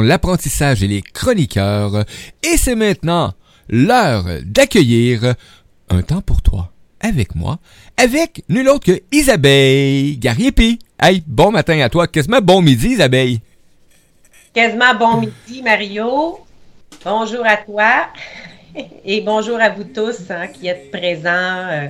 L'apprentissage 0.00 0.82
et 0.82 0.88
les 0.88 1.02
chroniqueurs. 1.02 2.04
Et 2.42 2.56
c'est 2.56 2.74
maintenant 2.74 3.34
l'heure 3.68 4.24
d'accueillir 4.44 5.34
un 5.90 6.02
temps 6.02 6.22
pour 6.22 6.40
toi, 6.40 6.72
avec 7.00 7.34
moi, 7.34 7.58
avec 7.96 8.42
nul 8.48 8.68
autre 8.68 8.86
que 8.86 9.02
Isabelle 9.12 10.18
Gariepi. 10.18 10.78
Hey, 11.00 11.22
bon 11.26 11.50
matin 11.50 11.78
à 11.80 11.88
toi, 11.88 12.06
quasiment 12.06 12.40
bon 12.40 12.62
midi 12.62 12.90
Isabelle. 12.90 13.38
Quasiment 14.54 14.94
bon 14.94 15.16
midi 15.18 15.62
Mario. 15.62 16.40
Bonjour 17.04 17.44
à 17.44 17.56
toi 17.56 18.08
et 19.04 19.20
bonjour 19.20 19.60
à 19.60 19.68
vous 19.68 19.84
tous 19.84 20.30
hein, 20.30 20.46
qui 20.46 20.68
êtes 20.68 20.90
présents. 20.90 21.28
Euh, 21.28 21.88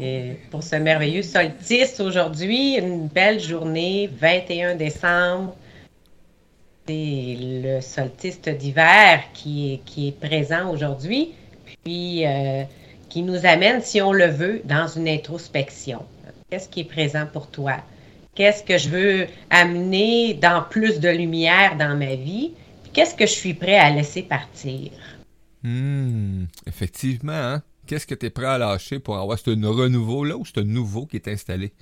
et 0.00 0.32
pour 0.50 0.62
ce 0.62 0.76
merveilleux 0.76 1.22
solstice 1.22 2.00
aujourd'hui, 2.00 2.76
une 2.76 3.06
belle 3.08 3.38
journée, 3.38 4.10
21 4.20 4.74
décembre. 4.76 5.54
C'est 6.88 7.36
le 7.38 7.80
solstice 7.80 8.40
d'hiver 8.40 9.22
qui 9.34 9.80
est, 9.96 10.18
présent 10.18 10.72
aujourd'hui, 10.72 11.30
puis 11.84 12.26
euh, 12.26 12.64
qui 13.08 13.22
nous 13.22 13.46
amène, 13.46 13.80
si 13.82 14.02
on 14.02 14.12
le 14.12 14.26
veut, 14.26 14.62
dans 14.64 14.88
une 14.88 15.06
introspection. 15.06 16.04
Qu'est-ce 16.50 16.68
qui 16.68 16.80
est 16.80 16.84
présent 16.84 17.26
pour 17.32 17.46
toi? 17.46 17.76
Qu'est-ce 18.34 18.64
que 18.64 18.78
je 18.78 18.88
veux 18.88 19.26
amener 19.50 20.34
dans 20.34 20.62
plus 20.62 20.98
de 20.98 21.08
lumière 21.08 21.76
dans 21.76 21.96
ma 21.96 22.16
vie? 22.16 22.52
Qu'est-ce 22.92 23.14
que 23.14 23.26
je 23.26 23.32
suis 23.32 23.54
prêt 23.54 23.78
à 23.78 23.90
laisser 23.90 24.22
partir? 24.22 24.90
Hmm, 25.62 26.44
effectivement, 26.66 27.32
hein? 27.32 27.62
qu'est-ce 27.86 28.06
que 28.06 28.14
tu 28.14 28.26
es 28.26 28.30
prêt 28.30 28.46
à 28.46 28.58
lâcher 28.58 28.98
pour 28.98 29.16
avoir 29.18 29.38
ce 29.38 29.50
renouveau-là 29.50 30.36
ou 30.36 30.44
ce 30.44 30.60
nouveau 30.60 31.06
qui 31.06 31.16
est 31.16 31.28
installé? 31.28 31.72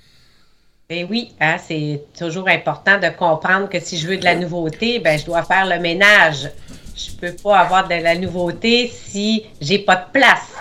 Ben 0.91 1.07
oui, 1.09 1.31
hein, 1.39 1.55
c'est 1.57 2.03
toujours 2.19 2.49
important 2.49 2.99
de 2.99 3.07
comprendre 3.17 3.69
que 3.69 3.79
si 3.79 3.97
je 3.97 4.09
veux 4.09 4.17
de 4.17 4.25
la 4.25 4.35
nouveauté, 4.35 4.99
ben 4.99 5.17
je 5.17 5.23
dois 5.23 5.41
faire 5.41 5.65
le 5.65 5.79
ménage. 5.79 6.51
Je 6.97 7.11
peux 7.13 7.33
pas 7.33 7.59
avoir 7.59 7.87
de 7.87 7.93
la 7.93 8.17
nouveauté 8.17 8.91
si 8.93 9.45
j'ai 9.61 9.79
pas 9.79 9.95
de 9.95 10.11
place. 10.11 10.51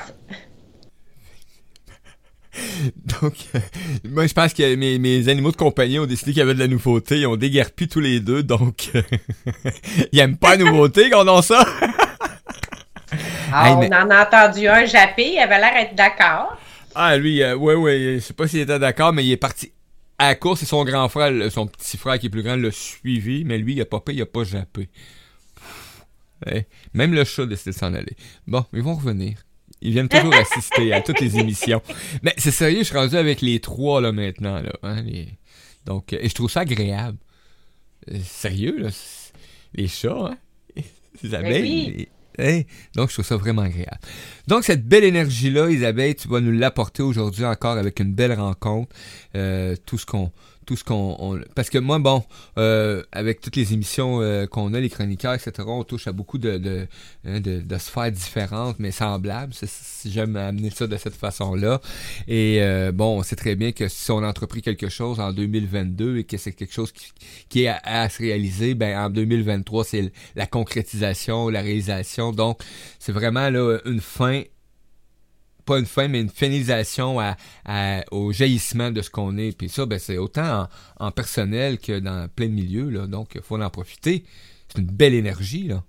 Donc, 3.20 3.34
moi, 4.04 4.28
je 4.28 4.32
pense 4.32 4.54
que 4.54 4.76
mes, 4.76 5.28
animaux 5.28 5.50
de 5.50 5.56
compagnie 5.56 5.98
ont 5.98 6.06
décidé 6.06 6.30
qu'il 6.30 6.38
y 6.38 6.42
avait 6.42 6.54
de 6.54 6.60
la 6.60 6.68
nouveauté. 6.68 7.18
Ils 7.18 7.26
ont 7.26 7.34
déguerpi 7.34 7.88
tous 7.88 7.98
les 7.98 8.20
deux, 8.20 8.44
donc 8.44 8.90
ils 10.12 10.16
n'aiment 10.16 10.36
pas 10.36 10.50
la 10.54 10.58
nouveauté 10.58 11.10
qu'on 11.10 11.26
a 11.26 11.42
ça. 11.42 11.66
Ah, 13.52 13.74
on 13.76 13.84
en 13.84 14.10
a 14.10 14.26
entendu 14.26 14.68
un 14.68 14.84
japper, 14.84 15.32
il 15.32 15.38
avait 15.40 15.58
l'air 15.58 15.74
d'être 15.74 15.96
d'accord. 15.96 16.56
Ah, 16.94 17.16
lui, 17.16 17.42
euh, 17.42 17.56
ouais, 17.56 17.74
ouais, 17.74 17.98
je 18.14 18.18
sais 18.20 18.32
pas 18.32 18.46
s'il 18.46 18.60
était 18.60 18.78
d'accord, 18.78 19.12
mais 19.12 19.24
il 19.24 19.32
est 19.32 19.36
parti 19.36 19.72
à 20.20 20.28
la 20.28 20.34
course 20.34 20.62
et 20.62 20.66
son 20.66 20.84
grand 20.84 21.08
frère, 21.08 21.50
son 21.50 21.66
petit 21.66 21.96
frère 21.96 22.18
qui 22.18 22.26
est 22.26 22.30
plus 22.30 22.42
grand, 22.42 22.54
l'a 22.54 22.70
suivi, 22.70 23.42
mais 23.42 23.56
lui, 23.56 23.72
il 23.72 23.80
a 23.80 23.86
pas 23.86 24.00
payé, 24.00 24.18
il 24.18 24.22
a 24.22 24.26
pas 24.26 24.44
jappé. 24.44 24.90
même 26.92 27.14
le 27.14 27.24
chat 27.24 27.46
décide 27.46 27.72
de 27.72 27.78
s'en 27.78 27.94
aller. 27.94 28.16
Bon, 28.46 28.66
ils 28.74 28.82
vont 28.82 28.94
revenir. 28.94 29.38
Ils 29.80 29.92
viennent 29.92 30.10
toujours 30.10 30.34
assister 30.34 30.92
à 30.92 31.00
toutes 31.00 31.20
les 31.20 31.38
émissions. 31.38 31.80
Mais 32.22 32.34
c'est 32.36 32.50
sérieux, 32.50 32.80
je 32.80 32.84
suis 32.84 32.96
rendu 32.98 33.16
avec 33.16 33.40
les 33.40 33.60
trois 33.60 34.02
là 34.02 34.12
maintenant. 34.12 34.60
Là, 34.60 34.72
hein, 34.82 35.02
Donc, 35.86 36.12
et 36.12 36.28
je 36.28 36.34
trouve 36.34 36.50
ça 36.50 36.60
agréable. 36.60 37.16
Euh, 38.10 38.18
sérieux, 38.22 38.76
là. 38.78 38.90
Les 39.72 39.88
chats, 39.88 40.32
hein? 40.32 40.82
Les 41.22 41.34
abeilles. 41.34 42.08
Donc, 42.94 43.08
je 43.08 43.14
trouve 43.14 43.24
ça 43.24 43.36
vraiment 43.36 43.62
agréable. 43.62 44.00
Donc, 44.46 44.64
cette 44.64 44.86
belle 44.86 45.04
énergie-là, 45.04 45.70
Isabelle, 45.70 46.14
tu 46.14 46.28
vas 46.28 46.40
nous 46.40 46.52
l'apporter 46.52 47.02
aujourd'hui 47.02 47.44
encore 47.44 47.76
avec 47.76 48.00
une 48.00 48.12
belle 48.12 48.32
rencontre. 48.32 48.94
Euh, 49.36 49.76
tout 49.86 49.98
ce 49.98 50.06
qu'on 50.06 50.30
parce 51.54 51.70
que 51.70 51.78
moi 51.78 51.98
bon 51.98 52.22
euh, 52.58 53.02
avec 53.12 53.40
toutes 53.40 53.56
les 53.56 53.72
émissions 53.72 54.20
euh, 54.20 54.46
qu'on 54.46 54.72
a 54.74 54.80
les 54.80 54.88
chroniqueurs 54.88 55.34
etc 55.34 55.52
on 55.66 55.84
touche 55.84 56.06
à 56.06 56.12
beaucoup 56.12 56.38
de 56.38 56.86
hein, 57.26 57.40
sphères 57.78 58.12
différentes 58.12 58.76
mais 58.78 58.90
semblables. 58.90 59.52
Si 59.54 60.10
j'aime 60.10 60.36
amener 60.36 60.70
ça 60.70 60.86
de 60.86 60.96
cette 60.96 61.14
façon 61.14 61.54
là 61.54 61.80
et 62.28 62.58
euh, 62.60 62.92
bon 62.92 63.18
on 63.18 63.22
sait 63.22 63.36
très 63.36 63.56
bien 63.56 63.72
que 63.72 63.88
si 63.88 64.10
on 64.10 64.22
a 64.22 64.28
entrepris 64.28 64.62
quelque 64.62 64.88
chose 64.88 65.20
en 65.20 65.32
2022 65.32 66.18
et 66.18 66.24
que 66.24 66.36
c'est 66.36 66.52
quelque 66.52 66.74
chose 66.74 66.92
qui, 66.92 67.12
qui 67.48 67.64
est 67.64 67.68
à, 67.68 67.80
à, 67.84 68.08
se 68.08 68.18
réaliser 68.18 68.74
ben 68.74 68.98
en 68.98 69.10
2023 69.10 69.84
c'est 69.84 70.12
la 70.36 70.46
concrétisation 70.46 71.48
la 71.48 71.60
réalisation. 71.60 72.32
Donc 72.32 72.60
c'est 72.98 73.12
vraiment 73.12 73.50
là 73.50 73.78
une 73.84 74.00
fin 74.00 74.42
pas 75.70 75.78
une 75.78 75.86
fin, 75.86 76.08
mais 76.08 76.20
une 76.20 76.30
finalisation 76.30 77.18
au 78.10 78.32
jaillissement 78.32 78.90
de 78.90 79.02
ce 79.02 79.10
qu'on 79.10 79.38
est. 79.38 79.56
Puis 79.56 79.68
ça, 79.68 79.86
ben, 79.86 80.00
c'est 80.00 80.18
autant 80.18 80.66
en, 80.98 81.10
personnel 81.12 81.78
que 81.78 82.00
dans 82.00 82.26
plein 82.28 82.46
de 82.46 82.52
milieux. 82.52 82.90
Là. 82.90 83.06
Donc, 83.06 83.32
il 83.36 83.40
faut 83.40 83.60
en 83.60 83.70
profiter. 83.70 84.24
C'est 84.68 84.80
une 84.80 84.88
belle 84.88 85.14
énergie. 85.14 85.68
Là. 85.68 85.84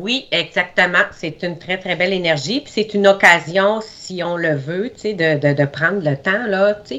Oui, 0.00 0.26
exactement. 0.30 1.02
C'est 1.10 1.42
une 1.42 1.58
très, 1.58 1.76
très 1.78 1.96
belle 1.96 2.12
énergie. 2.12 2.60
Puis 2.60 2.70
c'est 2.72 2.94
une 2.94 3.08
occasion, 3.08 3.80
si 3.82 4.22
on 4.22 4.36
le 4.36 4.54
veut, 4.54 4.92
de, 5.02 5.54
de, 5.54 5.64
prendre 5.64 6.08
le 6.08 6.16
temps. 6.16 6.44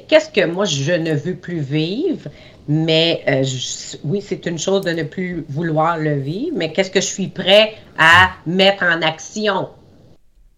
Qu'est-ce 0.09 0.29
que 0.29 0.45
moi, 0.45 0.65
je 0.65 0.91
ne 0.91 1.13
veux 1.13 1.35
plus 1.35 1.61
vivre? 1.61 2.29
Mais 2.67 3.23
euh, 3.29 3.43
oui, 4.03 4.21
c'est 4.21 4.45
une 4.45 4.59
chose 4.59 4.81
de 4.81 4.91
ne 4.91 5.03
plus 5.03 5.45
vouloir 5.47 5.97
le 5.97 6.19
vivre, 6.19 6.55
mais 6.57 6.73
qu'est-ce 6.73 6.91
que 6.91 7.01
je 7.01 7.07
suis 7.07 7.27
prêt 7.29 7.73
à 7.97 8.31
mettre 8.45 8.83
en 8.83 9.01
action? 9.01 9.69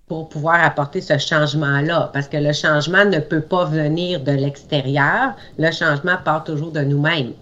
Pour 0.08 0.30
pouvoir 0.30 0.64
apporter 0.64 1.02
ce 1.02 1.18
changement-là. 1.18 2.12
Parce 2.14 2.28
que 2.28 2.38
le 2.38 2.54
changement 2.54 3.06
ne 3.06 3.20
peut 3.20 3.42
pas 3.42 3.66
venir 3.66 4.20
de 4.22 4.32
l'extérieur. 4.32 5.36
Le 5.58 5.72
changement 5.72 6.18
part 6.24 6.44
toujours 6.44 6.72
de 6.72 6.82
nous-mêmes. 6.82 7.34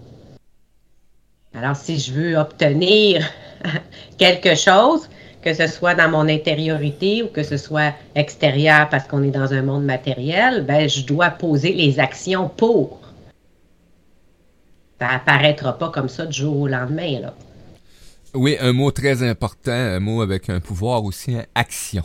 Alors, 1.54 1.76
si 1.76 1.98
je 1.98 2.12
veux 2.12 2.36
obtenir 2.36 3.24
quelque 4.18 4.54
chose, 4.54 5.08
que 5.42 5.52
ce 5.52 5.66
soit 5.66 5.94
dans 5.94 6.10
mon 6.10 6.28
intériorité 6.28 7.22
ou 7.22 7.28
que 7.28 7.42
ce 7.42 7.58
soit 7.58 7.92
extérieur 8.14 8.88
parce 8.88 9.06
qu'on 9.06 9.22
est 9.22 9.30
dans 9.30 9.52
un 9.52 9.62
monde 9.62 9.84
matériel, 9.84 10.64
ben, 10.64 10.88
je 10.88 11.04
dois 11.04 11.30
poser 11.30 11.72
les 11.72 12.00
actions 12.00 12.48
pour. 12.48 13.00
Ça 14.98 15.10
apparaîtra 15.10 15.76
pas 15.76 15.90
comme 15.90 16.08
ça 16.08 16.24
du 16.24 16.40
jour 16.40 16.60
au 16.60 16.66
lendemain, 16.66 17.20
là. 17.20 17.34
Oui, 18.32 18.56
un 18.60 18.72
mot 18.72 18.90
très 18.90 19.22
important, 19.22 19.70
un 19.70 20.00
mot 20.00 20.22
avec 20.22 20.50
un 20.50 20.58
pouvoir 20.58 21.04
aussi, 21.04 21.36
hein, 21.36 21.44
action. 21.54 22.02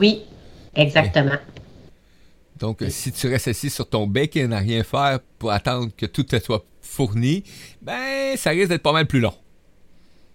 Oui, 0.00 0.22
exactement. 0.74 1.38
Donc, 2.58 2.82
si 2.88 3.12
tu 3.12 3.28
restes 3.28 3.48
assis 3.48 3.70
sur 3.70 3.88
ton 3.88 4.06
bec 4.06 4.36
et 4.36 4.46
n'as 4.46 4.60
rien 4.60 4.82
faire 4.82 5.18
pour 5.38 5.52
attendre 5.52 5.90
que 5.96 6.06
tout 6.06 6.22
te 6.22 6.38
soit 6.38 6.64
fourni, 6.80 7.44
ben, 7.82 8.36
ça 8.36 8.50
risque 8.50 8.68
d'être 8.68 8.82
pas 8.82 8.92
mal 8.92 9.06
plus 9.06 9.20
long. 9.20 9.34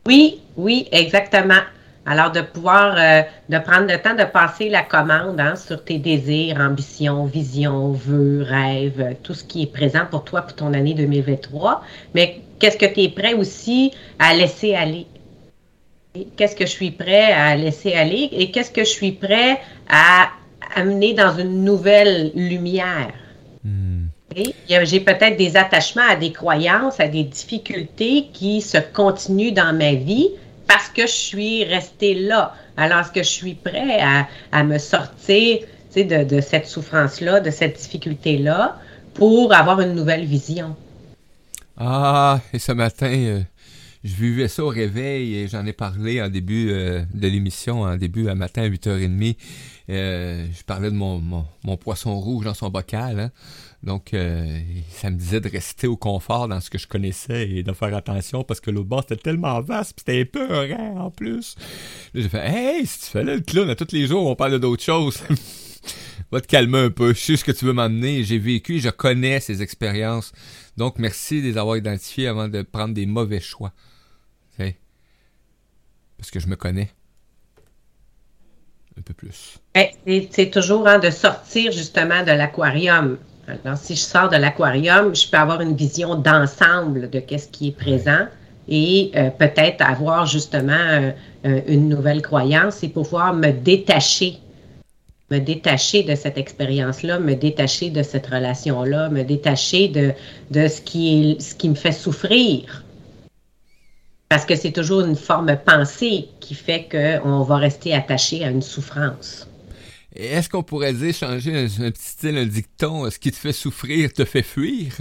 Oui, 0.05 0.39
oui, 0.55 0.87
exactement. 0.91 1.61
Alors, 2.05 2.31
de 2.31 2.41
pouvoir, 2.41 2.95
euh, 2.97 3.21
de 3.49 3.59
prendre 3.59 3.87
le 3.87 3.99
temps 3.99 4.15
de 4.15 4.23
passer 4.23 4.69
la 4.69 4.81
commande 4.81 5.39
hein, 5.39 5.55
sur 5.55 5.83
tes 5.83 5.99
désirs, 5.99 6.57
ambitions, 6.59 7.25
visions, 7.25 7.91
vœux, 7.91 8.43
rêves, 8.43 9.15
tout 9.21 9.35
ce 9.35 9.43
qui 9.43 9.63
est 9.63 9.71
présent 9.71 10.05
pour 10.09 10.23
toi 10.23 10.41
pour 10.41 10.55
ton 10.55 10.73
année 10.73 10.95
2023. 10.95 11.83
Mais 12.15 12.41
qu'est-ce 12.59 12.77
que 12.77 12.87
tu 12.87 13.01
es 13.01 13.09
prêt 13.09 13.33
aussi 13.33 13.91
à 14.17 14.33
laisser 14.33 14.73
aller? 14.73 15.05
Qu'est-ce 16.35 16.55
que 16.55 16.65
je 16.65 16.71
suis 16.71 16.91
prêt 16.91 17.31
à 17.31 17.55
laisser 17.55 17.93
aller 17.93 18.29
et 18.31 18.51
qu'est-ce 18.51 18.71
que 18.71 18.83
je 18.83 18.89
suis 18.89 19.11
prêt 19.11 19.59
à 19.89 20.29
amener 20.75 21.13
dans 21.13 21.37
une 21.37 21.63
nouvelle 21.63 22.31
lumière? 22.35 23.13
Hmm. 23.63 24.05
J'ai 24.69 25.01
peut-être 25.01 25.37
des 25.37 25.57
attachements 25.57 26.07
à 26.09 26.15
des 26.15 26.31
croyances, 26.31 26.99
à 26.99 27.07
des 27.07 27.23
difficultés 27.23 28.27
qui 28.31 28.61
se 28.61 28.77
continuent 28.77 29.53
dans 29.53 29.75
ma 29.75 29.93
vie 29.93 30.29
parce 30.67 30.87
que 30.87 31.01
je 31.01 31.11
suis 31.11 31.63
resté 31.65 32.15
là. 32.15 32.55
Alors, 32.77 32.99
est-ce 32.99 33.11
que 33.11 33.23
je 33.23 33.29
suis 33.29 33.55
prêt 33.55 33.99
à, 34.51 34.63
me 34.63 34.77
sortir 34.77 35.59
de, 35.95 36.23
de 36.23 36.39
cette 36.39 36.65
souffrance-là, 36.65 37.41
de 37.41 37.51
cette 37.51 37.77
difficulté-là, 37.77 38.77
pour 39.13 39.53
avoir 39.53 39.81
une 39.81 39.93
nouvelle 39.93 40.23
vision? 40.23 40.75
Ah, 41.77 42.39
et 42.53 42.59
ce 42.59 42.71
matin, 42.71 43.11
euh, 43.11 43.41
je 44.03 44.15
vivais 44.15 44.47
ça 44.47 44.63
au 44.63 44.69
réveil 44.69 45.35
et 45.35 45.47
j'en 45.47 45.65
ai 45.65 45.73
parlé 45.73 46.21
en 46.21 46.29
début 46.29 46.71
euh, 46.71 47.03
de 47.13 47.27
l'émission, 47.27 47.81
en 47.81 47.97
début 47.97 48.29
à 48.29 48.35
matin 48.35 48.63
à 48.63 48.69
8h30. 48.69 49.35
Euh, 49.89 50.47
je 50.57 50.63
parlais 50.63 50.89
de 50.89 50.95
mon, 50.95 51.21
mon, 51.63 51.77
poisson 51.77 52.19
rouge 52.19 52.45
dans 52.45 52.53
son 52.55 52.69
bocal. 52.69 53.19
Hein. 53.19 53.31
Donc, 53.83 54.13
euh, 54.13 54.59
ça 54.89 55.11
me 55.11 55.17
disait 55.17 55.39
de 55.39 55.49
rester 55.49 55.85
au 55.85 55.97
confort 55.97 56.47
dans 56.47 56.59
ce 56.61 56.69
que 56.69 56.79
je 56.79 56.87
connaissais 56.87 57.49
et 57.49 57.63
de 57.63 57.73
faire 57.73 57.95
attention 57.95 58.43
parce 58.43 58.59
que 58.59 58.71
l'autre 58.71 58.87
bord 58.87 59.03
c'était 59.07 59.21
tellement 59.21 59.61
vaste 59.61 59.99
c'était 59.99 60.21
épeurant 60.21 61.05
en 61.05 61.11
plus. 61.11 61.55
J'ai 62.15 62.29
fait 62.29 62.47
Hey, 62.47 62.85
si 62.87 63.01
tu 63.01 63.05
fais 63.05 63.23
là 63.23 63.35
le 63.35 63.41
clown 63.41 63.69
à 63.69 63.75
tous 63.75 63.91
les 63.91 64.07
jours, 64.07 64.25
on 64.25 64.35
parle 64.35 64.59
d'autres 64.59 64.83
choses. 64.83 65.21
Va 66.31 66.41
te 66.41 66.47
calmer 66.47 66.77
un 66.77 66.89
peu. 66.89 67.13
Je 67.13 67.19
sais 67.19 67.37
ce 67.37 67.43
que 67.43 67.51
tu 67.51 67.65
veux 67.65 67.73
m'emmener. 67.73 68.23
J'ai 68.23 68.39
vécu, 68.39 68.79
je 68.79 68.89
connais 68.89 69.41
ces 69.41 69.61
expériences. 69.61 70.31
Donc, 70.77 70.97
merci 70.97 71.41
de 71.41 71.47
les 71.47 71.57
avoir 71.57 71.75
identifiées 71.75 72.27
avant 72.27 72.47
de 72.47 72.61
prendre 72.61 72.93
des 72.93 73.05
mauvais 73.05 73.41
choix. 73.41 73.73
Parce 76.21 76.29
que 76.29 76.39
je 76.39 76.45
me 76.45 76.55
connais 76.55 76.91
un 78.95 79.01
peu 79.01 79.15
plus. 79.15 79.57
C'est 80.31 80.51
toujours 80.51 80.87
hein, 80.87 80.99
de 80.99 81.09
sortir 81.09 81.71
justement 81.71 82.21
de 82.21 82.29
l'aquarium. 82.31 83.17
Alors, 83.47 83.75
si 83.75 83.95
je 83.95 84.01
sors 84.01 84.29
de 84.29 84.37
l'aquarium, 84.37 85.15
je 85.15 85.27
peux 85.27 85.37
avoir 85.37 85.61
une 85.61 85.75
vision 85.75 86.13
d'ensemble 86.13 87.09
de 87.09 87.19
qu'est-ce 87.19 87.47
qui 87.47 87.69
est 87.69 87.75
présent 87.75 88.27
et 88.67 89.11
euh, 89.15 89.31
peut-être 89.31 89.81
avoir 89.81 90.27
justement 90.27 90.73
euh, 90.73 91.11
euh, 91.47 91.61
une 91.67 91.89
nouvelle 91.89 92.21
croyance 92.21 92.83
et 92.83 92.89
pouvoir 92.89 93.33
me 93.33 93.49
détacher, 93.49 94.37
me 95.31 95.39
détacher 95.39 96.03
de 96.03 96.13
cette 96.13 96.37
expérience-là, 96.37 97.19
me 97.19 97.33
détacher 97.33 97.89
de 97.89 98.03
cette 98.03 98.27
relation-là, 98.27 99.09
me 99.09 99.23
détacher 99.23 99.87
de, 99.87 100.13
de 100.51 100.67
ce, 100.67 100.81
qui 100.81 101.31
est, 101.31 101.41
ce 101.41 101.55
qui 101.55 101.67
me 101.67 101.75
fait 101.75 101.91
souffrir. 101.91 102.83
Parce 104.31 104.45
que 104.45 104.55
c'est 104.55 104.71
toujours 104.71 105.01
une 105.01 105.17
forme 105.17 105.57
pensée 105.57 106.29
qui 106.39 106.55
fait 106.55 106.87
qu'on 106.89 107.43
va 107.43 107.57
rester 107.57 107.93
attaché 107.93 108.45
à 108.45 108.49
une 108.49 108.61
souffrance. 108.61 109.45
Est-ce 110.15 110.47
qu'on 110.47 110.63
pourrait 110.63 110.93
dire, 110.93 111.13
changer 111.13 111.53
un, 111.53 111.65
un, 111.65 111.91
petit 111.91 112.01
style, 112.01 112.37
un 112.37 112.45
dicton, 112.45 113.09
ce 113.09 113.19
qui 113.19 113.31
te 113.31 113.35
fait 113.35 113.51
souffrir 113.51 114.13
te 114.13 114.23
fait 114.23 114.41
fuir? 114.41 114.93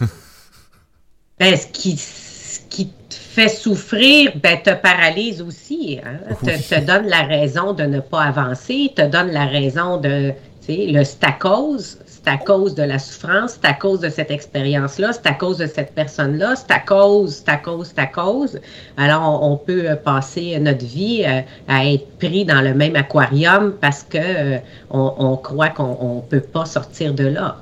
ben, 1.38 1.54
ce 1.54 1.66
qui, 1.66 1.98
ce 1.98 2.60
qui 2.70 2.86
te 2.86 3.14
fait 3.14 3.50
souffrir, 3.50 4.32
ben, 4.42 4.58
te 4.62 4.72
paralyse 4.72 5.42
aussi. 5.42 6.00
Hein? 6.02 6.20
Oui. 6.42 6.52
Te, 6.54 6.76
te, 6.76 6.80
donne 6.80 7.08
la 7.08 7.24
raison 7.24 7.74
de 7.74 7.82
ne 7.82 8.00
pas 8.00 8.22
avancer, 8.22 8.90
te 8.96 9.02
donne 9.02 9.32
la 9.32 9.44
raison 9.44 9.98
de, 9.98 10.32
tu 10.62 10.74
sais, 10.74 10.86
le 10.86 11.04
stacose, 11.04 11.98
c'est 12.26 12.32
à 12.32 12.38
cause 12.38 12.74
de 12.74 12.82
la 12.82 12.98
souffrance, 12.98 13.52
c'est 13.52 13.68
à 13.68 13.72
cause 13.72 14.00
de 14.00 14.08
cette 14.08 14.32
expérience-là, 14.32 15.12
c'est 15.12 15.26
à 15.26 15.34
cause 15.34 15.58
de 15.58 15.66
cette 15.68 15.94
personne-là, 15.94 16.56
c'est 16.56 16.72
à 16.72 16.80
cause, 16.80 17.36
c'est 17.36 17.48
à 17.48 17.56
cause, 17.56 17.92
c'est 17.94 18.00
à 18.00 18.06
cause. 18.06 18.60
Alors, 18.96 19.22
on, 19.44 19.52
on, 19.52 19.56
peut 19.56 19.96
passer 20.04 20.58
notre 20.58 20.84
vie 20.84 21.22
euh, 21.24 21.42
à 21.68 21.86
être 21.86 22.18
pris 22.18 22.44
dans 22.44 22.62
le 22.62 22.74
même 22.74 22.96
aquarium 22.96 23.76
parce 23.80 24.02
que 24.02 24.18
euh, 24.18 24.58
on, 24.90 25.14
on, 25.18 25.36
croit 25.36 25.68
qu'on 25.68 26.16
ne 26.16 26.20
peut 26.22 26.40
pas 26.40 26.66
sortir 26.66 27.14
de 27.14 27.26
là. 27.26 27.58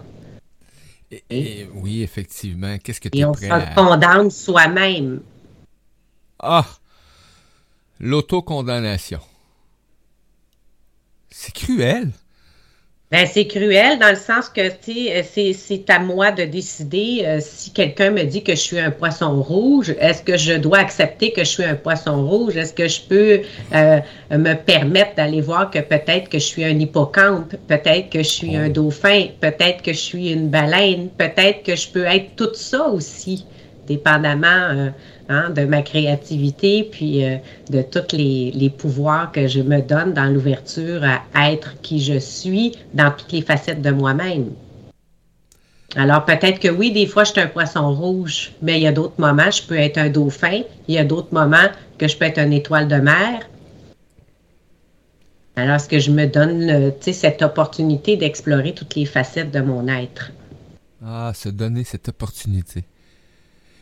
Et, 1.10 1.22
et 1.28 1.68
oui, 1.74 2.02
effectivement. 2.02 2.78
Qu'est-ce 2.82 3.02
que 3.02 3.10
tu 3.10 3.20
prêt 3.20 3.24
on 3.24 3.34
se 3.34 3.74
condamne 3.74 4.30
soi-même. 4.30 5.20
Ah! 6.38 6.64
L'autocondamnation. 8.00 9.20
C'est 11.28 11.52
cruel. 11.52 12.12
Ben, 13.14 13.28
c'est 13.32 13.46
cruel 13.46 14.00
dans 14.00 14.10
le 14.10 14.16
sens 14.16 14.48
que 14.48 14.62
c'est 14.82 15.84
à 15.88 16.00
moi 16.00 16.32
de 16.32 16.42
décider 16.46 17.22
euh, 17.24 17.38
si 17.40 17.70
quelqu'un 17.70 18.10
me 18.10 18.24
dit 18.24 18.42
que 18.42 18.56
je 18.56 18.60
suis 18.60 18.80
un 18.80 18.90
poisson 18.90 19.40
rouge, 19.40 19.94
est-ce 20.00 20.20
que 20.20 20.36
je 20.36 20.54
dois 20.54 20.78
accepter 20.78 21.30
que 21.30 21.44
je 21.44 21.48
suis 21.48 21.62
un 21.62 21.76
poisson 21.76 22.26
rouge? 22.26 22.56
Est-ce 22.56 22.72
que 22.72 22.88
je 22.88 23.00
peux 23.02 23.42
euh, 23.72 24.00
me 24.32 24.54
permettre 24.54 25.14
d'aller 25.14 25.42
voir 25.42 25.70
que 25.70 25.78
peut-être 25.78 26.28
que 26.28 26.40
je 26.40 26.44
suis 26.44 26.64
un 26.64 26.76
hippocampe, 26.76 27.54
peut-être 27.68 28.10
que 28.10 28.18
je 28.18 28.28
suis 28.28 28.56
un 28.56 28.68
dauphin, 28.68 29.28
peut-être 29.40 29.82
que 29.82 29.92
je 29.92 30.00
suis 30.00 30.32
une 30.32 30.48
baleine, 30.48 31.08
peut-être 31.16 31.62
que 31.62 31.76
je 31.76 31.86
peux 31.86 32.06
être 32.06 32.34
tout 32.34 32.54
ça 32.54 32.88
aussi, 32.88 33.46
dépendamment 33.86 34.70
euh, 34.72 34.88
hein, 35.28 35.50
de 35.50 35.64
ma 35.64 35.82
créativité, 35.82 36.88
puis 36.90 37.24
euh, 37.24 37.36
de 37.70 37.82
tous 37.82 38.16
les, 38.16 38.70
pouvoirs 38.70 39.32
que 39.32 39.46
je 39.46 39.60
me 39.60 39.80
donne 39.80 40.12
dans 40.12 40.26
l'ouverture 40.26 41.02
à 41.34 41.52
être 41.52 41.80
qui 41.82 42.02
je 42.02 42.18
suis 42.18 42.72
dans 42.92 43.10
toutes 43.10 43.32
les 43.32 43.42
facettes 43.42 43.82
de 43.82 43.90
moi-même. 43.90 44.50
Alors 45.96 46.24
peut-être 46.24 46.58
que 46.58 46.68
oui, 46.68 46.92
des 46.92 47.06
fois 47.06 47.24
je 47.24 47.32
suis 47.32 47.40
un 47.40 47.46
poisson 47.46 47.92
rouge, 47.94 48.52
mais 48.62 48.78
il 48.78 48.82
y 48.82 48.86
a 48.86 48.92
d'autres 48.92 49.18
moments, 49.20 49.50
je 49.50 49.62
peux 49.62 49.78
être 49.78 49.98
un 49.98 50.08
dauphin, 50.08 50.62
il 50.88 50.94
y 50.94 50.98
a 50.98 51.04
d'autres 51.04 51.32
moments 51.32 51.68
que 51.98 52.08
je 52.08 52.16
peux 52.16 52.24
être 52.24 52.38
une 52.38 52.52
étoile 52.52 52.88
de 52.88 52.96
mer. 52.96 53.48
Alors 55.56 55.76
est-ce 55.76 55.88
que 55.88 56.00
je 56.00 56.10
me 56.10 56.26
donne 56.26 56.92
cette 57.00 57.42
opportunité 57.42 58.16
d'explorer 58.16 58.74
toutes 58.74 58.96
les 58.96 59.04
facettes 59.04 59.52
de 59.52 59.60
mon 59.60 59.86
être? 59.86 60.32
Ah, 61.04 61.32
se 61.34 61.48
donner 61.48 61.84
cette 61.84 62.08
opportunité. 62.08 62.84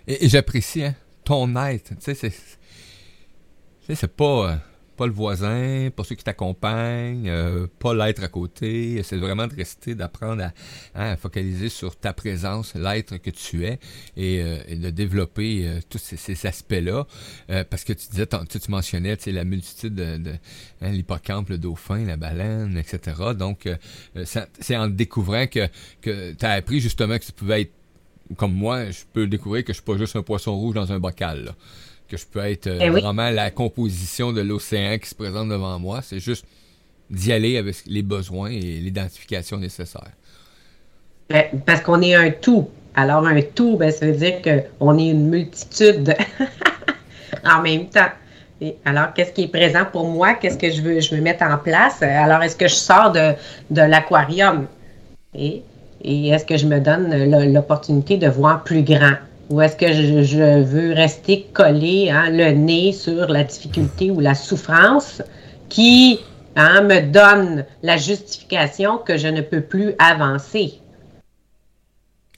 Et 0.06 0.28
j'apprécie, 0.28 0.84
hein? 0.84 0.94
Être. 1.68 1.98
Tu 1.98 2.14
sais, 2.14 2.32
c'est 3.94 4.16
pas, 4.16 4.58
pas 4.96 5.06
le 5.06 5.12
voisin, 5.12 5.90
pas 5.94 6.04
ceux 6.04 6.14
qui 6.14 6.24
t'accompagnent, 6.24 7.28
euh, 7.28 7.66
pas 7.78 7.94
l'être 7.94 8.22
à 8.22 8.28
côté. 8.28 9.02
C'est 9.02 9.16
vraiment 9.16 9.46
de 9.46 9.54
rester, 9.54 9.94
d'apprendre 9.94 10.44
à, 10.44 10.52
hein, 10.94 11.16
focaliser 11.16 11.68
sur 11.68 11.96
ta 11.96 12.12
présence, 12.12 12.74
l'être 12.74 13.16
que 13.16 13.30
tu 13.30 13.64
es, 13.64 13.78
et, 14.16 14.40
euh, 14.42 14.76
de 14.76 14.90
développer 14.90 15.66
euh, 15.66 15.80
tous 15.88 15.98
ces, 15.98 16.46
aspects-là. 16.46 17.06
Parce 17.70 17.84
que 17.84 17.92
tu 17.92 18.08
disais, 18.10 18.26
tu, 18.26 18.60
tu 18.60 18.70
mentionnais 18.70 19.16
tu 19.16 19.24
sais, 19.24 19.32
la 19.32 19.44
multitude 19.44 19.94
de, 19.94 20.32
hein, 20.80 20.90
l'hippocampe, 20.90 21.48
le 21.50 21.58
dauphin, 21.58 22.04
la 22.04 22.16
baleine, 22.16 22.76
etc. 22.76 23.16
Donc, 23.36 23.68
c'est 24.24 24.76
en 24.76 24.88
découvrant 24.88 25.46
que, 25.46 25.68
que 26.00 26.32
tu 26.32 26.44
as 26.44 26.52
appris 26.52 26.80
justement 26.80 27.18
que 27.18 27.24
tu 27.24 27.32
pouvais 27.32 27.62
être 27.62 27.72
comme 28.36 28.52
moi, 28.52 28.90
je 28.90 29.00
peux 29.12 29.26
découvrir 29.26 29.64
que 29.64 29.72
je 29.72 29.78
suis 29.78 29.84
pas 29.84 29.96
juste 29.96 30.16
un 30.16 30.22
poisson 30.22 30.56
rouge 30.56 30.74
dans 30.74 30.92
un 30.92 30.98
bocal. 30.98 31.44
Là. 31.44 31.52
Que 32.08 32.16
je 32.16 32.26
peux 32.26 32.40
être 32.40 32.66
euh, 32.66 32.78
eh 32.80 32.90
oui. 32.90 33.00
vraiment 33.00 33.30
la 33.30 33.50
composition 33.50 34.32
de 34.32 34.40
l'océan 34.40 34.98
qui 34.98 35.08
se 35.08 35.14
présente 35.14 35.48
devant 35.48 35.78
moi. 35.78 36.00
C'est 36.02 36.20
juste 36.20 36.44
d'y 37.10 37.32
aller 37.32 37.56
avec 37.56 37.76
les 37.86 38.02
besoins 38.02 38.50
et 38.50 38.60
l'identification 38.60 39.58
nécessaire. 39.58 40.10
Ben, 41.30 41.46
parce 41.64 41.80
qu'on 41.80 42.02
est 42.02 42.14
un 42.14 42.30
tout. 42.30 42.68
Alors, 42.94 43.26
un 43.26 43.40
tout, 43.40 43.76
ben, 43.76 43.90
ça 43.90 44.06
veut 44.06 44.12
dire 44.12 44.42
qu'on 44.42 44.98
est 44.98 45.08
une 45.08 45.28
multitude 45.28 46.14
en 47.44 47.62
même 47.62 47.88
temps. 47.88 48.10
Et 48.60 48.76
alors, 48.84 49.12
qu'est-ce 49.14 49.32
qui 49.32 49.44
est 49.44 49.48
présent 49.48 49.84
pour 49.90 50.08
moi? 50.08 50.34
Qu'est-ce 50.34 50.58
que 50.58 50.70
je 50.70 50.82
veux, 50.82 51.00
je 51.00 51.14
veux 51.14 51.20
mettre 51.20 51.42
en 51.44 51.58
place? 51.58 52.02
Alors, 52.02 52.42
est-ce 52.42 52.56
que 52.56 52.68
je 52.68 52.74
sors 52.74 53.10
de, 53.10 53.32
de 53.70 53.80
l'aquarium? 53.80 54.66
Et 55.34 55.62
et 56.04 56.28
est-ce 56.28 56.44
que 56.44 56.56
je 56.56 56.66
me 56.66 56.80
donne 56.80 57.52
l'opportunité 57.52 58.16
de 58.16 58.28
voir 58.28 58.64
plus 58.64 58.82
grand? 58.82 59.14
Ou 59.50 59.60
est-ce 59.60 59.76
que 59.76 59.92
je, 59.92 60.22
je, 60.22 60.62
veux 60.62 60.92
rester 60.92 61.46
collé, 61.52 62.10
hein, 62.10 62.30
le 62.30 62.50
nez 62.52 62.92
sur 62.92 63.28
la 63.28 63.44
difficulté 63.44 64.10
ou 64.10 64.20
la 64.20 64.34
souffrance 64.34 65.22
qui 65.68 66.20
hein, 66.56 66.82
me 66.82 67.00
donne 67.00 67.64
la 67.82 67.96
justification 67.96 68.98
que 68.98 69.16
je 69.16 69.28
ne 69.28 69.42
peux 69.42 69.60
plus 69.60 69.94
avancer? 69.98 70.80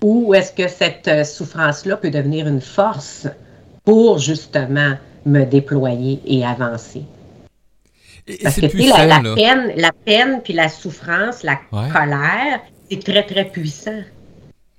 Ou 0.03 0.35
est-ce 0.35 0.53
que 0.53 0.69
cette 0.69 1.25
souffrance-là 1.25 1.97
peut 1.97 2.11
devenir 2.11 2.47
une 2.47 2.61
force 2.61 3.29
pour 3.85 4.19
justement 4.19 4.95
me 5.25 5.45
déployer 5.45 6.21
et 6.27 6.45
avancer? 6.45 7.05
Et, 8.27 8.39
Parce 8.43 8.57
que 8.57 8.67
tu 8.67 8.79
la, 8.79 9.07
la 9.07 9.35
peine, 9.35 9.73
la 9.77 9.93
peine 9.93 10.41
puis 10.43 10.53
la 10.53 10.69
souffrance, 10.69 11.43
la 11.43 11.59
ouais. 11.73 11.89
colère, 11.91 12.61
c'est 12.95 13.13
très, 13.13 13.27
très 13.27 13.45
puissant. 13.45 14.03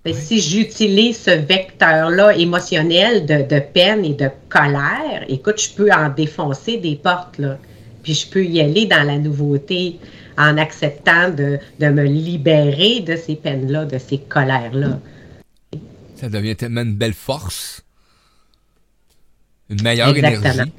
Oui. 0.06 0.13
Si 0.13 0.39
j'utilise 0.39 1.17
ce 1.17 1.31
vecteur-là 1.31 2.35
émotionnel 2.38 3.25
de, 3.25 3.41
de, 3.41 3.59
peine 3.59 4.06
et 4.06 4.13
de 4.13 4.29
colère, 4.50 5.25
écoute, 5.27 5.59
je 5.59 5.73
peux 5.73 5.91
en 5.91 6.10
défoncer 6.10 6.77
des 6.77 6.95
portes, 6.95 7.38
là. 7.39 7.57
Puis 8.03 8.13
je 8.13 8.27
peux 8.27 8.45
y 8.45 8.62
aller 8.62 8.86
dans 8.86 9.01
la 9.01 9.17
nouveauté 9.17 10.00
en 10.38 10.57
acceptant 10.57 11.29
de, 11.29 11.57
de 11.79 11.88
me 11.88 12.03
libérer 12.03 13.00
de 13.00 13.15
ces 13.15 13.36
peines-là, 13.36 13.86
de 13.86 13.98
ces 13.98 14.19
colères-là. 14.19 15.00
Ça 16.15 16.29
devient 16.29 16.55
tellement 16.55 16.81
une 16.81 16.95
belle 16.95 17.13
force. 17.13 17.84
Une 19.72 19.81
meilleure 19.81 20.15
Exactement. 20.15 20.53
énergie. 20.53 20.72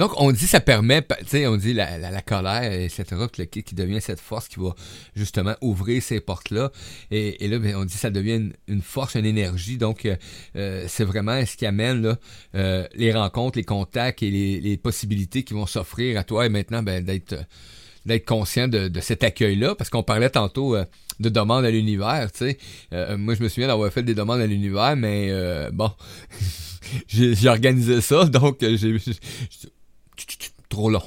Donc, 0.00 0.12
on 0.16 0.32
dit 0.32 0.46
ça 0.46 0.60
permet, 0.60 1.02
tu 1.02 1.14
sais, 1.26 1.46
on 1.46 1.58
dit 1.58 1.74
la, 1.74 1.98
la, 1.98 2.10
la, 2.10 2.22
colère, 2.22 2.72
etc., 2.72 3.04
qui, 3.30 3.62
qui 3.62 3.74
devient 3.74 4.00
cette 4.00 4.18
force 4.18 4.48
qui 4.48 4.58
va 4.58 4.74
justement 5.14 5.54
ouvrir 5.60 6.02
ces 6.02 6.20
portes-là. 6.20 6.72
Et, 7.10 7.44
et, 7.44 7.48
là, 7.48 7.58
ben, 7.58 7.76
on 7.76 7.84
dit 7.84 7.98
ça 7.98 8.08
devient 8.08 8.50
une, 8.66 8.80
force, 8.80 9.14
une 9.14 9.26
énergie. 9.26 9.76
Donc, 9.76 10.08
euh, 10.56 10.84
c'est 10.88 11.04
vraiment 11.04 11.44
ce 11.44 11.54
qui 11.54 11.66
amène 11.66 12.16
euh, 12.54 12.88
les 12.94 13.12
rencontres, 13.12 13.58
les 13.58 13.64
contacts 13.64 14.22
et 14.22 14.30
les, 14.30 14.76
possibilités 14.78 15.42
qui 15.42 15.52
vont 15.52 15.66
s'offrir 15.66 16.18
à 16.18 16.24
toi 16.24 16.46
et 16.46 16.48
maintenant 16.48 16.82
ben, 16.82 17.04
d'être 17.04 17.36
d'être 18.06 18.24
conscient 18.24 18.68
de, 18.68 18.88
de 18.88 19.00
cet 19.00 19.22
accueil-là, 19.24 19.74
parce 19.74 19.90
qu'on 19.90 20.02
parlait 20.02 20.30
tantôt 20.30 20.74
euh, 20.74 20.84
de 21.18 21.28
demandes 21.28 21.64
à 21.64 21.70
l'univers, 21.70 22.30
tu 22.32 22.38
sais. 22.38 22.58
Euh, 22.92 23.18
moi, 23.18 23.34
je 23.34 23.42
me 23.42 23.48
souviens 23.48 23.68
d'avoir 23.68 23.92
fait 23.92 24.02
des 24.02 24.14
demandes 24.14 24.40
à 24.40 24.46
l'univers, 24.46 24.96
mais 24.96 25.28
euh, 25.30 25.70
bon, 25.70 25.90
j'ai 27.06 27.48
organisé 27.48 28.00
ça, 28.00 28.24
donc 28.24 28.58
j'ai 28.60 28.98
trop 30.68 30.90
long. 30.90 31.02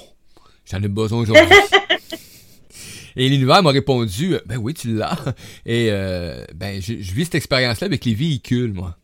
J'en 0.70 0.82
ai 0.82 0.88
besoin 0.88 1.20
aujourd'hui. 1.20 1.46
Et 3.16 3.30
l'univers 3.30 3.62
m'a 3.62 3.70
répondu, 3.70 4.38
ben 4.48 4.58
oui, 4.58 4.74
tu 4.74 4.96
l'as. 4.96 5.18
Et 5.66 5.90
euh, 5.92 6.46
ben, 6.56 6.82
je, 6.82 6.94
je 7.00 7.14
vis 7.14 7.26
cette 7.26 7.36
expérience-là 7.36 7.86
avec 7.86 8.06
les 8.06 8.16
véhicules, 8.16 8.74
moi. 8.74 8.98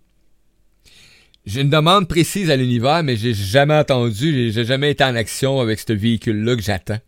J'ai 1.46 1.62
une 1.62 1.70
demande 1.70 2.08
précise 2.08 2.52
à 2.52 2.56
l'univers, 2.56 3.04
mais 3.04 3.16
j'ai 3.16 3.34
jamais 3.34 3.76
attendu, 3.76 4.52
j'ai 4.52 4.66
jamais 4.66 4.92
été 4.92 5.04
en 5.04 5.16
action 5.16 5.60
avec 5.60 5.80
ce 5.80 5.94
véhicule-là 5.94 6.56
que 6.56 6.62
j'attends. 6.62 7.00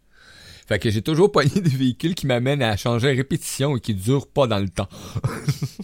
Fait 0.67 0.79
que 0.79 0.89
j'ai 0.89 1.01
toujours 1.01 1.31
poigné 1.31 1.60
des 1.62 1.70
véhicules 1.70 2.15
qui 2.15 2.27
m'amènent 2.27 2.62
à 2.62 2.77
changer 2.77 3.10
à 3.10 3.12
répétition 3.12 3.75
et 3.75 3.79
qui 3.79 3.93
durent 3.93 4.27
pas 4.27 4.48
dans 4.48 4.60
le 4.60 4.70
temps. 4.70 4.88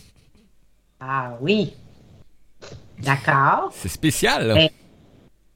ah 0.99 1.37
oui. 1.41 1.73
D'accord. 2.99 3.71
C'est 3.73 3.89
spécial, 3.89 4.47
là. 4.47 4.69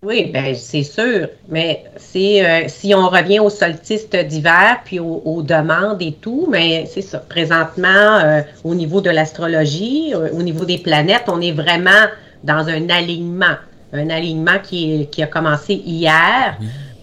Oui, 0.04 0.32
ben 0.34 0.56
c'est 0.56 0.82
sûr. 0.82 1.28
Mais 1.48 1.84
c'est 1.96 2.44
euh, 2.44 2.68
si 2.68 2.96
on 2.96 3.08
revient 3.08 3.40
au 3.40 3.52
solstice 3.52 4.10
d'hiver 4.10 4.80
puis 4.84 5.00
aux, 5.00 5.44
demandes 5.44 6.02
et 6.02 6.14
tout, 6.14 6.48
mais 6.50 6.88
c'est 6.92 7.04
ça. 7.04 7.20
Présentement, 7.20 8.18
euh, 8.18 8.42
au 8.64 8.74
niveau 8.74 9.00
de 9.02 9.12
l'astrologie, 9.12 10.12
euh, 10.16 10.30
au 10.34 10.42
niveau 10.42 10.66
des 10.66 10.80
planètes, 10.80 11.26
on 11.28 11.40
est 11.40 11.52
vraiment 11.52 12.08
dans 12.44 12.68
un 12.68 12.90
alignement, 12.90 13.58
un 13.94 14.10
alignement 14.10 14.58
qui, 14.64 15.08
qui 15.12 15.22
a 15.22 15.28
commencé 15.28 15.76
hier 15.76 16.58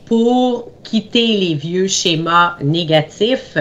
pour 0.05 0.73
quitter 0.83 1.37
les 1.37 1.55
vieux 1.55 1.87
schémas 1.87 2.57
négatifs 2.61 3.59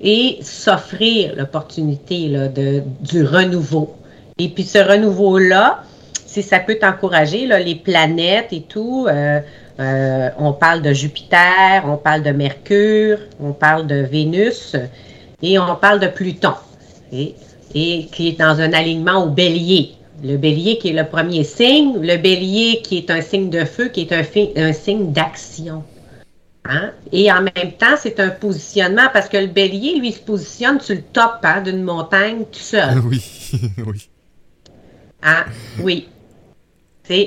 et 0.00 0.38
s'offrir 0.42 1.34
l'opportunité 1.34 2.28
de 2.28 2.84
du 3.00 3.24
renouveau. 3.24 3.96
Et 4.38 4.48
puis 4.48 4.62
ce 4.62 4.78
renouveau 4.78 5.38
là 5.38 5.82
si 6.36 6.42
ça 6.42 6.60
peut 6.60 6.74
t'encourager, 6.78 7.46
les 7.46 7.74
planètes 7.76 8.52
et 8.52 8.60
tout, 8.60 9.06
euh, 9.08 9.40
euh, 9.80 10.28
on 10.38 10.52
parle 10.52 10.82
de 10.82 10.92
Jupiter, 10.92 11.82
on 11.86 11.96
parle 11.96 12.22
de 12.22 12.30
Mercure, 12.30 13.18
on 13.40 13.52
parle 13.52 13.86
de 13.86 14.02
Vénus 14.02 14.76
et 15.40 15.58
on 15.58 15.76
parle 15.76 15.98
de 15.98 16.08
Pluton, 16.08 16.52
et, 17.10 17.34
qui 17.72 18.28
est 18.28 18.38
dans 18.38 18.60
un 18.60 18.74
alignement 18.74 19.24
au 19.24 19.30
bélier. 19.30 19.92
Le 20.22 20.36
bélier 20.36 20.76
qui 20.76 20.90
est 20.90 20.92
le 20.92 21.06
premier 21.06 21.42
signe, 21.42 22.00
le 22.02 22.18
bélier 22.18 22.82
qui 22.82 22.98
est 22.98 23.10
un 23.10 23.22
signe 23.22 23.48
de 23.48 23.64
feu, 23.64 23.88
qui 23.88 24.02
est 24.02 24.12
un, 24.12 24.22
un 24.62 24.72
signe 24.74 25.12
d'action. 25.12 25.84
Hein? 26.68 26.90
Et 27.12 27.32
en 27.32 27.40
même 27.40 27.72
temps, 27.78 27.96
c'est 27.98 28.20
un 28.20 28.30
positionnement 28.30 29.08
parce 29.10 29.28
que 29.30 29.38
le 29.38 29.46
bélier, 29.46 29.98
lui, 29.98 30.12
se 30.12 30.20
positionne 30.20 30.80
sur 30.80 30.96
le 30.96 31.02
top 31.02 31.38
hein, 31.44 31.62
d'une 31.62 31.82
montagne 31.82 32.44
tout 32.52 32.58
seul. 32.58 32.98
Oui, 33.04 33.22
oui. 33.86 34.08
Hein? 35.22 35.44
Oui 35.80 36.08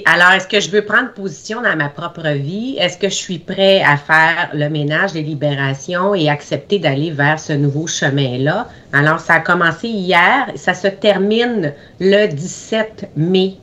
alors, 0.05 0.31
est-ce 0.33 0.48
que 0.48 0.59
je 0.59 0.69
veux 0.69 0.83
prendre 0.83 1.13
position 1.13 1.62
dans 1.62 1.75
ma 1.75 1.88
propre 1.88 2.27
vie? 2.29 2.75
Est-ce 2.79 2.98
que 2.98 3.07
je 3.07 3.15
suis 3.15 3.39
prêt 3.39 3.81
à 3.81 3.95
faire 3.95 4.50
le 4.53 4.69
ménage 4.69 5.13
des 5.13 5.21
libérations 5.21 6.13
et 6.13 6.29
accepter 6.29 6.79
d'aller 6.79 7.12
vers 7.12 7.39
ce 7.39 7.53
nouveau 7.53 7.88
chemin-là? 7.88 8.67
Alors, 8.91 9.19
ça 9.19 9.36
a 9.36 9.39
commencé 9.39 9.88
hier, 9.88 10.51
ça 10.55 10.74
se 10.74 10.88
termine 10.88 11.74
le 12.00 12.27
17 12.27 13.12
mai. 13.15 13.55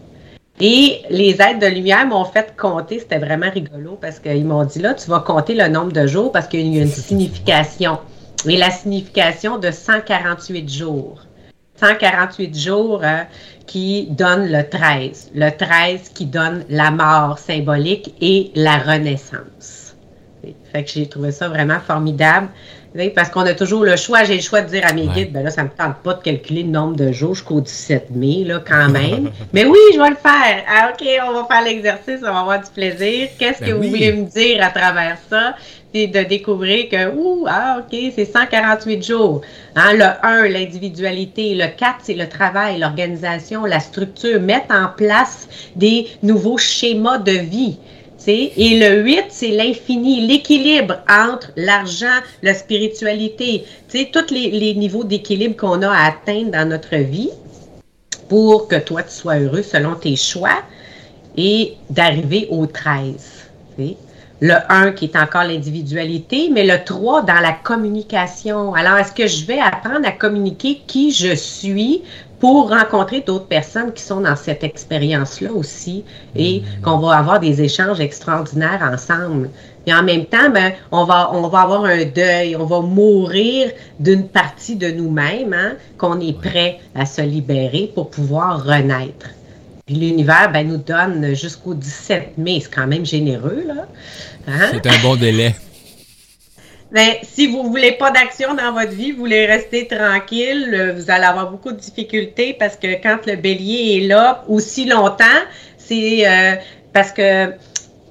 Et 0.58 1.02
les 1.10 1.36
aides 1.42 1.60
de 1.60 1.66
lumière 1.66 2.06
m'ont 2.06 2.24
fait 2.24 2.54
compter, 2.56 2.98
c'était 2.98 3.18
vraiment 3.18 3.50
rigolo 3.50 3.98
parce 4.00 4.18
qu'ils 4.18 4.46
m'ont 4.46 4.64
dit 4.64 4.78
là, 4.78 4.94
tu 4.94 5.10
vas 5.10 5.20
compter 5.20 5.54
le 5.54 5.68
nombre 5.68 5.92
de 5.92 6.06
jours 6.06 6.32
parce 6.32 6.46
qu'il 6.46 6.66
y 6.66 6.78
a 6.78 6.82
une 6.82 6.88
signification. 6.88 7.98
Et 8.48 8.56
la 8.56 8.70
signification 8.70 9.58
de 9.58 9.70
148 9.70 10.72
jours. 10.72 11.26
148 11.78 12.58
jours, 12.58 13.00
euh, 13.04 13.22
qui 13.66 14.06
donne 14.10 14.50
le 14.50 14.68
13. 14.68 15.32
Le 15.34 15.50
13 15.50 16.10
qui 16.14 16.26
donne 16.26 16.64
la 16.68 16.90
mort 16.90 17.38
symbolique 17.38 18.14
et 18.20 18.50
la 18.54 18.78
renaissance. 18.78 19.96
Fait 20.72 20.84
que 20.84 20.90
j'ai 20.90 21.08
trouvé 21.08 21.32
ça 21.32 21.48
vraiment 21.48 21.80
formidable. 21.80 22.48
Parce 23.14 23.30
qu'on 23.30 23.42
a 23.42 23.54
toujours 23.54 23.84
le 23.84 23.96
choix. 23.96 24.24
J'ai 24.24 24.36
le 24.36 24.42
choix 24.42 24.62
de 24.62 24.68
dire 24.68 24.84
à 24.86 24.92
mes 24.92 25.06
guides, 25.06 25.32
ben 25.32 25.42
là, 25.42 25.50
ça 25.50 25.64
me 25.64 25.68
tente 25.68 25.96
pas 26.02 26.14
de 26.14 26.22
calculer 26.22 26.62
le 26.62 26.70
nombre 26.70 26.96
de 26.96 27.12
jours 27.12 27.34
jusqu'au 27.34 27.60
17 27.60 28.10
mai, 28.10 28.44
là, 28.44 28.60
quand 28.66 28.88
même. 28.90 29.30
Mais 29.52 29.64
oui, 29.64 29.78
je 29.94 30.00
vais 30.00 30.10
le 30.10 30.16
faire. 30.16 30.64
Ah, 30.68 30.92
OK, 30.92 31.06
on 31.28 31.32
va 31.32 31.46
faire 31.50 31.64
l'exercice, 31.64 32.20
on 32.22 32.32
va 32.32 32.40
avoir 32.40 32.60
du 32.60 32.70
plaisir. 32.70 33.28
Qu'est-ce 33.38 33.60
ben 33.60 33.68
que 33.68 33.72
vous 33.72 33.88
voulez 33.88 34.12
me 34.12 34.24
dire 34.24 34.64
à 34.64 34.70
travers 34.70 35.18
ça? 35.30 35.54
de 36.04 36.24
découvrir 36.24 36.90
que, 36.90 37.08
ouh, 37.14 37.46
ah, 37.48 37.78
OK, 37.80 37.98
c'est 38.14 38.26
148 38.26 39.02
jours. 39.02 39.40
Hein, 39.74 39.94
le 39.94 40.04
1, 40.22 40.48
l'individualité. 40.48 41.54
Le 41.54 41.68
4, 41.68 42.00
c'est 42.02 42.14
le 42.14 42.28
travail, 42.28 42.78
l'organisation, 42.78 43.64
la 43.64 43.80
structure, 43.80 44.38
mettre 44.40 44.74
en 44.74 44.88
place 44.94 45.48
des 45.74 46.08
nouveaux 46.22 46.58
schémas 46.58 47.18
de 47.18 47.32
vie. 47.32 47.78
Et 48.28 48.78
le 48.78 49.02
8, 49.02 49.26
c'est 49.28 49.50
l'infini, 49.50 50.26
l'équilibre 50.26 50.98
entre 51.08 51.52
l'argent, 51.56 52.20
la 52.42 52.54
spiritualité, 52.54 53.64
tous 53.90 54.34
les, 54.34 54.50
les 54.50 54.74
niveaux 54.74 55.04
d'équilibre 55.04 55.56
qu'on 55.56 55.82
a 55.82 55.90
à 55.90 56.08
atteindre 56.08 56.50
dans 56.50 56.68
notre 56.68 56.96
vie 56.96 57.30
pour 58.28 58.68
que 58.68 58.76
toi, 58.76 59.02
tu 59.02 59.12
sois 59.12 59.38
heureux 59.38 59.62
selon 59.62 59.94
tes 59.94 60.16
choix 60.16 60.62
et 61.36 61.74
d'arriver 61.90 62.48
au 62.50 62.66
13. 62.66 63.14
Le 64.40 64.54
1 64.68 64.92
qui 64.92 65.06
est 65.06 65.16
encore 65.16 65.44
l'individualité, 65.44 66.50
mais 66.52 66.64
le 66.64 66.84
3 66.84 67.22
dans 67.22 67.40
la 67.40 67.52
communication. 67.52 68.74
Alors, 68.74 68.98
est-ce 68.98 69.12
que 69.12 69.26
je 69.26 69.46
vais 69.46 69.60
apprendre 69.60 70.06
à 70.06 70.12
communiquer 70.12 70.82
qui 70.86 71.10
je 71.10 71.34
suis 71.34 72.02
pour 72.40 72.70
rencontrer 72.70 73.20
d'autres 73.20 73.46
personnes 73.46 73.92
qui 73.92 74.02
sont 74.02 74.20
dans 74.20 74.36
cette 74.36 74.62
expérience-là 74.62 75.52
aussi 75.52 76.04
et 76.34 76.60
mm. 76.60 76.82
qu'on 76.82 76.98
va 76.98 77.16
avoir 77.16 77.40
des 77.40 77.62
échanges 77.62 78.00
extraordinaires 78.00 78.88
ensemble. 78.92 79.50
Et 79.86 79.94
en 79.94 80.02
même 80.02 80.26
temps, 80.26 80.50
ben, 80.52 80.72
on, 80.90 81.04
va, 81.04 81.30
on 81.32 81.48
va 81.48 81.60
avoir 81.60 81.84
un 81.84 82.04
deuil, 82.04 82.56
on 82.56 82.64
va 82.64 82.80
mourir 82.80 83.70
d'une 84.00 84.28
partie 84.28 84.74
de 84.74 84.90
nous-mêmes, 84.90 85.52
hein, 85.52 85.74
qu'on 85.96 86.20
est 86.20 86.36
prêt 86.36 86.80
à 86.94 87.06
se 87.06 87.22
libérer 87.22 87.90
pour 87.94 88.10
pouvoir 88.10 88.64
renaître. 88.64 89.28
Puis 89.86 89.94
l'univers 89.94 90.50
ben, 90.52 90.66
nous 90.66 90.78
donne 90.78 91.34
jusqu'au 91.34 91.74
17 91.74 92.36
mai. 92.38 92.58
C'est 92.60 92.74
quand 92.74 92.88
même 92.88 93.06
généreux, 93.06 93.62
là. 93.66 93.86
Hein? 94.48 94.68
C'est 94.72 94.86
un 94.86 94.98
bon 95.02 95.14
délai. 95.14 95.54
Ben, 96.92 97.14
si 97.22 97.48
vous 97.48 97.64
ne 97.64 97.68
voulez 97.68 97.92
pas 97.92 98.12
d'action 98.12 98.54
dans 98.54 98.72
votre 98.72 98.92
vie, 98.92 99.10
vous 99.10 99.18
voulez 99.18 99.44
rester 99.46 99.88
tranquille, 99.88 100.72
euh, 100.72 100.92
vous 100.92 101.10
allez 101.10 101.24
avoir 101.24 101.50
beaucoup 101.50 101.72
de 101.72 101.78
difficultés 101.78 102.54
parce 102.56 102.76
que 102.76 103.02
quand 103.02 103.26
le 103.26 103.34
bélier 103.34 103.98
est 103.98 104.06
là 104.06 104.44
aussi 104.48 104.84
longtemps, 104.84 105.24
c'est 105.78 106.26
euh, 106.28 106.54
parce 106.92 107.10
que 107.10 107.52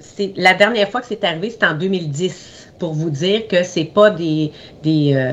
c'est 0.00 0.32
la 0.36 0.54
dernière 0.54 0.90
fois 0.90 1.00
que 1.00 1.06
c'est 1.06 1.24
arrivé, 1.24 1.50
c'est 1.50 1.66
en 1.66 1.74
2010, 1.74 2.72
pour 2.78 2.92
vous 2.92 3.10
dire 3.10 3.48
que 3.48 3.62
c'est 3.62 3.84
pas 3.84 4.10
des, 4.10 4.52
des 4.82 5.12
euh, 5.14 5.32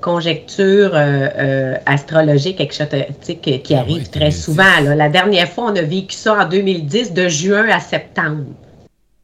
conjectures 0.00 0.92
euh, 0.94 1.74
astrologiques 1.86 2.58
qui, 2.68 3.60
qui 3.60 3.74
ah 3.74 3.80
arrivent 3.80 4.10
très 4.10 4.30
souvent. 4.30 4.62
La 4.80 5.08
dernière 5.08 5.48
fois, 5.48 5.72
on 5.72 5.76
a 5.76 5.82
vécu 5.82 6.14
ça 6.14 6.34
en 6.44 6.48
2010, 6.48 7.12
de 7.12 7.28
juin 7.28 7.68
à 7.68 7.80
septembre. 7.80 8.44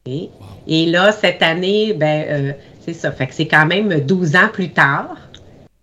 Et 0.05 0.87
là, 0.87 1.13
cette 1.13 1.43
année, 1.43 1.93
ben, 1.93 2.55
c'est 2.85 2.95
ça. 2.95 3.13
Fait 3.13 3.27
que 3.27 3.35
c'est 3.35 3.49
quand 3.49 3.67
même 3.67 4.01
12 4.01 4.37
ans 4.37 4.49
plus 4.53 4.71
tard. 4.71 5.17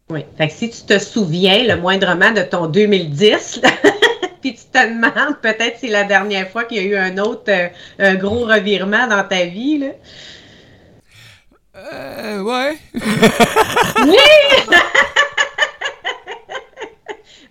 Oui. 0.10 0.26
Fait 0.38 0.48
que 0.48 0.54
si 0.54 0.70
tu 0.70 0.82
te 0.82 0.98
souviens 1.00 1.64
le 1.64 1.80
moindrement 1.80 2.32
de 2.32 2.42
ton 2.42 2.68
2010, 2.68 3.62
puis 4.42 4.56
tu 4.56 4.66
te 4.72 4.88
demandes 4.88 5.40
peut-être 5.42 5.78
si 5.78 5.88
c'est 5.88 5.94
la 5.94 6.04
dernière 6.04 6.50
fois 6.50 6.64
qu'il 6.64 6.78
y 6.78 6.80
a 6.80 6.84
eu 6.84 6.96
un 6.98 7.18
autre 7.20 7.52
un 8.00 8.16
gros 8.16 8.46
revirement 8.46 9.08
dans 9.08 9.24
ta 9.24 9.46
vie, 9.46 9.78
là. 9.78 9.88
Euh, 11.94 12.42
ouais. 12.42 12.78
oui! 12.96 14.18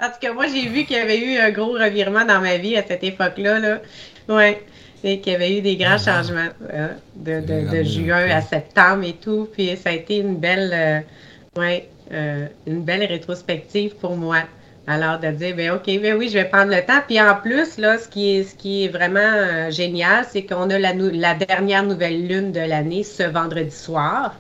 en 0.01 0.09
tout 0.09 0.19
cas, 0.21 0.33
moi, 0.33 0.47
j'ai 0.49 0.69
vu 0.69 0.85
qu'il 0.85 0.97
y 0.97 1.01
avait 1.01 1.19
eu 1.19 1.39
un 1.39 1.51
gros 1.51 1.73
revirement 1.73 2.25
dans 2.25 2.41
ma 2.41 2.57
vie 2.57 2.77
à 2.77 2.87
cette 2.87 3.05
époque-là. 3.05 3.59
Là. 3.59 3.81
Ouais. 4.29 4.63
Qu'il 5.03 5.29
y 5.29 5.35
avait 5.35 5.59
eu 5.59 5.61
des 5.61 5.77
grands 5.77 5.97
ah. 5.97 5.99
changements 5.99 6.49
hein, 6.73 6.91
de, 7.15 7.41
de, 7.41 7.83
juin 7.85 8.29
à 8.31 8.41
septembre 8.41 9.05
et 9.05 9.13
tout. 9.13 9.49
Puis 9.53 9.77
ça 9.77 9.91
a 9.91 9.93
été 9.93 10.17
une 10.17 10.37
belle, 10.37 10.71
euh, 10.75 11.61
ouais, 11.61 11.89
euh, 12.13 12.47
une 12.67 12.83
belle 12.83 13.05
rétrospective 13.05 13.95
pour 13.97 14.17
moi. 14.17 14.39
Alors, 14.89 15.19
de 15.21 15.31
dire, 15.31 15.55
ben 15.55 15.73
OK, 15.73 15.85
ben 16.01 16.17
oui, 16.17 16.31
je 16.31 16.39
vais 16.39 16.47
prendre 16.47 16.75
le 16.75 16.81
temps. 16.81 17.01
Puis 17.07 17.21
en 17.21 17.35
plus, 17.35 17.77
là, 17.77 17.99
ce 17.99 18.09
qui 18.09 18.39
est, 18.39 18.43
ce 18.45 18.55
qui 18.55 18.85
est 18.85 18.89
vraiment 18.89 19.21
euh, 19.21 19.71
génial, 19.71 20.25
c'est 20.29 20.45
qu'on 20.45 20.71
a 20.71 20.79
la, 20.79 20.95
la, 20.95 21.35
dernière 21.35 21.83
nouvelle 21.83 22.27
lune 22.27 22.53
de 22.53 22.61
l'année 22.61 23.05
ce 23.05 23.23
vendredi 23.23 23.71
soir. 23.71 24.35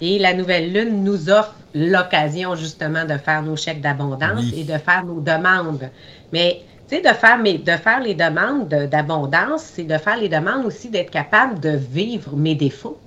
Et 0.00 0.18
la 0.18 0.34
nouvelle 0.34 0.72
lune 0.72 1.04
nous 1.04 1.30
offre 1.30 1.54
l'occasion 1.74 2.56
justement 2.56 3.04
de 3.04 3.16
faire 3.16 3.42
nos 3.42 3.56
chèques 3.56 3.80
d'abondance 3.80 4.44
et 4.56 4.64
de 4.64 4.76
faire 4.78 5.04
nos 5.04 5.20
demandes. 5.20 5.88
Mais 6.32 6.62
tu 6.88 6.96
sais, 6.96 7.02
de 7.02 7.14
faire, 7.14 7.42
de 7.42 7.82
faire 7.82 8.00
les 8.00 8.14
demandes 8.14 8.68
d'abondance, 8.68 9.62
c'est 9.62 9.84
de 9.84 9.98
faire 9.98 10.16
les 10.16 10.28
demandes 10.28 10.66
aussi 10.66 10.90
d'être 10.90 11.10
capable 11.10 11.60
de 11.60 11.70
vivre 11.70 12.36
mes 12.36 12.54
défauts. 12.54 12.98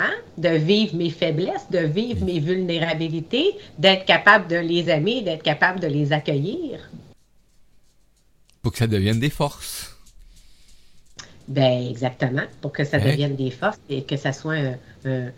Hein? 0.00 0.14
de 0.38 0.48
vivre 0.48 0.96
mes 0.96 1.10
faiblesses, 1.10 1.70
de 1.70 1.78
vivre 1.78 2.24
mes 2.24 2.40
vulnérabilités, 2.40 3.56
d'être 3.78 4.04
capable 4.04 4.48
de 4.48 4.56
les 4.56 4.90
aimer, 4.90 5.22
d'être 5.22 5.42
capable 5.42 5.80
de 5.80 5.86
les 5.86 6.12
accueillir. 6.12 6.90
Pour 8.62 8.72
que 8.72 8.78
ça 8.78 8.86
devienne 8.86 9.20
des 9.20 9.30
forces. 9.30 9.96
Ben 11.46 11.86
exactement, 11.88 12.44
pour 12.62 12.72
que 12.72 12.84
ça 12.84 12.98
devienne 12.98 13.36
des 13.36 13.50
forces 13.50 13.78
et 13.90 14.02
que 14.02 14.16
ça 14.16 14.32
soit 14.32 14.56
un, 15.04 15.30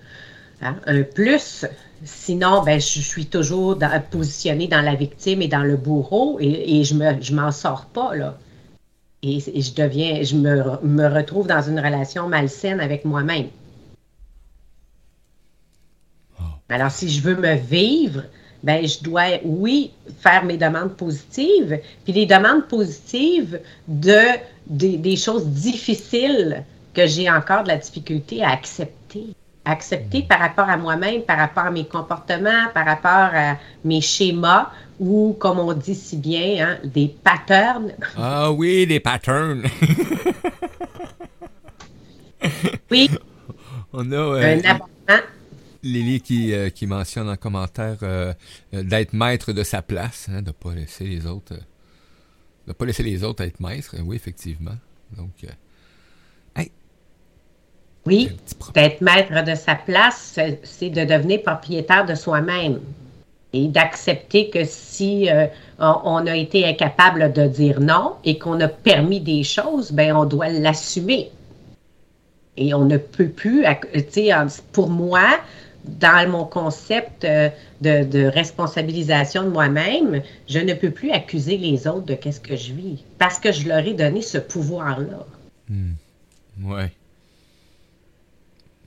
hein, 0.62 0.76
plus. 1.14 1.66
Sinon, 2.04 2.62
ben, 2.62 2.80
je, 2.80 3.00
suis 3.00 3.26
toujours 3.26 3.78
positionnée 4.10 4.68
dans 4.68 4.82
la 4.82 4.94
victime 4.94 5.42
et 5.42 5.48
dans 5.48 5.62
le 5.62 5.76
bourreau 5.76 6.38
et, 6.40 6.84
je 6.84 6.94
me, 6.94 7.20
je 7.20 7.34
m'en 7.34 7.50
sors 7.50 7.86
pas 7.86 8.14
là. 8.14 8.38
Et, 9.22 9.40
je 9.40 9.74
deviens, 9.74 10.22
je 10.22 10.36
me, 10.36 10.78
me 10.82 11.06
retrouve 11.08 11.46
dans 11.46 11.62
une 11.62 11.80
relation 11.80 12.28
malsaine 12.28 12.80
avec 12.80 13.04
moi-même. 13.04 13.48
Alors, 16.68 16.90
si 16.90 17.08
je 17.08 17.22
veux 17.22 17.36
me 17.36 17.54
vivre, 17.54 18.24
ben, 18.62 18.86
je 18.86 19.02
dois, 19.02 19.38
oui, 19.44 19.92
faire 20.18 20.44
mes 20.44 20.56
demandes 20.56 20.96
positives. 20.96 21.80
Puis 22.04 22.12
les 22.12 22.26
demandes 22.26 22.66
positives 22.66 23.60
de, 23.86 24.18
des 24.66 25.16
choses 25.16 25.46
difficiles 25.46 26.64
que 26.92 27.06
j'ai 27.06 27.30
encore 27.30 27.62
de 27.62 27.68
la 27.68 27.76
difficulté 27.76 28.42
à 28.42 28.50
accepter. 28.50 29.28
Accepter 29.68 30.22
par 30.22 30.38
rapport 30.38 30.68
à 30.68 30.76
moi-même, 30.76 31.22
par 31.22 31.38
rapport 31.38 31.64
à 31.64 31.70
mes 31.72 31.86
comportements, 31.86 32.68
par 32.72 32.86
rapport 32.86 33.34
à 33.34 33.56
mes 33.84 34.00
schémas 34.00 34.70
ou, 35.00 35.36
comme 35.38 35.58
on 35.58 35.72
dit 35.72 35.96
si 35.96 36.16
bien, 36.16 36.66
hein, 36.66 36.78
des 36.84 37.08
patterns. 37.08 37.92
Ah 38.16 38.52
oui, 38.52 38.86
des 38.86 39.00
patterns. 39.00 39.64
oui. 42.90 43.10
On 43.92 44.12
a 44.12 44.16
euh, 44.16 44.60
Lily 45.82 46.20
qui, 46.20 46.52
euh, 46.52 46.70
qui, 46.70 46.86
mentionne 46.86 47.28
en 47.28 47.36
commentaire 47.36 47.98
euh, 48.02 48.32
d'être 48.72 49.12
maître 49.12 49.52
de 49.52 49.62
sa 49.62 49.82
place, 49.82 50.28
hein, 50.30 50.42
de 50.42 50.48
ne 50.48 50.52
pas 50.52 50.74
laisser 50.74 51.04
les 51.04 51.26
autres 51.26 51.54
de 52.66 52.72
pas 52.72 52.84
laisser 52.84 53.02
les 53.02 53.22
autres 53.22 53.44
être 53.44 53.60
maîtres. 53.60 53.94
Oui, 54.02 54.16
effectivement. 54.16 54.76
Donc, 55.16 55.30
oui, 58.06 58.30
d'être 58.74 59.00
maître 59.00 59.44
de 59.44 59.54
sa 59.54 59.74
place, 59.74 60.38
c'est 60.62 60.90
de 60.90 61.04
devenir 61.04 61.42
propriétaire 61.42 62.06
de 62.06 62.14
soi-même 62.14 62.80
et 63.52 63.68
d'accepter 63.68 64.50
que 64.50 64.64
si 64.64 65.28
on, 65.78 66.26
a 66.26 66.36
été 66.36 66.66
incapable 66.66 67.32
de 67.32 67.46
dire 67.46 67.80
non 67.80 68.14
et 68.24 68.38
qu'on 68.38 68.60
a 68.60 68.68
permis 68.68 69.20
des 69.20 69.42
choses, 69.44 69.92
ben 69.92 70.14
on 70.14 70.24
doit 70.24 70.48
l'assumer. 70.48 71.30
Et 72.56 72.74
on 72.74 72.84
ne 72.84 72.96
peut 72.96 73.28
plus, 73.28 73.64
tu 73.92 74.04
sais, 74.10 74.30
pour 74.72 74.88
moi, 74.88 75.38
dans 75.86 76.30
mon 76.30 76.44
concept 76.44 77.24
euh, 77.24 77.48
de, 77.80 78.26
responsabilisation 78.26 79.44
de 79.44 79.50
moi-même, 79.50 80.22
je 80.48 80.58
ne 80.58 80.74
peux 80.74 80.90
plus 80.90 81.10
accuser 81.12 81.56
les 81.56 81.86
autres 81.86 82.06
de 82.06 82.14
qu'est-ce 82.14 82.40
que 82.40 82.56
je 82.56 82.72
vis 82.72 83.04
parce 83.18 83.38
que 83.38 83.52
je 83.52 83.68
leur 83.68 83.86
ai 83.86 83.94
donné 83.94 84.22
ce 84.22 84.38
pouvoir-là. 84.38 85.26
Hmm. 85.68 85.92
Ouais. 86.62 86.90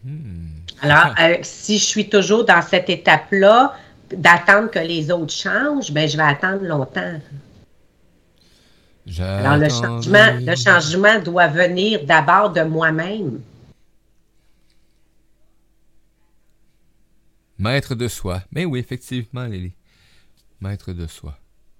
Hmm. 0.03 0.47
Alors, 0.81 1.13
euh, 1.19 1.37
si 1.41 1.77
je 1.77 1.83
suis 1.83 2.09
toujours 2.09 2.45
dans 2.45 2.61
cette 2.61 2.89
étape-là, 2.89 3.75
d'attendre 4.11 4.71
que 4.71 4.79
les 4.79 5.11
autres 5.11 5.33
changent, 5.33 5.91
ben 5.91 6.07
je 6.07 6.17
vais 6.17 6.23
attendre 6.23 6.63
longtemps. 6.63 7.19
Alors, 9.19 9.57
le 9.57 9.69
changement, 9.69 10.37
le 10.39 10.55
changement 10.55 11.19
doit 11.19 11.47
venir 11.47 12.05
d'abord 12.05 12.51
de 12.51 12.61
moi-même. 12.61 13.41
Maître 17.57 17.95
de 17.95 18.07
soi. 18.07 18.41
Mais 18.51 18.65
oui, 18.65 18.79
effectivement, 18.79 19.45
Lily. 19.45 19.73
Maître 20.61 20.93
de 20.93 21.07
soi. 21.07 21.37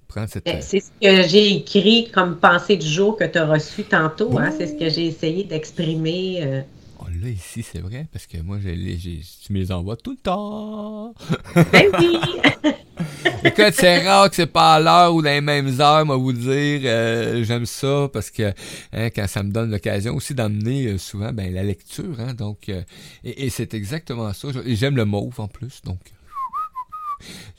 Prends 0.07 0.27
cette. 0.27 0.43
Eh, 0.47 0.61
c'est 0.61 0.79
ce 0.79 0.89
que 1.01 1.27
j'ai 1.27 1.55
écrit 1.57 2.09
comme 2.11 2.38
pensée 2.38 2.77
du 2.77 2.88
jour 2.88 3.15
que 3.15 3.25
tu 3.25 3.38
as 3.38 3.45
reçu 3.45 3.83
tantôt. 3.83 4.38
Hein? 4.39 4.51
C'est 4.57 4.67
ce 4.67 4.73
que 4.73 4.89
j'ai 4.89 5.05
essayé 5.05 5.43
d'exprimer. 5.43 6.39
Euh, 6.41 6.61
là, 7.21 7.29
ici, 7.29 7.63
c'est 7.63 7.79
vrai, 7.79 8.07
parce 8.11 8.25
que 8.27 8.38
moi, 8.38 8.57
j'ai, 8.61 9.21
tu 9.45 9.53
me 9.53 9.59
les 9.59 9.71
envoies 9.71 9.97
tout 9.97 10.11
le 10.11 10.17
temps. 10.17 11.13
Ben 11.71 11.85
oui! 11.99 12.19
Écoute, 13.43 13.73
c'est 13.73 14.05
rare 14.05 14.29
que 14.29 14.35
c'est 14.35 14.47
pas 14.47 14.75
à 14.75 14.79
l'heure 14.79 15.13
ou 15.13 15.21
dans 15.21 15.29
les 15.29 15.41
mêmes 15.41 15.79
heures, 15.79 16.05
moi, 16.05 16.17
vous 16.17 16.33
dire, 16.33 16.81
euh, 16.83 17.43
j'aime 17.43 17.65
ça, 17.65 18.09
parce 18.11 18.29
que 18.29 18.53
hein, 18.93 19.09
quand 19.09 19.27
ça 19.27 19.43
me 19.43 19.51
donne 19.51 19.71
l'occasion 19.71 20.15
aussi 20.15 20.33
d'emmener 20.33 20.88
euh, 20.88 20.97
souvent 20.97 21.31
ben, 21.31 21.53
la 21.53 21.63
lecture, 21.63 22.19
hein, 22.19 22.33
donc, 22.33 22.69
euh, 22.69 22.81
et, 23.23 23.49
c'est 23.49 23.73
exactement 23.73 24.33
ça. 24.33 24.49
J'aime 24.65 24.95
le 24.95 25.05
mauve 25.05 25.39
en 25.39 25.47
plus, 25.47 25.81
donc. 25.83 25.99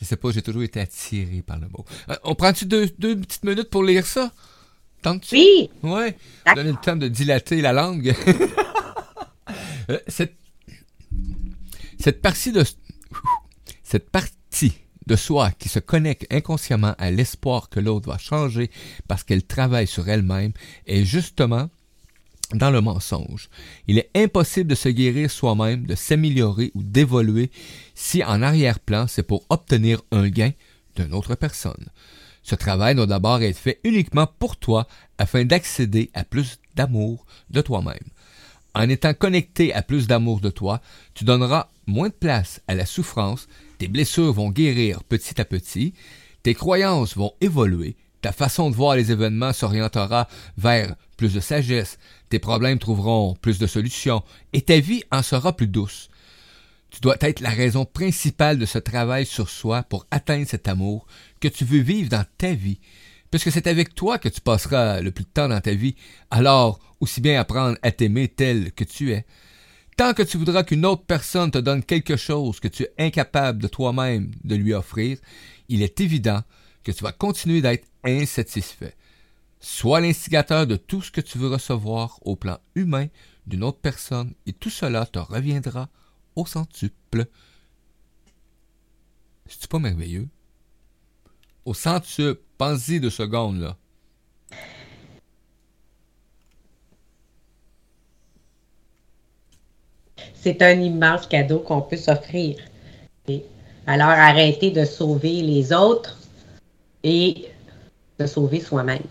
Je 0.00 0.06
sais 0.06 0.16
pas, 0.16 0.30
j'ai 0.30 0.42
toujours 0.42 0.62
été 0.62 0.80
attiré 0.80 1.42
par 1.46 1.58
le 1.58 1.66
mauve. 1.68 1.84
on 2.24 2.34
prend-tu 2.34 2.64
deux, 2.64 2.88
deux 2.98 3.16
petites 3.16 3.44
minutes 3.44 3.68
pour 3.68 3.84
lire 3.84 4.06
ça? 4.06 4.32
Tente-tu? 5.02 5.36
Oui! 5.36 5.70
Ouais. 5.82 6.16
Donner 6.54 6.70
le 6.70 6.80
temps 6.82 6.96
de 6.96 7.08
dilater 7.08 7.60
la 7.60 7.72
langue. 7.72 8.14
Euh, 9.90 9.98
cette, 10.08 10.36
partie 12.22 12.52
de 12.52 12.64
cette 13.82 14.10
partie 14.10 14.74
de 15.06 15.16
soi 15.16 15.50
qui 15.52 15.68
se 15.68 15.78
connecte 15.78 16.26
inconsciemment 16.30 16.94
à 16.98 17.10
l'espoir 17.10 17.68
que 17.68 17.80
l'autre 17.80 18.08
va 18.08 18.18
changer 18.18 18.70
parce 19.08 19.24
qu'elle 19.24 19.42
travaille 19.42 19.86
sur 19.86 20.08
elle-même 20.08 20.52
est 20.86 21.04
justement 21.04 21.68
dans 22.54 22.70
le 22.70 22.80
mensonge. 22.80 23.48
Il 23.86 23.98
est 23.98 24.10
impossible 24.14 24.70
de 24.70 24.74
se 24.74 24.88
guérir 24.88 25.30
soi-même, 25.30 25.86
de 25.86 25.94
s'améliorer 25.94 26.72
ou 26.74 26.82
d'évoluer 26.82 27.50
si 27.94 28.24
en 28.24 28.42
arrière-plan 28.42 29.06
c'est 29.06 29.22
pour 29.22 29.44
obtenir 29.48 30.02
un 30.10 30.28
gain 30.28 30.52
d'une 30.96 31.14
autre 31.14 31.34
personne. 31.34 31.88
Ce 32.42 32.54
travail 32.54 32.94
doit 32.94 33.06
d'abord 33.06 33.42
être 33.42 33.58
fait 33.58 33.80
uniquement 33.84 34.26
pour 34.26 34.56
toi 34.56 34.86
afin 35.18 35.44
d'accéder 35.44 36.10
à 36.14 36.24
plus 36.24 36.58
d'amour 36.74 37.26
de 37.50 37.60
toi-même. 37.60 37.98
En 38.74 38.88
étant 38.88 39.14
connecté 39.14 39.74
à 39.74 39.82
plus 39.82 40.06
d'amour 40.06 40.40
de 40.40 40.50
toi, 40.50 40.80
tu 41.14 41.24
donneras 41.24 41.68
moins 41.86 42.08
de 42.08 42.14
place 42.14 42.60
à 42.68 42.74
la 42.74 42.86
souffrance, 42.86 43.48
tes 43.78 43.88
blessures 43.88 44.32
vont 44.32 44.50
guérir 44.50 45.02
petit 45.04 45.40
à 45.40 45.44
petit, 45.44 45.92
tes 46.42 46.54
croyances 46.54 47.16
vont 47.16 47.32
évoluer, 47.40 47.96
ta 48.22 48.32
façon 48.32 48.70
de 48.70 48.76
voir 48.76 48.96
les 48.96 49.10
événements 49.10 49.52
s'orientera 49.52 50.28
vers 50.56 50.94
plus 51.16 51.34
de 51.34 51.40
sagesse, 51.40 51.98
tes 52.28 52.38
problèmes 52.38 52.78
trouveront 52.78 53.34
plus 53.40 53.58
de 53.58 53.66
solutions, 53.66 54.22
et 54.52 54.62
ta 54.62 54.78
vie 54.78 55.02
en 55.10 55.22
sera 55.22 55.54
plus 55.54 55.66
douce. 55.66 56.08
Tu 56.90 57.00
dois 57.00 57.16
être 57.20 57.40
la 57.40 57.50
raison 57.50 57.84
principale 57.84 58.58
de 58.58 58.66
ce 58.66 58.78
travail 58.78 59.26
sur 59.26 59.48
soi 59.48 59.82
pour 59.84 60.06
atteindre 60.10 60.46
cet 60.46 60.68
amour 60.68 61.06
que 61.40 61.48
tu 61.48 61.64
veux 61.64 61.80
vivre 61.80 62.08
dans 62.08 62.24
ta 62.38 62.52
vie, 62.52 62.80
puisque 63.30 63.52
c'est 63.52 63.66
avec 63.66 63.94
toi 63.94 64.18
que 64.18 64.28
tu 64.28 64.40
passeras 64.40 65.00
le 65.00 65.10
plus 65.10 65.24
de 65.24 65.30
temps 65.30 65.48
dans 65.48 65.60
ta 65.60 65.74
vie, 65.74 65.94
alors 66.30 66.80
aussi 67.00 67.20
bien 67.20 67.40
apprendre 67.40 67.78
à 67.82 67.92
t'aimer 67.92 68.28
tel 68.28 68.72
que 68.72 68.84
tu 68.84 69.12
es. 69.12 69.24
Tant 69.96 70.14
que 70.14 70.22
tu 70.22 70.38
voudras 70.38 70.64
qu'une 70.64 70.86
autre 70.86 71.04
personne 71.04 71.50
te 71.50 71.58
donne 71.58 71.84
quelque 71.84 72.16
chose 72.16 72.60
que 72.60 72.68
tu 72.68 72.84
es 72.84 72.92
incapable 72.98 73.62
de 73.62 73.68
toi-même 73.68 74.30
de 74.44 74.54
lui 74.54 74.72
offrir, 74.72 75.18
il 75.68 75.82
est 75.82 76.00
évident 76.00 76.42
que 76.82 76.92
tu 76.92 77.04
vas 77.04 77.12
continuer 77.12 77.60
d'être 77.60 77.86
insatisfait. 78.04 78.96
Sois 79.60 80.00
l'instigateur 80.00 80.66
de 80.66 80.76
tout 80.76 81.02
ce 81.02 81.10
que 81.10 81.20
tu 81.20 81.36
veux 81.36 81.48
recevoir 81.48 82.18
au 82.22 82.34
plan 82.34 82.58
humain 82.74 83.08
d'une 83.46 83.62
autre 83.62 83.80
personne 83.80 84.32
et 84.46 84.54
tout 84.54 84.70
cela 84.70 85.04
te 85.04 85.18
reviendra 85.18 85.90
au 86.34 86.46
centuple. 86.46 87.26
C'est 89.46 89.66
pas 89.66 89.78
merveilleux? 89.78 90.28
Au 91.66 91.74
centuple, 91.74 92.40
pensez 92.60 93.00
de 93.00 93.08
secondes 93.08 93.58
là. 93.60 93.76
c'est 100.42 100.62
un 100.62 100.80
immense 100.80 101.26
cadeau 101.26 101.58
qu'on 101.60 101.82
peut 101.82 101.96
s'offrir. 101.96 102.56
Alors, 103.86 104.08
arrêtez 104.08 104.70
de 104.70 104.84
sauver 104.84 105.42
les 105.42 105.72
autres 105.72 106.18
et 107.04 107.46
de 108.18 108.26
sauver 108.26 108.60
soi-même. 108.60 109.02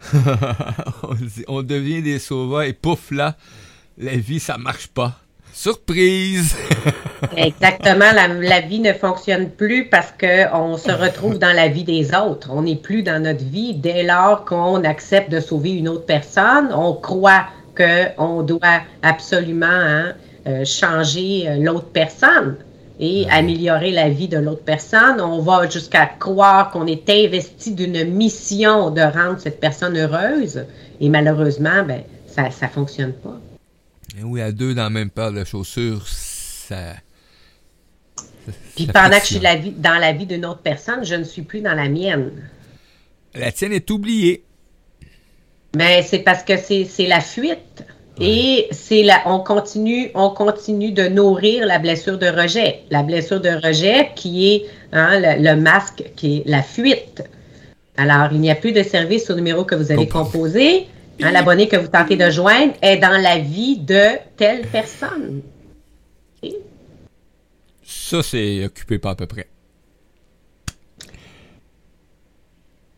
on 1.48 1.62
devient 1.62 2.02
des 2.02 2.18
sauveurs 2.18 2.62
et 2.62 2.72
pouf 2.72 3.10
là, 3.10 3.36
la 3.96 4.16
vie, 4.16 4.40
ça 4.40 4.58
marche 4.58 4.88
pas. 4.88 5.20
Surprise! 5.52 6.56
Exactement, 7.36 8.10
la, 8.12 8.60
vie 8.60 8.80
ne 8.80 8.92
fonctionne 8.92 9.50
plus 9.50 9.88
parce 9.88 10.12
qu'on 10.18 10.76
se 10.76 10.90
retrouve 10.90 11.38
dans 11.38 11.54
la 11.54 11.68
vie 11.68 11.84
des 11.84 12.14
autres. 12.14 12.50
On 12.52 12.62
n'est 12.62 12.76
plus 12.76 13.02
dans 13.02 13.22
notre 13.22 13.44
vie 13.44 13.74
dès 13.74 14.04
lors 14.04 14.44
qu'on 14.44 14.84
accepte 14.84 15.30
de 15.30 15.40
sauver 15.40 15.72
une 15.72 15.88
autre 15.88 16.06
personne. 16.06 16.72
On 16.72 16.94
croit 16.94 17.46
qu'on 17.76 18.42
doit 18.42 18.80
absolument 19.02 19.66
hein, 19.66 20.12
euh, 20.46 20.64
changer 20.64 21.48
euh, 21.48 21.56
l'autre 21.58 21.88
personne 21.92 22.56
et 23.00 23.26
améliorer 23.30 23.90
la 23.90 24.08
vie 24.08 24.28
de 24.28 24.38
l'autre 24.38 24.64
personne. 24.64 25.20
On 25.20 25.40
va 25.40 25.68
jusqu'à 25.68 26.06
croire 26.06 26.70
qu'on 26.70 26.86
est 26.86 27.08
investi 27.08 27.72
d'une 27.72 28.04
mission 28.04 28.90
de 28.90 29.00
rendre 29.00 29.38
cette 29.38 29.60
personne 29.60 29.96
heureuse. 29.96 30.64
Et 31.00 31.08
malheureusement, 31.08 31.84
ben, 31.86 32.02
ça 32.26 32.44
ne 32.44 32.68
fonctionne 32.68 33.12
pas. 33.12 33.38
Oui, 34.24 34.40
à 34.40 34.52
deux 34.52 34.74
dans 34.74 34.84
la 34.84 34.90
même 34.90 35.10
paire 35.10 35.32
de 35.32 35.44
chaussures, 35.44 36.06
ça. 36.06 36.94
Puis 38.74 38.86
pendant 38.86 39.18
que 39.18 39.26
je 39.26 39.36
suis 39.36 39.72
dans 39.76 39.98
la 39.98 40.12
vie 40.12 40.26
d'une 40.26 40.46
autre 40.46 40.62
personne, 40.62 41.04
je 41.04 41.14
ne 41.14 41.24
suis 41.24 41.42
plus 41.42 41.60
dans 41.60 41.74
la 41.74 41.88
mienne. 41.88 42.48
La 43.34 43.52
tienne 43.52 43.72
est 43.72 43.90
oubliée. 43.90 44.44
Mais 45.76 46.02
c'est 46.02 46.20
parce 46.20 46.42
que 46.42 46.56
c'est 46.56 47.06
la 47.06 47.20
fuite. 47.20 47.84
Et 48.20 48.66
c'est 48.72 49.04
la, 49.04 49.22
on 49.26 49.38
continue, 49.38 50.10
on 50.14 50.30
continue 50.30 50.90
de 50.90 51.06
nourrir 51.06 51.66
la 51.66 51.78
blessure 51.78 52.18
de 52.18 52.26
rejet. 52.26 52.80
La 52.90 53.04
blessure 53.04 53.40
de 53.40 53.50
rejet 53.50 54.10
qui 54.16 54.52
est 54.52 54.66
hein, 54.92 55.20
le, 55.38 55.54
masque, 55.54 56.02
qui 56.16 56.38
est 56.38 56.42
la 56.46 56.62
fuite. 56.62 57.22
Alors, 57.96 58.32
il 58.32 58.40
n'y 58.40 58.50
a 58.50 58.56
plus 58.56 58.72
de 58.72 58.82
service 58.82 59.30
au 59.30 59.36
numéro 59.36 59.64
que 59.64 59.76
vous 59.76 59.92
avez 59.92 60.08
composé. 60.08 60.88
Hein, 61.20 61.32
L'abonné 61.32 61.68
que 61.68 61.76
vous 61.76 61.88
tentez 61.88 62.16
de 62.16 62.30
joindre 62.30 62.74
est 62.80 62.98
dans 62.98 63.20
la 63.20 63.38
vie 63.38 63.78
de 63.78 64.18
telle 64.36 64.66
personne. 64.66 65.42
Ça, 67.82 68.22
c'est 68.22 68.64
occupé 68.64 68.98
pas 68.98 69.10
à 69.10 69.14
peu 69.14 69.26
près. 69.26 69.48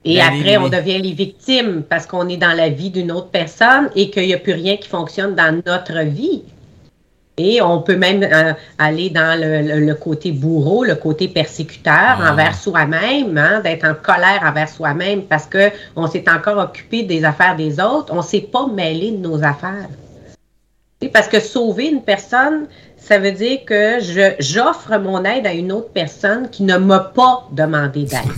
Et 0.05 0.21
après, 0.21 0.57
on 0.57 0.69
devient 0.69 0.99
les 0.99 1.13
victimes 1.13 1.83
parce 1.83 2.07
qu'on 2.07 2.29
est 2.29 2.39
dans 2.39 2.57
la 2.57 2.71
vie 2.71 2.91
d'une 2.91 3.13
autre 3.13 3.29
personne 3.29 3.91
et 3.95 4.11
qu'il 4.11 4.27
n'y 4.27 4.35
a 4.35 4.39
plus 4.39 4.55
rien 4.55 4.77
qui 4.77 4.89
fonctionne 4.89 5.35
dans 5.35 5.63
notre 5.67 6.01
vie. 6.05 6.43
Et 7.39 7.63
on 7.63 7.81
peut 7.81 7.97
même 7.97 8.23
euh, 8.23 8.53
aller 8.77 9.09
dans 9.09 9.39
le, 9.41 9.63
le- 9.67 9.87
le 9.87 9.95
côté 9.95 10.31
bourreau, 10.31 10.85
le 10.85 10.95
côté 10.97 11.27
persécuteur 11.29 12.19
Ah. 12.21 12.33
envers 12.33 12.55
soi-même, 12.55 13.39
hein, 13.39 13.61
d'être 13.61 13.85
en 13.85 13.95
colère 13.95 14.43
envers 14.45 14.69
soi-même 14.69 15.23
parce 15.23 15.47
qu'on 15.47 16.07
s'est 16.07 16.25
encore 16.29 16.59
occupé 16.59 17.03
des 17.05 17.25
affaires 17.25 17.57
des 17.57 17.81
autres, 17.81 18.13
on 18.13 18.17
ne 18.19 18.23
s'est 18.23 18.43
pas 18.53 18.67
mêlé 18.67 19.13
de 19.13 19.17
nos 19.19 19.43
affaires. 19.43 19.89
Parce 21.15 21.29
que 21.29 21.41
sauver 21.41 21.89
une 21.89 22.03
personne, 22.03 22.67
ça 22.99 23.19
veut 23.19 23.33
dire 23.33 23.61
que 23.65 24.01
je- 24.01 24.35
j'offre 24.39 24.99
mon 24.99 25.25
aide 25.25 25.47
à 25.47 25.55
une 25.55 25.73
autre 25.73 25.89
personne 25.95 26.51
qui 26.51 26.63
ne 26.63 26.77
m'a 26.77 27.01
pas 27.01 27.49
demandé 27.53 28.05
d'aide. 28.05 28.21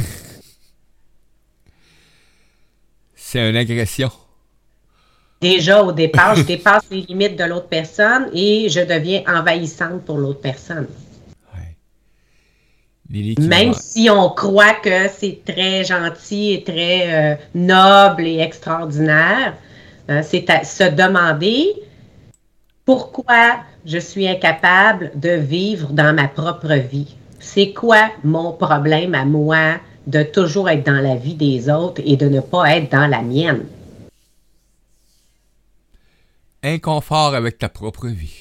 C'est 3.16 3.50
une 3.50 3.56
agression. 3.56 4.10
Déjà, 5.42 5.82
au 5.82 5.90
départ, 5.90 6.36
je 6.36 6.42
dépasse 6.42 6.84
les 6.92 7.00
limites 7.00 7.36
de 7.36 7.42
l'autre 7.42 7.66
personne 7.66 8.28
et 8.32 8.68
je 8.68 8.78
deviens 8.78 9.24
envahissante 9.26 10.02
pour 10.04 10.18
l'autre 10.18 10.40
personne. 10.40 10.86
Même 13.10 13.74
si 13.74 14.08
on 14.08 14.30
croit 14.30 14.74
que 14.74 15.08
c'est 15.08 15.40
très 15.44 15.84
gentil 15.84 16.52
et 16.52 16.62
très 16.62 17.12
euh, 17.12 17.34
noble 17.54 18.26
et 18.26 18.38
extraordinaire, 18.38 19.54
euh, 20.08 20.22
c'est 20.24 20.48
à 20.48 20.64
se 20.64 20.84
demander 20.84 21.74
pourquoi 22.86 23.56
je 23.84 23.98
suis 23.98 24.26
incapable 24.26 25.10
de 25.14 25.30
vivre 25.30 25.88
dans 25.92 26.14
ma 26.14 26.28
propre 26.28 26.72
vie. 26.74 27.16
C'est 27.38 27.72
quoi 27.72 28.10
mon 28.24 28.52
problème 28.52 29.14
à 29.14 29.24
moi 29.24 29.74
de 30.06 30.22
toujours 30.22 30.70
être 30.70 30.86
dans 30.86 31.02
la 31.02 31.16
vie 31.16 31.34
des 31.34 31.68
autres 31.68 32.00
et 32.06 32.16
de 32.16 32.28
ne 32.28 32.40
pas 32.40 32.76
être 32.76 32.90
dans 32.92 33.08
la 33.08 33.20
mienne? 33.20 33.64
Inconfort 36.64 37.34
avec 37.34 37.58
ta 37.58 37.68
propre 37.68 38.06
vie. 38.06 38.38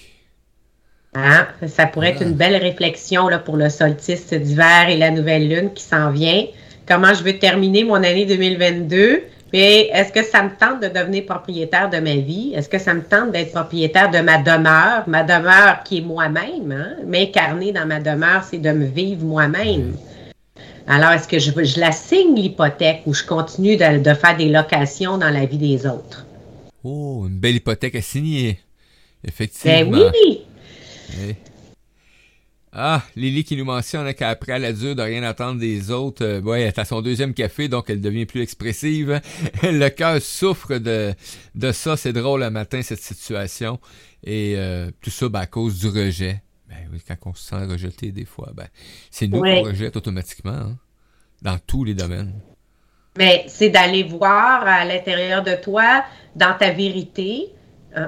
Hein? 1.15 1.47
Ça 1.67 1.87
pourrait 1.87 2.11
être 2.11 2.21
une 2.21 2.33
belle 2.33 2.55
réflexion 2.55 3.27
pour 3.43 3.57
le 3.57 3.67
solstice 3.69 4.31
d'hiver 4.31 4.89
et 4.89 4.97
la 4.97 5.09
nouvelle 5.09 5.49
lune 5.49 5.73
qui 5.73 5.83
s'en 5.83 6.11
vient. 6.11 6.45
Comment 6.87 7.13
je 7.15 7.23
veux 7.23 7.39
terminer 7.39 7.83
mon 7.83 7.95
année 7.95 8.25
2022? 8.25 9.23
Mais 9.53 9.87
est-ce 9.87 10.13
que 10.13 10.23
ça 10.23 10.43
me 10.43 10.51
tente 10.51 10.81
de 10.81 10.87
devenir 10.87 11.25
propriétaire 11.25 11.89
de 11.89 11.97
ma 11.97 12.15
vie? 12.15 12.53
Est-ce 12.55 12.69
que 12.69 12.77
ça 12.77 12.93
me 12.93 13.01
tente 13.01 13.31
d'être 13.31 13.51
propriétaire 13.51 14.11
de 14.11 14.19
ma 14.19 14.37
demeure? 14.37 15.03
Ma 15.07 15.23
demeure 15.23 15.83
qui 15.83 15.97
est 15.97 16.01
moi-même. 16.01 16.71
Hein? 16.71 17.03
M'incarner 17.05 17.71
dans 17.71 17.87
ma 17.87 17.99
demeure, 17.99 18.43
c'est 18.43 18.59
de 18.59 18.71
me 18.71 18.85
vivre 18.85 19.25
moi-même. 19.25 19.95
Alors, 20.87 21.11
est-ce 21.11 21.27
que 21.27 21.39
je, 21.39 21.51
je 21.63 21.79
la 21.79 21.91
signe 21.91 22.35
l'hypothèque 22.35 23.01
ou 23.07 23.13
je 23.13 23.23
continue 23.23 23.77
de 23.77 24.13
faire 24.13 24.37
des 24.37 24.49
locations 24.49 25.17
dans 25.17 25.29
la 25.29 25.45
vie 25.45 25.57
des 25.57 25.87
autres? 25.87 26.25
Oh, 26.83 27.25
une 27.27 27.39
belle 27.39 27.55
hypothèque 27.55 27.95
à 27.95 28.01
signer. 28.01 28.59
Ben 29.23 29.29
Effectivement. 29.29 30.11
oui! 30.25 30.41
Eh. 31.21 31.35
Ah, 32.73 33.03
Lily 33.17 33.43
qui 33.43 33.57
nous 33.57 33.65
mentionne 33.65 34.13
qu'après 34.13 34.53
elle 34.53 34.63
a 34.63 34.71
dur 34.71 34.95
de 34.95 35.01
rien 35.01 35.23
attendre 35.23 35.59
des 35.59 35.91
autres. 35.91 36.23
Euh, 36.23 36.41
ouais, 36.41 36.61
elle 36.61 36.67
est 36.69 36.79
à 36.79 36.85
son 36.85 37.01
deuxième 37.01 37.33
café, 37.33 37.67
donc 37.67 37.89
elle 37.89 37.99
devient 37.99 38.25
plus 38.25 38.41
expressive. 38.41 39.19
le 39.63 39.89
cœur 39.89 40.21
souffre 40.21 40.77
de, 40.77 41.13
de 41.53 41.71
ça. 41.73 41.97
C'est 41.97 42.13
drôle 42.13 42.39
le 42.41 42.49
matin, 42.49 42.81
cette 42.81 43.01
situation. 43.01 43.77
Et 44.23 44.53
euh, 44.55 44.89
tout 45.01 45.09
ça 45.09 45.27
ben, 45.27 45.41
à 45.41 45.47
cause 45.47 45.79
du 45.79 45.87
rejet. 45.89 46.41
Ben 46.69 46.87
oui, 46.93 46.99
quand 47.05 47.17
on 47.25 47.33
se 47.33 47.49
sent 47.49 47.65
rejeté 47.65 48.13
des 48.13 48.23
fois, 48.25 48.51
ben, 48.55 48.67
c'est 49.09 49.27
nous 49.27 49.39
Ouais. 49.39 49.61
qu'on 49.61 49.67
rejette 49.69 49.97
automatiquement. 49.97 50.51
hein, 50.51 50.77
dans 51.41 51.57
tous 51.59 51.83
les 51.83 51.93
domaines. 51.95 52.39
Mais 53.17 53.43
c'est 53.47 53.69
d'aller 53.69 54.03
voir 54.03 54.63
à 54.65 54.85
l'intérieur 54.85 55.43
de 55.43 55.53
toi, 55.55 56.03
dans 56.35 56.53
ta 56.57 56.71
vérité, 56.71 57.49
euh, 57.97 58.07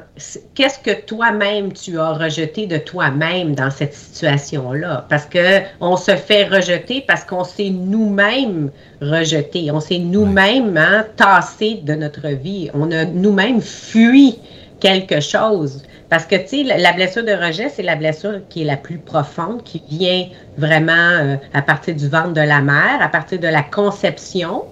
qu'est-ce 0.56 0.80
que 0.80 1.02
toi-même 1.06 1.74
tu 1.74 2.00
as 2.00 2.13
rejeté 2.13 2.68
de 2.68 2.78
toi-même 2.78 3.54
dans 3.54 3.70
cette 3.70 3.94
situation-là? 3.94 5.06
Parce 5.10 5.26
que 5.26 5.60
on 5.82 5.98
se 5.98 6.16
fait 6.16 6.46
rejeter 6.46 7.04
parce 7.06 7.26
qu'on 7.26 7.44
s'est 7.44 7.70
nous-mêmes 7.70 8.72
rejeté. 9.02 9.72
On 9.72 9.82
s'est 9.82 10.00
nous-mêmes 10.00 10.78
hein, 10.78 11.06
tassé 11.18 11.82
de 11.84 11.96
notre 11.96 12.30
vie. 12.30 12.70
On 12.74 12.89
a 12.94 13.04
nous-mêmes 13.04 13.62
fui 13.62 14.39
quelque 14.80 15.20
chose. 15.20 15.84
Parce 16.10 16.26
que, 16.26 16.36
tu 16.36 16.48
sais, 16.48 16.63
la- 16.63 16.78
la 16.78 16.94
blessure 16.94 17.26
de 17.26 17.32
rejet, 17.34 17.68
c'est 17.68 17.84
la 17.84 17.96
blessure 17.98 18.39
qui 18.48 18.62
est 18.62 18.66
la 18.66 18.78
plus 18.78 19.00
profonde, 19.00 19.63
qui 19.63 19.84
vient 19.89 20.28
vraiment 20.58 20.94
euh, 20.94 21.36
à 21.54 21.62
partir 21.62 21.94
du 21.96 22.08
ventre 22.08 22.34
de 22.34 22.42
la 22.42 22.62
mère, 22.62 23.02
à 23.02 23.10
partir 23.10 23.38
de 23.39 23.48
la 23.48 23.63
conception. 23.63 24.63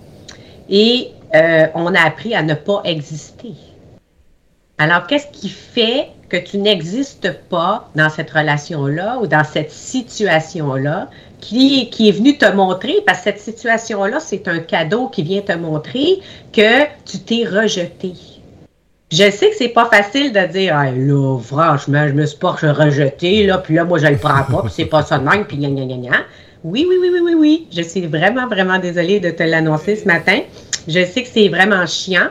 Et 0.71 1.11
euh, 1.35 1.67
on 1.75 1.93
a 1.93 2.01
appris 2.01 2.33
à 2.33 2.41
ne 2.41 2.55
pas 2.55 2.81
exister. 2.85 3.53
Alors, 4.77 5.05
qu'est-ce 5.05 5.27
qui 5.27 5.49
fait 5.49 6.07
que 6.27 6.37
tu 6.37 6.57
n'existes 6.57 7.31
pas 7.49 7.89
dans 7.93 8.09
cette 8.09 8.31
relation-là 8.31 9.19
ou 9.21 9.27
dans 9.27 9.43
cette 9.43 9.69
situation-là 9.69 11.09
qui, 11.39 11.89
qui 11.89 12.09
est 12.09 12.13
venu 12.13 12.37
te 12.37 12.49
montrer, 12.51 12.95
parce 13.05 13.19
que 13.19 13.25
cette 13.25 13.39
situation-là, 13.39 14.19
c'est 14.19 14.47
un 14.47 14.59
cadeau 14.59 15.09
qui 15.09 15.23
vient 15.23 15.41
te 15.41 15.51
montrer 15.53 16.21
que 16.53 16.85
tu 17.05 17.19
t'es 17.19 17.45
rejeté. 17.45 18.13
Je 19.11 19.29
sais 19.29 19.49
que 19.49 19.55
c'est 19.57 19.69
pas 19.69 19.87
facile 19.87 20.31
de 20.31 20.45
dire, 20.47 20.73
là, 20.73 21.37
franchement, 21.39 22.07
je 22.07 22.13
me 22.13 22.25
suis 22.25 22.39
pas 22.39 22.51
rejeté, 22.51 23.45
là, 23.45 23.57
puis 23.57 23.75
là, 23.75 23.83
moi, 23.83 23.99
je 23.99 24.07
le 24.07 24.17
prends 24.17 24.43
pas, 24.49 24.61
puis 24.63 24.71
c'est 24.73 24.85
pas 24.85 25.03
ça 25.03 25.19
de 25.19 25.25
même, 25.27 25.45
puis 25.45 25.57
gna, 25.57 25.69
gna, 25.69 25.85
gna, 25.85 25.97
gna. 25.97 26.17
Oui, 26.63 26.85
oui, 26.87 26.97
oui, 27.01 27.09
oui, 27.11 27.19
oui, 27.23 27.33
oui. 27.33 27.67
Je 27.71 27.81
suis 27.81 28.05
vraiment, 28.05 28.47
vraiment 28.47 28.77
désolée 28.77 29.19
de 29.19 29.31
te 29.31 29.43
l'annoncer 29.43 29.95
ce 29.95 30.05
matin. 30.05 30.41
Je 30.87 31.05
sais 31.05 31.23
que 31.23 31.29
c'est 31.31 31.47
vraiment 31.47 31.85
chiant, 31.85 32.27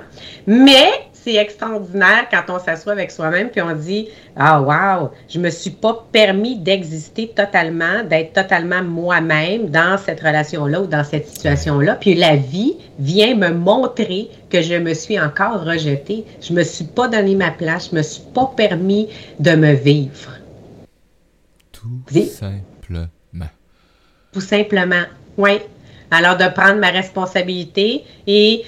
mais 0.46 0.88
c'est 1.12 1.34
extraordinaire 1.34 2.26
quand 2.30 2.42
on 2.48 2.58
s'assoit 2.58 2.92
avec 2.92 3.10
soi-même 3.10 3.50
puis 3.50 3.60
on 3.60 3.74
dit 3.74 4.08
ah 4.36 4.60
wow, 4.62 5.10
je 5.28 5.38
me 5.38 5.50
suis 5.50 5.70
pas 5.70 6.06
permis 6.12 6.56
d'exister 6.56 7.28
totalement, 7.28 8.04
d'être 8.08 8.32
totalement 8.32 8.82
moi-même 8.82 9.68
dans 9.68 9.98
cette 9.98 10.20
relation-là 10.20 10.82
ou 10.82 10.86
dans 10.86 11.04
cette 11.04 11.28
situation-là. 11.28 11.96
Puis 11.96 12.14
la 12.14 12.36
vie 12.36 12.76
vient 12.98 13.34
me 13.34 13.50
montrer 13.50 14.30
que 14.48 14.62
je 14.62 14.74
me 14.74 14.94
suis 14.94 15.20
encore 15.20 15.64
rejetée. 15.64 16.24
Je 16.40 16.52
me 16.52 16.62
suis 16.62 16.86
pas 16.86 17.08
donné 17.08 17.34
ma 17.34 17.50
place, 17.50 17.90
je 17.90 17.96
me 17.96 18.02
suis 18.02 18.22
pas 18.34 18.50
permis 18.56 19.08
de 19.38 19.52
me 19.52 19.72
vivre. 19.72 20.30
Tout 21.72 21.88
Oui. 22.12 22.30
Tout 24.32 24.40
simplement. 24.40 25.04
Oui. 25.36 25.58
Alors, 26.10 26.36
de 26.36 26.48
prendre 26.52 26.78
ma 26.80 26.90
responsabilité 26.90 28.04
et 28.26 28.64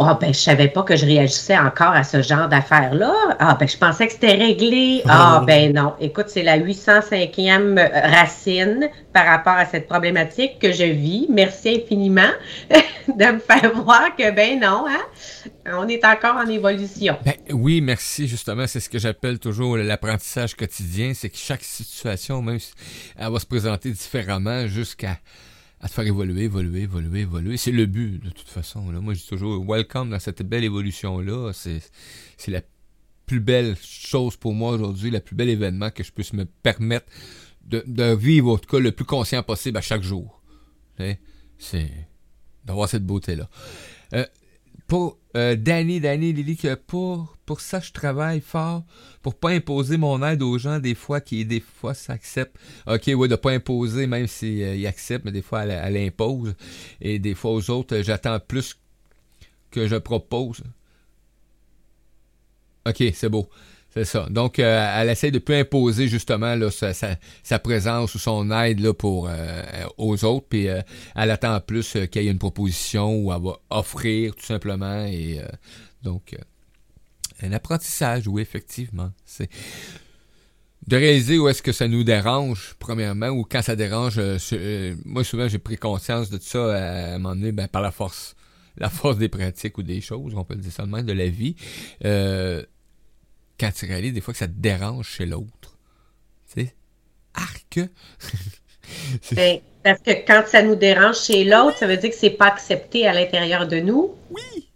ah, 0.00 0.18
ben, 0.20 0.32
je 0.32 0.38
savais 0.38 0.68
pas 0.68 0.82
que 0.82 0.96
je 0.96 1.06
réagissais 1.06 1.58
encore 1.58 1.92
à 1.92 2.04
ce 2.04 2.22
genre 2.22 2.48
d'affaires-là. 2.48 3.12
Ah, 3.38 3.56
ben, 3.58 3.68
je 3.68 3.76
pensais 3.76 4.06
que 4.06 4.12
c'était 4.12 4.34
réglé. 4.34 5.02
Ah, 5.08 5.42
ben, 5.46 5.72
non. 5.72 5.94
Écoute, 6.00 6.26
c'est 6.28 6.42
la 6.42 6.58
805e 6.58 7.78
racine 8.10 8.88
par 9.12 9.26
rapport 9.26 9.54
à 9.54 9.66
cette 9.66 9.86
problématique 9.86 10.58
que 10.58 10.72
je 10.72 10.84
vis. 10.84 11.26
Merci 11.30 11.82
infiniment 11.82 12.30
de 12.70 13.32
me 13.32 13.38
faire 13.38 13.72
voir 13.74 14.14
que, 14.16 14.30
ben, 14.30 14.60
non, 14.60 14.86
hein. 14.88 15.50
On 15.66 15.88
est 15.88 16.04
encore 16.04 16.36
en 16.36 16.48
évolution. 16.48 17.16
Ben, 17.24 17.34
oui, 17.50 17.80
merci. 17.80 18.26
Justement, 18.26 18.66
c'est 18.66 18.80
ce 18.80 18.88
que 18.88 18.98
j'appelle 18.98 19.38
toujours 19.38 19.76
l'apprentissage 19.76 20.54
quotidien. 20.54 21.12
C'est 21.14 21.28
que 21.28 21.36
chaque 21.36 21.62
situation, 21.62 22.42
même 22.42 22.58
elle 23.16 23.30
va 23.30 23.38
se 23.38 23.46
présenter 23.46 23.90
différemment 23.90 24.66
jusqu'à 24.66 25.18
à 25.80 25.88
te 25.88 25.94
faire 25.94 26.06
évoluer, 26.06 26.42
évoluer, 26.42 26.82
évoluer, 26.82 27.20
évoluer. 27.20 27.56
C'est 27.56 27.72
le 27.72 27.86
but, 27.86 28.22
de 28.22 28.30
toute 28.30 28.48
façon. 28.48 28.90
Là. 28.90 29.00
Moi, 29.00 29.14
je 29.14 29.20
dis 29.20 29.26
toujours, 29.26 29.64
welcome 29.64 30.10
dans 30.10 30.18
cette 30.18 30.42
belle 30.42 30.64
évolution-là. 30.64 31.52
C'est, 31.54 31.80
c'est 32.36 32.50
la 32.50 32.60
plus 33.24 33.40
belle 33.40 33.76
chose 33.80 34.36
pour 34.36 34.52
moi 34.52 34.72
aujourd'hui, 34.72 35.10
le 35.10 35.20
plus 35.20 35.36
bel 35.36 35.48
événement 35.48 35.90
que 35.90 36.02
je 36.02 36.12
puisse 36.12 36.32
me 36.32 36.44
permettre 36.44 37.06
de, 37.64 37.82
de 37.86 38.14
vivre, 38.14 38.52
en 38.52 38.58
tout 38.58 38.68
cas, 38.68 38.78
le 38.78 38.92
plus 38.92 39.04
conscient 39.04 39.42
possible 39.42 39.78
à 39.78 39.80
chaque 39.80 40.02
jour. 40.02 40.42
C'est 41.58 41.90
d'avoir 42.64 42.88
cette 42.88 43.06
beauté-là. 43.06 43.48
Euh, 44.12 44.26
pour 44.86 45.19
euh, 45.36 45.54
Danny, 45.56 46.00
Danny, 46.00 46.32
Lily, 46.32 46.56
que 46.56 46.74
pour, 46.74 47.36
pour 47.46 47.60
ça, 47.60 47.80
je 47.80 47.92
travaille 47.92 48.40
fort 48.40 48.84
pour 49.22 49.34
pas 49.34 49.50
imposer 49.50 49.96
mon 49.96 50.24
aide 50.24 50.42
aux 50.42 50.58
gens, 50.58 50.78
des 50.78 50.94
fois, 50.94 51.20
qui 51.20 51.44
des 51.44 51.60
fois 51.60 51.94
s'acceptent. 51.94 52.56
Ok, 52.86 53.10
ouais, 53.14 53.28
de 53.28 53.36
pas 53.36 53.52
imposer, 53.52 54.06
même 54.06 54.26
s'ils 54.26 54.62
euh, 54.62 54.88
acceptent, 54.88 55.24
mais 55.24 55.32
des 55.32 55.42
fois, 55.42 55.64
elle, 55.64 55.70
elle 55.70 55.96
impose. 56.08 56.54
Et 57.00 57.18
des 57.18 57.34
fois, 57.34 57.52
aux 57.52 57.70
autres, 57.70 57.96
euh, 57.96 58.02
j'attends 58.02 58.40
plus 58.40 58.78
que 59.70 59.86
je 59.86 59.96
propose. 59.96 60.62
Ok, 62.86 63.04
c'est 63.14 63.28
beau. 63.28 63.48
C'est 63.92 64.04
ça. 64.04 64.26
Donc, 64.30 64.60
euh, 64.60 64.94
elle 64.96 65.08
essaie 65.08 65.32
de 65.32 65.40
plus 65.40 65.56
imposer 65.56 66.06
justement 66.06 66.54
là, 66.54 66.70
sa, 66.70 66.94
sa, 66.94 67.16
sa 67.42 67.58
présence 67.58 68.14
ou 68.14 68.20
son 68.20 68.50
aide 68.52 68.78
là, 68.78 68.94
pour 68.94 69.28
euh, 69.28 69.62
aux 69.98 70.24
autres. 70.24 70.46
Puis 70.48 70.68
euh, 70.68 70.80
elle 71.16 71.30
attend 71.32 71.60
plus 71.60 71.96
euh, 71.96 72.06
qu'il 72.06 72.22
y 72.22 72.28
ait 72.28 72.30
une 72.30 72.38
proposition 72.38 73.16
où 73.16 73.32
elle 73.32 73.42
va 73.42 73.58
offrir 73.70 74.36
tout 74.36 74.46
simplement. 74.46 75.04
Et 75.06 75.40
euh, 75.40 75.48
donc, 76.04 76.34
euh, 76.34 77.46
un 77.46 77.52
apprentissage, 77.52 78.28
oui, 78.28 78.42
effectivement. 78.42 79.10
C'est 79.24 79.50
de 80.86 80.96
réaliser 80.96 81.38
où 81.38 81.48
est-ce 81.48 81.62
que 81.62 81.72
ça 81.72 81.88
nous 81.88 82.04
dérange, 82.04 82.76
premièrement, 82.78 83.28
ou 83.28 83.44
quand 83.44 83.62
ça 83.62 83.76
dérange. 83.76 84.20
moi, 85.04 85.24
souvent, 85.24 85.48
j'ai 85.48 85.58
pris 85.58 85.76
conscience 85.76 86.30
de 86.30 86.38
tout 86.38 86.44
ça 86.44 86.74
à 86.74 87.14
un 87.14 87.18
moment 87.18 87.34
donné, 87.34 87.52
ben, 87.52 87.68
par 87.68 87.82
la 87.82 87.90
force 87.90 88.34
la 88.76 88.88
force 88.88 89.18
des 89.18 89.28
pratiques 89.28 89.78
ou 89.78 89.82
des 89.82 90.00
choses, 90.00 90.34
on 90.34 90.44
peut 90.44 90.54
le 90.54 90.60
dire 90.60 90.72
seulement, 90.72 91.02
de 91.02 91.12
la 91.12 91.28
vie, 91.28 91.54
euh, 92.04 92.64
quand 93.60 93.70
tu 93.72 93.86
réalises 93.86 94.14
des 94.14 94.22
fois 94.22 94.32
que 94.32 94.38
ça 94.38 94.48
te 94.48 94.56
dérange 94.56 95.06
chez 95.06 95.26
l'autre. 95.26 95.76
Tu 96.52 96.62
sais, 96.62 96.74
arc! 97.34 97.80
Ben, 99.30 99.60
parce 99.84 100.00
que 100.00 100.10
quand 100.26 100.42
ça 100.48 100.62
nous 100.62 100.74
dérange 100.74 101.20
chez 101.20 101.44
l'autre, 101.44 101.78
ça 101.78 101.86
veut 101.86 101.96
dire 101.96 102.10
que 102.10 102.16
c'est 102.16 102.30
pas 102.30 102.46
accepté 102.46 103.06
à 103.06 103.12
l'intérieur 103.12 103.68
de 103.68 103.78
nous. 103.78 104.16
Oui! 104.30 104.68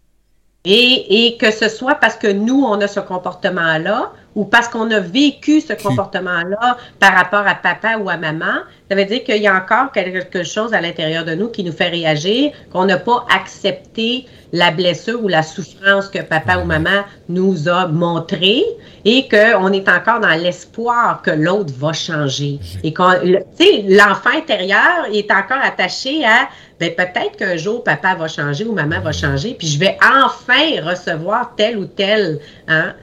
Et, 0.63 1.27
et, 1.27 1.37
que 1.37 1.51
ce 1.51 1.67
soit 1.67 1.95
parce 1.95 2.15
que 2.15 2.27
nous, 2.31 2.63
on 2.63 2.79
a 2.79 2.87
ce 2.87 3.01
comportement-là 3.01 4.13
ou 4.35 4.45
parce 4.45 4.67
qu'on 4.67 4.89
a 4.91 4.99
vécu 4.99 5.61
ce 5.61 5.73
comportement-là 5.73 6.77
par 6.99 7.13
rapport 7.13 7.45
à 7.45 7.55
papa 7.55 7.97
ou 7.97 8.09
à 8.09 8.17
maman, 8.17 8.61
ça 8.89 8.95
veut 8.95 9.05
dire 9.05 9.23
qu'il 9.23 9.41
y 9.41 9.47
a 9.47 9.55
encore 9.55 9.91
quelque 9.91 10.43
chose 10.43 10.73
à 10.73 10.81
l'intérieur 10.81 11.23
de 11.23 11.35
nous 11.35 11.49
qui 11.49 11.63
nous 11.63 11.71
fait 11.71 11.89
réagir, 11.89 12.51
qu'on 12.71 12.85
n'a 12.85 12.97
pas 12.97 13.25
accepté 13.29 14.25
la 14.53 14.71
blessure 14.71 15.23
ou 15.23 15.27
la 15.27 15.43
souffrance 15.43 16.07
que 16.07 16.19
papa 16.19 16.57
ou 16.57 16.65
maman 16.65 17.03
nous 17.29 17.67
a 17.67 17.87
montré 17.87 18.63
et 19.03 19.27
qu'on 19.27 19.71
est 19.71 19.89
encore 19.89 20.19
dans 20.19 20.41
l'espoir 20.41 21.21
que 21.21 21.31
l'autre 21.31 21.73
va 21.77 21.93
changer. 21.93 22.59
Et 22.83 22.93
qu'on, 22.93 23.11
sais, 23.57 23.83
l'enfant 23.87 24.35
intérieur 24.35 25.05
est 25.11 25.31
encore 25.31 25.61
attaché 25.63 26.25
à, 26.25 26.49
ben 26.79 26.93
peut-être 26.95 27.37
qu'un 27.37 27.57
jour 27.57 27.83
papa 27.83 28.15
va 28.15 28.27
changer 28.27 28.65
ou 28.65 28.73
maman 28.73 28.99
va 29.01 29.11
changer, 29.11 29.55
puis 29.57 29.67
je 29.67 29.79
vais 29.79 29.97
enfin 30.01 30.81
recevoir 30.89 31.53
telle 31.55 31.77
ou 31.77 31.85
telle 31.85 32.39
hein, 32.67 32.93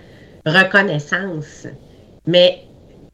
reconnaissance. 0.45 1.67
Mais 2.27 2.65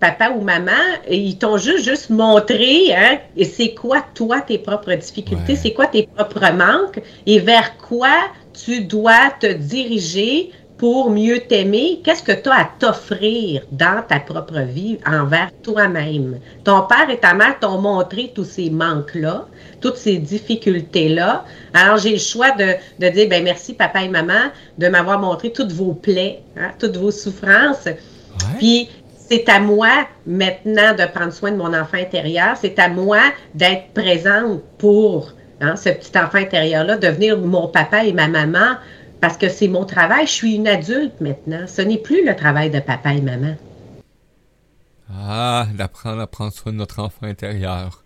papa 0.01 0.31
ou 0.31 0.41
maman, 0.43 0.73
ils 1.11 1.37
t'ont 1.39 1.57
juste, 1.57 1.85
juste 1.85 2.11
montré 2.11 2.95
hein, 2.95 3.19
c'est 3.43 3.75
quoi 3.75 4.05
toi 4.15 4.41
tes 4.41 4.59
propres 4.59 4.95
difficultés, 4.95 5.57
c'est 5.57 5.73
quoi 5.73 5.87
tes 5.87 6.07
propres 6.07 6.53
manques 6.53 7.03
et 7.27 7.41
vers 7.41 7.77
quoi 7.79 8.15
tu 8.53 8.83
dois 8.83 9.31
te 9.41 9.53
diriger 9.53 10.53
pour 10.77 11.11
mieux 11.11 11.41
t'aimer. 11.41 12.01
Qu'est-ce 12.05 12.23
que 12.23 12.31
tu 12.31 12.49
as 12.49 12.61
à 12.61 12.71
t'offrir 12.79 13.63
dans 13.73 14.01
ta 14.07 14.21
propre 14.21 14.61
vie 14.61 14.99
envers 15.05 15.51
toi-même? 15.65 16.39
Ton 16.63 16.83
père 16.83 17.11
et 17.11 17.19
ta 17.19 17.35
mère 17.35 17.59
t'ont 17.59 17.81
montré 17.81 18.31
tous 18.33 18.45
ces 18.45 18.71
manques-là, 18.71 19.49
toutes 19.81 19.97
ces 19.97 20.19
difficultés-là. 20.19 21.45
Alors, 21.75 21.99
j'ai 21.99 22.13
le 22.13 22.19
choix 22.19 22.53
de, 22.53 22.75
de 23.01 23.09
dire, 23.09 23.29
ben 23.29 23.43
merci 23.43 23.75
papa 23.75 24.05
et 24.05 24.09
maman 24.09 24.53
de 24.79 24.87
m'avoir 24.87 25.19
montré 25.19 25.51
toutes 25.51 25.73
vos 25.73 25.95
plaies, 25.95 26.43
hein, 26.57 26.71
toutes 26.79 26.97
vos 26.97 27.11
souffrances. 27.11 27.89
Puis, 28.59 28.89
c'est 29.29 29.49
à 29.49 29.61
moi 29.61 30.07
maintenant 30.27 30.95
de 30.95 31.05
prendre 31.05 31.33
soin 31.33 31.51
de 31.51 31.57
mon 31.57 31.75
enfant 31.75 31.99
intérieur. 31.99 32.57
C'est 32.57 32.79
à 32.79 32.88
moi 32.88 33.21
d'être 33.55 33.93
présente 33.93 34.62
pour 34.79 35.33
hein, 35.61 35.77
ce 35.77 35.91
petit 35.91 36.19
enfant 36.19 36.38
intérieur-là, 36.38 36.97
devenir 36.97 37.38
mon 37.38 37.69
papa 37.69 38.05
et 38.05 38.12
ma 38.12 38.29
maman, 38.29 38.77
parce 39.21 39.37
que 39.37 39.49
c'est 39.49 39.69
mon 39.69 39.85
travail. 39.85 40.27
Je 40.27 40.33
suis 40.33 40.55
une 40.55 40.69
adulte 40.69 41.21
maintenant. 41.21 41.67
Ce 41.67 41.83
n'est 41.83 41.99
plus 41.99 42.25
le 42.27 42.35
travail 42.35 42.71
de 42.71 42.81
papa 42.81 43.12
et 43.12 43.21
maman. 43.21 43.55
Ah, 45.12 45.67
d'apprendre 45.75 46.21
à 46.21 46.27
prendre 46.27 46.53
soin 46.53 46.73
de 46.73 46.79
notre 46.79 47.01
enfant 47.01 47.27
intérieur. 47.27 48.05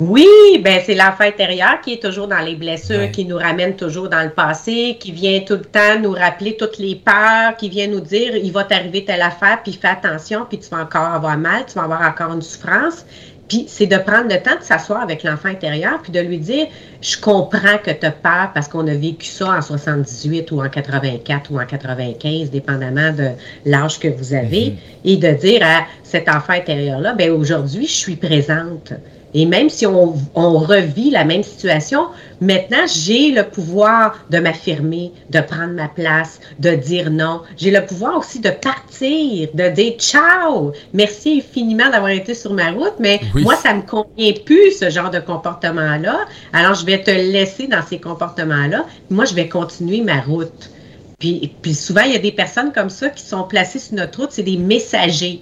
Oui, 0.00 0.26
ben 0.64 0.80
c'est 0.84 0.94
l'enfant 0.94 1.24
intérieur 1.24 1.80
qui 1.80 1.92
est 1.92 2.02
toujours 2.02 2.26
dans 2.26 2.40
les 2.40 2.56
blessures, 2.56 3.10
qui 3.12 3.24
nous 3.24 3.36
ramène 3.36 3.76
toujours 3.76 4.08
dans 4.08 4.22
le 4.22 4.30
passé, 4.30 4.96
qui 4.98 5.12
vient 5.12 5.40
tout 5.40 5.54
le 5.54 5.64
temps 5.64 6.00
nous 6.00 6.10
rappeler 6.10 6.56
toutes 6.56 6.78
les 6.78 6.96
peurs, 6.96 7.56
qui 7.56 7.68
vient 7.68 7.86
nous 7.86 8.00
dire 8.00 8.34
il 8.34 8.50
va 8.50 8.64
t'arriver 8.64 9.04
telle 9.04 9.22
affaire, 9.22 9.60
puis 9.62 9.72
fais 9.74 9.88
attention, 9.88 10.44
puis 10.48 10.58
tu 10.58 10.68
vas 10.70 10.82
encore 10.82 11.06
avoir 11.06 11.38
mal, 11.38 11.66
tu 11.66 11.74
vas 11.74 11.84
avoir 11.84 12.02
encore 12.02 12.32
une 12.32 12.42
souffrance. 12.42 13.06
Puis 13.48 13.66
c'est 13.68 13.86
de 13.86 13.98
prendre 13.98 14.28
le 14.28 14.42
temps 14.42 14.58
de 14.58 14.64
s'asseoir 14.64 15.02
avec 15.02 15.22
l'enfant 15.22 15.50
intérieur, 15.50 16.00
puis 16.02 16.10
de 16.10 16.20
lui 16.20 16.38
dire 16.38 16.66
je 17.00 17.20
comprends 17.20 17.78
que 17.84 17.90
tu 17.90 18.06
as 18.06 18.10
peur 18.10 18.50
parce 18.54 18.66
qu'on 18.66 18.88
a 18.88 18.94
vécu 18.94 19.26
ça 19.26 19.50
en 19.50 19.62
78 19.62 20.50
ou 20.50 20.62
en 20.62 20.68
84 20.68 21.50
ou 21.52 21.60
en 21.60 21.66
95, 21.66 22.50
dépendamment 22.50 23.12
de 23.12 23.30
l'âge 23.66 24.00
que 24.00 24.08
vous 24.08 24.34
avez, 24.34 24.70
mm-hmm. 24.70 24.76
et 25.04 25.16
de 25.16 25.30
dire 25.32 25.60
à 25.62 25.84
cet 26.02 26.28
enfant 26.28 26.54
intérieur-là, 26.54 27.12
ben 27.12 27.30
aujourd'hui, 27.30 27.86
je 27.86 27.92
suis 27.92 28.16
présente. 28.16 28.94
Et 29.34 29.46
même 29.46 29.70
si 29.70 29.86
on, 29.86 30.14
on, 30.34 30.58
revit 30.58 31.10
la 31.10 31.24
même 31.24 31.42
situation, 31.42 32.08
maintenant, 32.40 32.84
j'ai 32.86 33.30
le 33.30 33.44
pouvoir 33.44 34.18
de 34.30 34.38
m'affirmer, 34.38 35.12
de 35.30 35.40
prendre 35.40 35.72
ma 35.72 35.88
place, 35.88 36.38
de 36.58 36.70
dire 36.70 37.10
non. 37.10 37.40
J'ai 37.56 37.70
le 37.70 37.84
pouvoir 37.84 38.18
aussi 38.18 38.40
de 38.40 38.50
partir, 38.50 39.48
de 39.54 39.68
dire 39.70 39.94
ciao, 39.98 40.72
merci 40.92 41.38
infiniment 41.38 41.88
d'avoir 41.90 42.10
été 42.10 42.34
sur 42.34 42.52
ma 42.52 42.72
route, 42.72 42.94
mais 42.98 43.20
moi, 43.34 43.56
ça 43.56 43.72
me 43.72 43.82
convient 43.82 44.32
plus, 44.44 44.72
ce 44.78 44.90
genre 44.90 45.10
de 45.10 45.20
comportement-là. 45.20 46.26
Alors, 46.52 46.74
je 46.74 46.84
vais 46.84 47.02
te 47.02 47.10
laisser 47.10 47.66
dans 47.68 47.82
ces 47.82 47.98
comportements-là. 47.98 48.84
Moi, 49.10 49.24
je 49.24 49.34
vais 49.34 49.48
continuer 49.48 50.02
ma 50.02 50.20
route. 50.20 50.70
Puis, 51.18 51.54
puis 51.62 51.74
souvent, 51.74 52.02
il 52.02 52.12
y 52.12 52.16
a 52.16 52.18
des 52.18 52.32
personnes 52.32 52.72
comme 52.72 52.90
ça 52.90 53.08
qui 53.08 53.22
sont 53.22 53.44
placées 53.44 53.78
sur 53.78 53.94
notre 53.94 54.20
route, 54.20 54.32
c'est 54.32 54.42
des 54.42 54.56
messagers. 54.56 55.40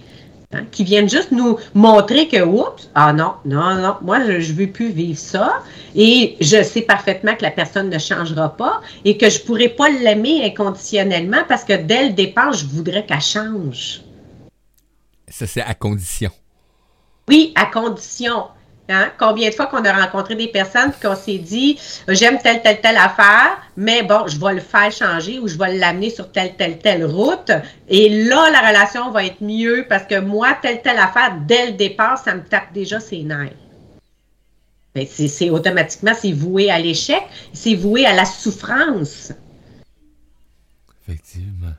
Hein, 0.52 0.64
qui 0.72 0.82
viennent 0.82 1.08
juste 1.08 1.30
nous 1.30 1.58
montrer 1.74 2.26
que, 2.26 2.42
oups, 2.42 2.90
ah 2.96 3.12
non, 3.12 3.34
non, 3.44 3.76
non, 3.76 3.96
moi, 4.02 4.18
je 4.24 4.32
ne 4.32 4.56
veux 4.56 4.66
plus 4.66 4.90
vivre 4.90 5.16
ça. 5.16 5.62
Et 5.94 6.36
je 6.40 6.60
sais 6.64 6.82
parfaitement 6.82 7.36
que 7.36 7.42
la 7.42 7.52
personne 7.52 7.88
ne 7.88 7.98
changera 8.00 8.56
pas 8.56 8.80
et 9.04 9.16
que 9.16 9.30
je 9.30 9.40
ne 9.40 9.44
pourrai 9.44 9.68
pas 9.68 9.88
l'aimer 9.90 10.44
inconditionnellement 10.44 11.44
parce 11.48 11.62
que 11.62 11.74
dès 11.74 12.08
le 12.08 12.14
départ, 12.14 12.52
je 12.52 12.66
voudrais 12.66 13.06
qu'elle 13.06 13.20
change. 13.20 14.00
Ça, 15.28 15.46
c'est 15.46 15.62
à 15.62 15.74
condition. 15.74 16.32
Oui, 17.28 17.52
à 17.54 17.66
condition. 17.66 18.48
Hein? 18.90 19.12
Combien 19.18 19.50
de 19.50 19.54
fois 19.54 19.66
qu'on 19.66 19.84
a 19.84 19.92
rencontré 19.92 20.34
des 20.34 20.48
personnes 20.48 20.92
qu'on 21.00 21.14
s'est 21.14 21.38
dit 21.38 21.78
j'aime 22.08 22.38
telle, 22.42 22.60
telle, 22.60 22.80
telle 22.80 22.96
affaire, 22.96 23.56
mais 23.76 24.02
bon, 24.02 24.26
je 24.26 24.38
vais 24.38 24.54
le 24.54 24.60
faire 24.60 24.90
changer 24.90 25.38
ou 25.38 25.46
je 25.46 25.56
vais 25.56 25.76
l'amener 25.76 26.10
sur 26.10 26.30
telle, 26.32 26.56
telle, 26.56 26.78
telle 26.78 27.04
route. 27.04 27.52
Et 27.88 28.24
là, 28.24 28.50
la 28.50 28.68
relation 28.68 29.10
va 29.12 29.24
être 29.24 29.40
mieux 29.42 29.86
parce 29.88 30.04
que 30.04 30.18
moi, 30.18 30.56
telle, 30.60 30.82
telle 30.82 30.98
affaire, 30.98 31.38
dès 31.46 31.66
le 31.66 31.72
départ, 31.72 32.18
ça 32.18 32.34
me 32.34 32.42
tape 32.42 32.72
déjà 32.72 32.98
ses 32.98 33.22
nerfs. 33.22 33.52
Ben, 34.92 35.06
c'est 35.06 35.50
automatiquement, 35.50 36.12
c'est 36.20 36.32
voué 36.32 36.68
à 36.68 36.80
l'échec, 36.80 37.22
c'est 37.52 37.76
voué 37.76 38.06
à 38.06 38.12
la 38.12 38.24
souffrance. 38.24 39.32
Effectivement. 41.06 41.74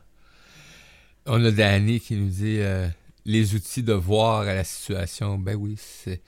On 1.25 1.43
a 1.43 1.51
Danny 1.51 1.99
qui 1.99 2.15
nous 2.15 2.29
dit 2.29 2.59
euh, 2.61 2.87
les 3.25 3.53
outils 3.53 3.83
de 3.83 3.93
voir 3.93 4.41
à 4.41 4.55
la 4.55 4.63
situation. 4.63 5.37
Ben 5.37 5.55
oui, 5.55 5.75
c'est 5.77 6.21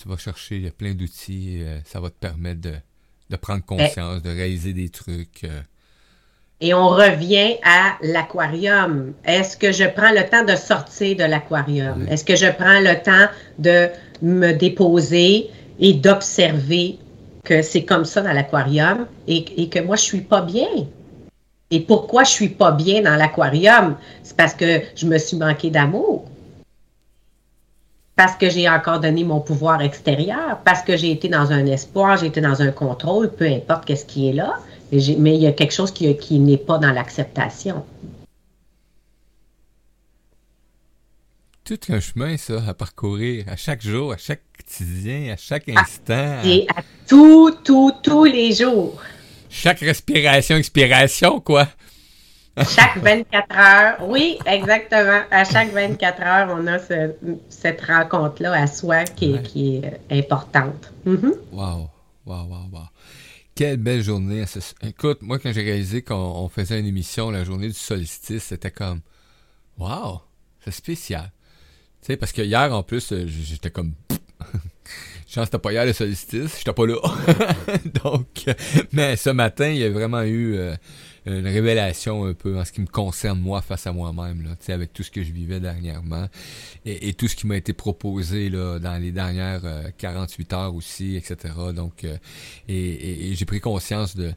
tu 0.00 0.08
vas 0.08 0.16
chercher, 0.16 0.56
il 0.56 0.62
y 0.62 0.68
a 0.68 0.70
plein 0.70 0.94
d'outils, 0.94 1.58
euh, 1.62 1.78
ça 1.84 2.00
va 2.00 2.10
te 2.10 2.18
permettre 2.18 2.60
de, 2.60 3.36
prendre 3.36 3.64
ben 3.68 3.76
conscience, 3.78 4.22
de 4.22 4.30
réaliser 4.30 4.72
des 4.72 4.88
trucs. 4.90 5.44
Euh. 5.44 5.60
Et 6.60 6.72
on 6.74 6.88
revient 6.88 7.56
à 7.64 7.96
l'aquarium. 8.02 9.12
Est-ce 9.24 9.56
que 9.56 9.72
je 9.72 9.84
prends 9.84 10.12
le 10.12 10.28
temps 10.28 10.44
de 10.44 10.56
sortir 10.56 11.16
de 11.16 11.24
l'aquarium? 11.24 12.06
Est-ce 12.08 12.24
que 12.24 12.36
je 12.36 12.46
prends 12.46 12.80
le 12.80 13.00
temps 13.02 13.28
de 13.58 13.88
me 14.22 14.52
déposer 14.52 15.50
et 15.78 15.94
d'observer 15.94 16.98
que 17.44 17.62
c'est 17.62 17.84
comme 17.84 18.04
ça 18.04 18.22
dans 18.22 18.32
l'aquarium 18.32 19.06
et, 19.26 19.62
et, 19.62 19.68
que 19.68 19.80
moi, 19.80 19.96
je 19.96 20.02
suis 20.02 20.20
pas 20.20 20.42
bien? 20.42 20.68
Et 21.70 21.80
pourquoi 21.80 22.24
je 22.24 22.30
suis 22.30 22.48
pas 22.48 22.72
bien 22.72 23.02
dans 23.02 23.14
l'aquarium? 23.14 23.96
C'est 24.22 24.36
parce 24.36 24.54
que 24.54 24.80
je 24.96 25.06
me 25.06 25.18
suis 25.18 25.36
manqué 25.36 25.70
d'amour 25.70 26.28
parce 28.18 28.34
que 28.34 28.50
j'ai 28.50 28.68
encore 28.68 28.98
donné 28.98 29.22
mon 29.22 29.38
pouvoir 29.38 29.80
extérieur, 29.80 30.58
parce 30.64 30.82
que 30.82 30.96
j'ai 30.96 31.12
été 31.12 31.28
dans 31.28 31.52
un 31.52 31.64
espoir, 31.66 32.16
j'ai 32.16 32.26
été 32.26 32.40
dans 32.40 32.60
un 32.60 32.72
contrôle, 32.72 33.30
peu 33.30 33.46
importe 33.46 33.84
qu'est-ce 33.84 34.04
qui 34.04 34.28
est 34.28 34.32
là, 34.32 34.58
mais, 34.90 35.36
il 35.36 35.40
y 35.40 35.46
a 35.46 35.52
quelque 35.52 35.72
chose 35.72 35.92
qui, 35.92 36.16
qui 36.16 36.40
n'est 36.40 36.56
pas 36.56 36.78
dans 36.78 36.90
l'acceptation. 36.90 37.84
Tout 41.62 41.78
un 41.90 42.00
chemin, 42.00 42.36
ça, 42.36 42.60
à 42.66 42.74
parcourir 42.74 43.44
à 43.46 43.54
chaque 43.54 43.82
jour, 43.82 44.12
à 44.12 44.16
chaque 44.16 44.42
quotidien, 44.56 45.32
à 45.32 45.36
chaque 45.36 45.70
ah, 45.76 45.80
instant. 45.80 46.42
Et 46.44 46.66
à 46.74 46.82
tous, 47.06 47.52
tous, 47.62 47.92
tous 48.02 48.24
les 48.24 48.52
jours. 48.52 49.00
Chaque 49.48 49.78
respiration, 49.78 50.56
expiration, 50.56 51.38
quoi. 51.38 51.68
Chaque 52.64 52.98
24 52.98 53.56
heures, 53.56 54.08
oui, 54.08 54.38
exactement. 54.46 55.22
À 55.30 55.44
chaque 55.44 55.72
24 55.72 56.22
heures, 56.22 56.56
on 56.58 56.66
a 56.66 56.78
cette 57.48 57.80
rencontre-là 57.82 58.52
à 58.52 58.66
soi 58.66 59.04
qui, 59.04 59.32
est, 59.32 59.84
euh, 59.84 60.18
importante. 60.18 60.92
Mm-hmm. 61.06 61.34
Wow, 61.52 61.90
wow, 62.26 62.44
wow, 62.44 62.68
wow. 62.72 62.88
Quelle 63.54 63.76
belle 63.76 64.02
journée. 64.02 64.44
Écoute, 64.82 65.22
moi, 65.22 65.38
quand 65.38 65.52
j'ai 65.52 65.62
réalisé 65.62 66.02
qu'on 66.02 66.48
faisait 66.48 66.78
une 66.78 66.86
émission 66.86 67.30
la 67.30 67.44
journée 67.44 67.68
du 67.68 67.74
solstice, 67.74 68.44
c'était 68.44 68.70
comme, 68.70 69.00
wow, 69.78 70.20
c'est 70.64 70.70
spécial. 70.70 71.32
Tu 72.00 72.06
sais, 72.06 72.16
parce 72.16 72.32
que 72.32 72.42
hier, 72.42 72.72
en 72.72 72.82
plus, 72.82 73.12
euh, 73.12 73.26
j'étais 73.26 73.70
comme, 73.70 73.94
Chance, 75.28 75.46
c'était 75.46 75.58
pas 75.58 75.72
hier 75.72 75.84
le 75.84 75.92
solstice, 75.92 76.56
j'étais 76.56 76.72
pas 76.72 76.86
là. 76.86 76.96
Donc, 78.02 78.46
mais 78.92 79.14
ce 79.16 79.28
matin, 79.28 79.68
il 79.68 79.76
y 79.76 79.84
a 79.84 79.90
vraiment 79.90 80.22
eu 80.22 80.56
euh, 80.56 80.74
une 81.28 81.46
révélation 81.46 82.24
un 82.24 82.34
peu 82.34 82.58
en 82.58 82.64
ce 82.64 82.72
qui 82.72 82.80
me 82.80 82.86
concerne 82.86 83.40
moi 83.40 83.62
face 83.62 83.86
à 83.86 83.92
moi-même, 83.92 84.42
là, 84.42 84.74
avec 84.74 84.92
tout 84.92 85.02
ce 85.02 85.10
que 85.10 85.22
je 85.22 85.32
vivais 85.32 85.60
dernièrement 85.60 86.28
et, 86.84 87.12
tout 87.14 87.28
ce 87.28 87.36
qui 87.36 87.46
m'a 87.46 87.56
été 87.56 87.72
proposé 87.72 88.50
là, 88.50 88.78
dans 88.78 89.00
les 89.00 89.12
dernières 89.12 89.62
48 89.98 90.52
heures 90.52 90.74
aussi, 90.74 91.16
etc. 91.16 91.54
Donc, 91.74 92.06
et, 92.68 93.34
j'ai 93.34 93.44
pris 93.44 93.60
conscience 93.60 94.16
de 94.16 94.32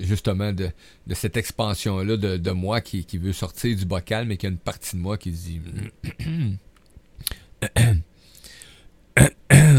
justement 0.00 0.52
de, 0.52 0.70
de 1.06 1.14
cette 1.14 1.36
expansion-là 1.36 2.16
de, 2.16 2.36
de 2.36 2.50
moi 2.50 2.80
qui, 2.80 3.04
qui 3.04 3.18
veut 3.18 3.32
sortir 3.32 3.76
du 3.76 3.84
bocal, 3.84 4.26
mais 4.26 4.36
qui 4.36 4.46
a 4.46 4.48
une 4.48 4.58
partie 4.58 4.96
de 4.96 5.00
moi 5.00 5.18
qui 5.18 5.30
dit 5.30 5.60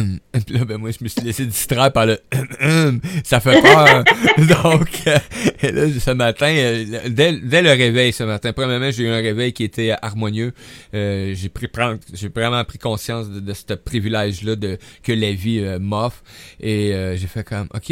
Puis 0.45 0.57
là, 0.57 0.65
ben 0.65 0.77
moi, 0.77 0.91
je 0.91 1.03
me 1.03 1.09
suis 1.09 1.21
laissé 1.21 1.45
distraire 1.45 1.91
par 1.91 2.05
le 2.05 2.19
ça 3.23 3.39
fait 3.39 3.61
peur. 3.61 4.03
Donc, 4.63 4.89
euh, 5.07 5.17
là, 5.63 5.99
ce 5.99 6.11
matin, 6.11 6.53
euh, 6.55 7.09
dès, 7.09 7.33
dès, 7.33 7.61
le 7.61 7.69
réveil 7.69 8.13
ce 8.13 8.23
matin, 8.23 8.53
premièrement, 8.53 8.91
j'ai 8.91 9.03
eu 9.03 9.09
un 9.09 9.21
réveil 9.21 9.53
qui 9.53 9.63
était 9.63 9.93
harmonieux. 10.01 10.53
Euh, 10.93 11.33
j'ai 11.35 11.49
pris 11.49 11.67
j'ai 12.13 12.29
vraiment 12.29 12.63
pris 12.63 12.77
conscience 12.77 13.29
de, 13.29 13.39
de 13.39 13.53
ce 13.53 13.73
privilège-là 13.73 14.55
de 14.55 14.77
que 15.03 15.11
la 15.11 15.31
vie 15.31 15.61
m'offre. 15.79 16.23
Et 16.59 16.93
j'ai 17.15 17.27
fait 17.27 17.43
comme 17.43 17.67
OK, 17.73 17.91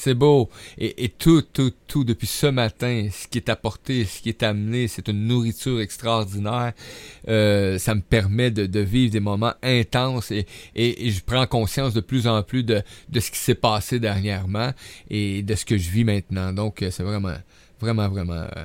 c'est 0.00 0.14
beau. 0.14 0.48
Et, 0.78 1.10
tout, 1.10 1.42
tout, 1.42 1.72
tout, 1.86 2.04
depuis 2.04 2.26
ce 2.26 2.46
matin, 2.46 3.08
ce 3.12 3.28
qui 3.28 3.36
est 3.38 3.50
apporté, 3.50 4.04
ce 4.04 4.22
qui 4.22 4.30
est 4.30 4.42
amené, 4.42 4.88
c'est 4.88 5.08
une 5.08 5.26
nourriture 5.26 5.80
extraordinaire. 5.80 6.72
Euh, 7.28 7.78
ça 7.78 7.94
me 7.94 8.00
permet 8.00 8.50
de, 8.50 8.80
vivre 8.80 9.12
des 9.12 9.20
moments 9.20 9.52
intenses 9.62 10.30
et, 10.30 10.46
et, 10.74 11.10
je 11.10 11.22
prends 11.22 11.46
conscience 11.46 11.92
de 11.92 12.00
plus 12.00 12.26
en 12.26 12.42
plus 12.42 12.64
de, 12.64 12.82
de 13.10 13.20
ce 13.20 13.30
qui 13.30 13.38
s'est 13.38 13.54
passé 13.54 14.00
dernièrement 14.00 14.72
et 15.10 15.42
de 15.42 15.54
ce 15.54 15.66
que 15.66 15.76
je 15.76 15.90
vis 15.90 16.04
maintenant. 16.04 16.52
Donc, 16.52 16.82
euh, 16.82 16.90
c'est 16.90 17.02
vraiment, 17.02 17.36
vraiment, 17.78 18.08
vraiment, 18.08 18.32
euh, 18.56 18.64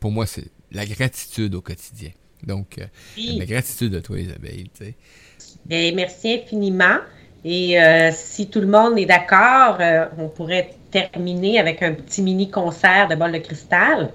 pour 0.00 0.10
moi, 0.10 0.26
c'est 0.26 0.50
la 0.70 0.84
gratitude 0.84 1.54
au 1.54 1.62
quotidien. 1.62 2.10
Donc, 2.42 2.78
la 3.16 3.46
gratitude 3.46 3.90
de 3.90 4.00
toi, 4.00 4.20
Isabelle. 4.20 4.68
Bien, 5.66 5.92
merci 5.92 6.34
infiniment. 6.34 6.98
Et 7.44 7.80
euh, 7.80 8.10
si 8.12 8.48
tout 8.48 8.60
le 8.60 8.66
monde 8.66 8.98
est 8.98 9.06
d'accord, 9.06 9.76
euh, 9.80 10.06
on 10.18 10.28
pourrait 10.28 10.70
terminer 10.90 11.60
avec 11.60 11.82
un 11.82 11.92
petit 11.92 12.22
mini 12.22 12.50
concert 12.50 13.08
de 13.08 13.14
bol 13.14 13.32
de 13.32 13.38
cristal. 13.38 14.10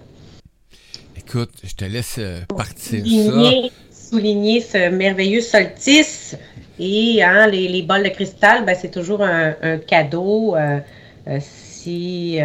Écoute, 1.15 1.51
je 1.63 1.73
te 1.73 1.85
laisse 1.85 2.17
euh, 2.19 2.41
partir 2.55 2.99
souligner, 2.99 3.71
ça. 3.89 4.09
Souligner 4.09 4.61
ce 4.61 4.89
merveilleux 4.89 5.41
solstice. 5.41 6.37
Et 6.79 7.23
hein, 7.23 7.47
les, 7.47 7.67
les, 7.67 7.81
bols 7.83 8.03
de 8.03 8.09
cristal, 8.09 8.65
ben, 8.65 8.75
c'est 8.79 8.91
toujours 8.91 9.21
un, 9.21 9.53
cadeau 9.87 10.55
si 11.39 12.39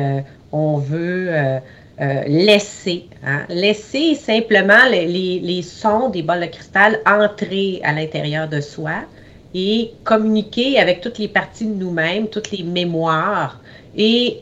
on 0.53 0.77
veut 0.77 1.61
laisser. 1.99 3.07
Hein. 3.25 3.47
Laisser 3.49 4.15
simplement 4.15 4.85
les, 4.91 5.07
les, 5.07 5.41
les 5.41 5.63
sons 5.63 6.11
des 6.11 6.23
bols 6.23 6.41
de 6.41 6.47
cristal 6.47 7.01
entrer 7.07 7.81
à 7.83 7.93
l'intérieur 7.95 8.49
de 8.49 8.61
soi 8.61 9.05
et 9.55 9.93
communiquer 10.05 10.79
avec 10.79 11.01
toutes 11.01 11.19
les 11.19 11.29
parties 11.29 11.67
de 11.67 11.75
nous-mêmes, 11.75 12.29
toutes 12.29 12.51
les 12.51 12.63
mémoires. 12.63 13.61
Et 13.97 14.41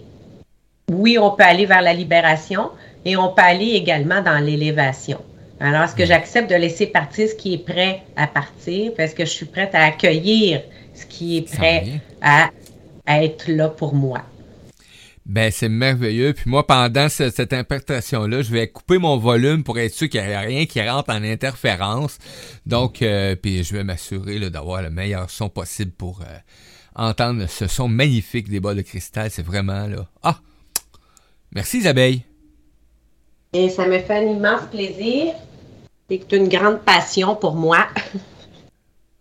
oui, 0.90 1.18
on 1.18 1.30
peut 1.30 1.44
aller 1.44 1.66
vers 1.66 1.82
la 1.82 1.92
libération 1.92 2.70
et 3.04 3.16
on 3.16 3.32
peut 3.32 3.42
aller 3.42 3.72
également 3.72 4.22
dans 4.22 4.38
l'élévation. 4.38 5.18
Alors, 5.58 5.82
est-ce 5.84 5.94
que 5.94 6.04
j'accepte 6.04 6.50
de 6.50 6.56
laisser 6.56 6.86
partir 6.86 7.28
ce 7.28 7.34
qui 7.34 7.54
est 7.54 7.64
prêt 7.64 8.02
à 8.16 8.26
partir? 8.26 8.92
Est-ce 8.98 9.14
que 9.14 9.24
je 9.24 9.30
suis 9.30 9.46
prête 9.46 9.74
à 9.74 9.84
accueillir 9.84 10.62
ce 10.94 11.06
qui 11.06 11.38
est 11.38 11.54
prêt 11.56 11.84
à 12.20 12.50
être 13.06 13.50
là 13.50 13.68
pour 13.68 13.94
moi? 13.94 14.22
Ben, 15.26 15.50
c'est 15.50 15.68
merveilleux. 15.68 16.34
Puis 16.34 16.48
moi, 16.48 16.64
pendant 16.64 17.08
cette 17.08 17.40
interprétation-là, 17.40 18.42
je 18.42 18.52
vais 18.52 18.68
couper 18.68 18.98
mon 18.98 19.16
volume 19.16 19.64
pour 19.64 19.76
être 19.76 19.92
sûr 19.92 20.08
qu'il 20.08 20.24
n'y 20.24 20.32
a 20.32 20.40
rien 20.40 20.66
qui 20.66 20.80
rentre 20.80 21.10
en 21.10 21.24
interférence. 21.24 22.18
Donc, 22.64 23.02
euh, 23.02 23.34
puis 23.34 23.64
je 23.64 23.74
vais 23.74 23.82
m'assurer 23.82 24.38
d'avoir 24.50 24.82
le 24.82 24.90
meilleur 24.90 25.28
son 25.28 25.48
possible 25.48 25.90
pour 25.90 26.20
euh, 26.20 26.38
entendre 26.94 27.46
ce 27.48 27.66
son 27.66 27.88
magnifique 27.88 28.48
des 28.48 28.60
bols 28.60 28.76
de 28.76 28.82
cristal. 28.82 29.28
C'est 29.32 29.44
vraiment 29.44 29.88
là. 29.88 30.06
Ah! 30.22 30.38
Merci 31.52 31.78
Isabelle. 31.78 32.20
Et 33.52 33.68
ça 33.68 33.88
me 33.88 33.98
fait 33.98 34.18
un 34.18 34.30
immense 34.30 34.68
plaisir. 34.70 35.34
C'est 36.08 36.32
une 36.32 36.48
grande 36.48 36.82
passion 36.82 37.34
pour 37.34 37.56
moi. 37.56 37.88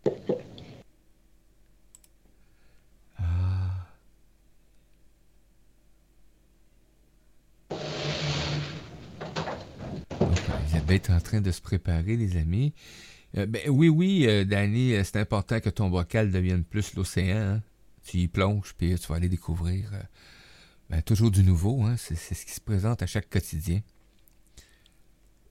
en 11.09 11.19
train 11.19 11.41
de 11.41 11.51
se 11.51 11.61
préparer, 11.61 12.15
les 12.15 12.37
amis. 12.37 12.73
Euh, 13.37 13.45
ben, 13.45 13.61
oui, 13.69 13.89
oui, 13.89 14.25
euh, 14.27 14.45
Danny, 14.45 14.93
euh, 14.93 15.03
c'est 15.03 15.17
important 15.17 15.59
que 15.59 15.69
ton 15.69 15.89
bocal 15.89 16.31
devienne 16.31 16.63
plus 16.63 16.93
l'océan. 16.95 17.37
Hein. 17.37 17.63
Tu 18.03 18.17
y 18.17 18.27
plonges, 18.27 18.73
puis 18.77 18.97
tu 18.99 19.07
vas 19.07 19.15
aller 19.15 19.29
découvrir 19.29 19.91
ben, 20.89 21.01
toujours 21.01 21.31
du 21.31 21.43
nouveau. 21.43 21.83
Hein. 21.83 21.95
C'est 21.97 22.15
ce 22.15 22.45
qui 22.45 22.51
se 22.51 22.61
présente 22.61 23.01
à 23.01 23.07
chaque 23.07 23.29
quotidien. 23.29 23.81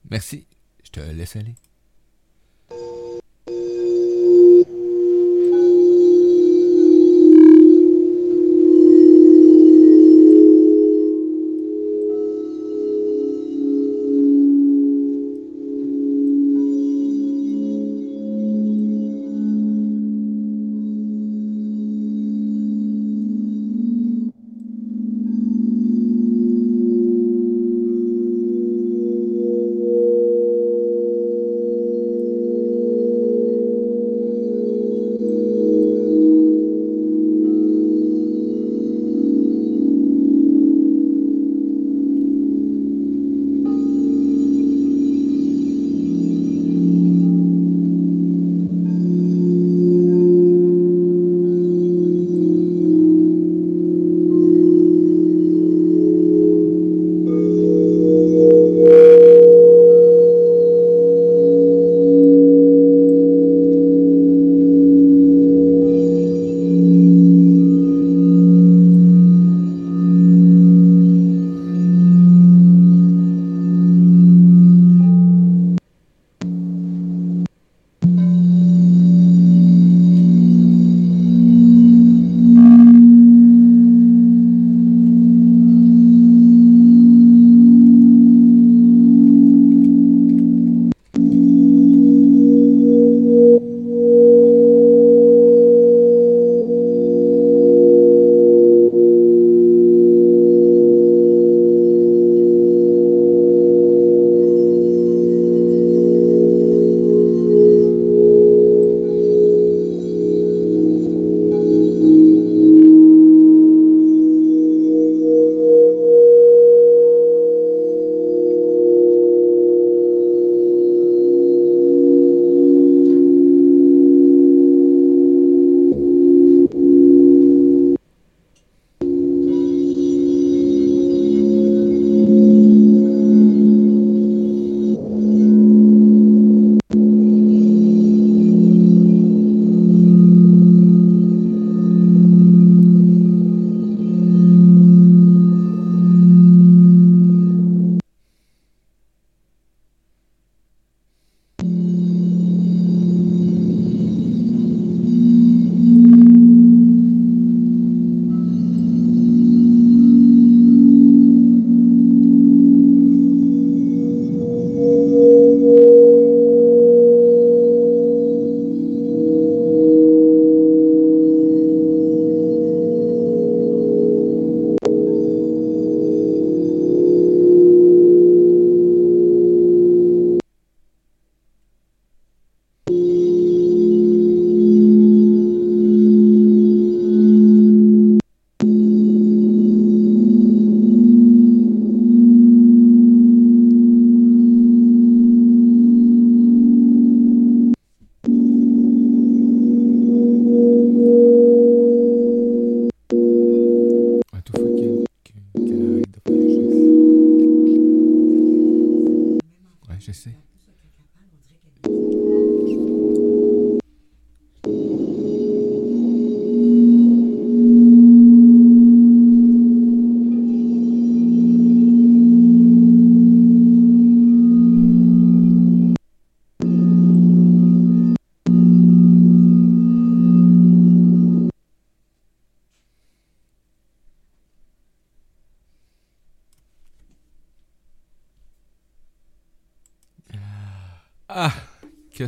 Merci. 0.09 0.47
Je 0.83 0.91
te 0.91 0.99
laisse 0.99 1.35
aller. 1.35 1.55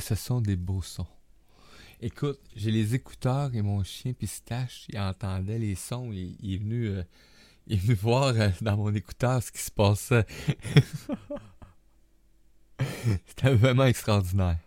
Ce 0.08 0.16
sont 0.16 0.40
des 0.40 0.56
beaux 0.56 0.82
sons. 0.82 1.06
Écoute, 2.00 2.40
j'ai 2.56 2.72
les 2.72 2.96
écouteurs 2.96 3.54
et 3.54 3.62
mon 3.62 3.84
chien 3.84 4.14
Pistache, 4.14 4.86
il 4.88 4.98
entendait 5.00 5.60
les 5.60 5.76
sons 5.76 6.14
et 6.14 6.34
il 6.42 6.54
est 6.54 6.58
venu, 6.60 6.88
euh, 6.88 7.04
il 7.66 7.92
est 7.92 7.94
voir 8.02 8.28
euh, 8.28 8.48
dans 8.62 8.78
mon 8.78 8.94
écouteur 8.96 9.44
ce 9.44 9.52
qui 9.52 9.60
se 9.60 9.72
passait. 9.72 10.26
C'était 13.28 13.54
vraiment 13.54 13.84
extraordinaire. 13.84 14.60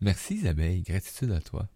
Merci 0.00 0.34
Isabelle, 0.34 0.82
gratitude 0.82 1.32
à 1.32 1.40
toi. 1.40 1.66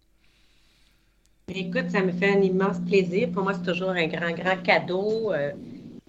Écoute, 1.48 1.90
ça 1.90 2.00
me 2.00 2.12
fait 2.12 2.36
un 2.36 2.42
immense 2.42 2.78
plaisir. 2.78 3.30
Pour 3.32 3.42
moi, 3.42 3.54
c'est 3.54 3.72
toujours 3.72 3.90
un 3.90 4.06
grand, 4.06 4.32
grand 4.32 4.62
cadeau. 4.62 5.32
Euh, 5.32 5.52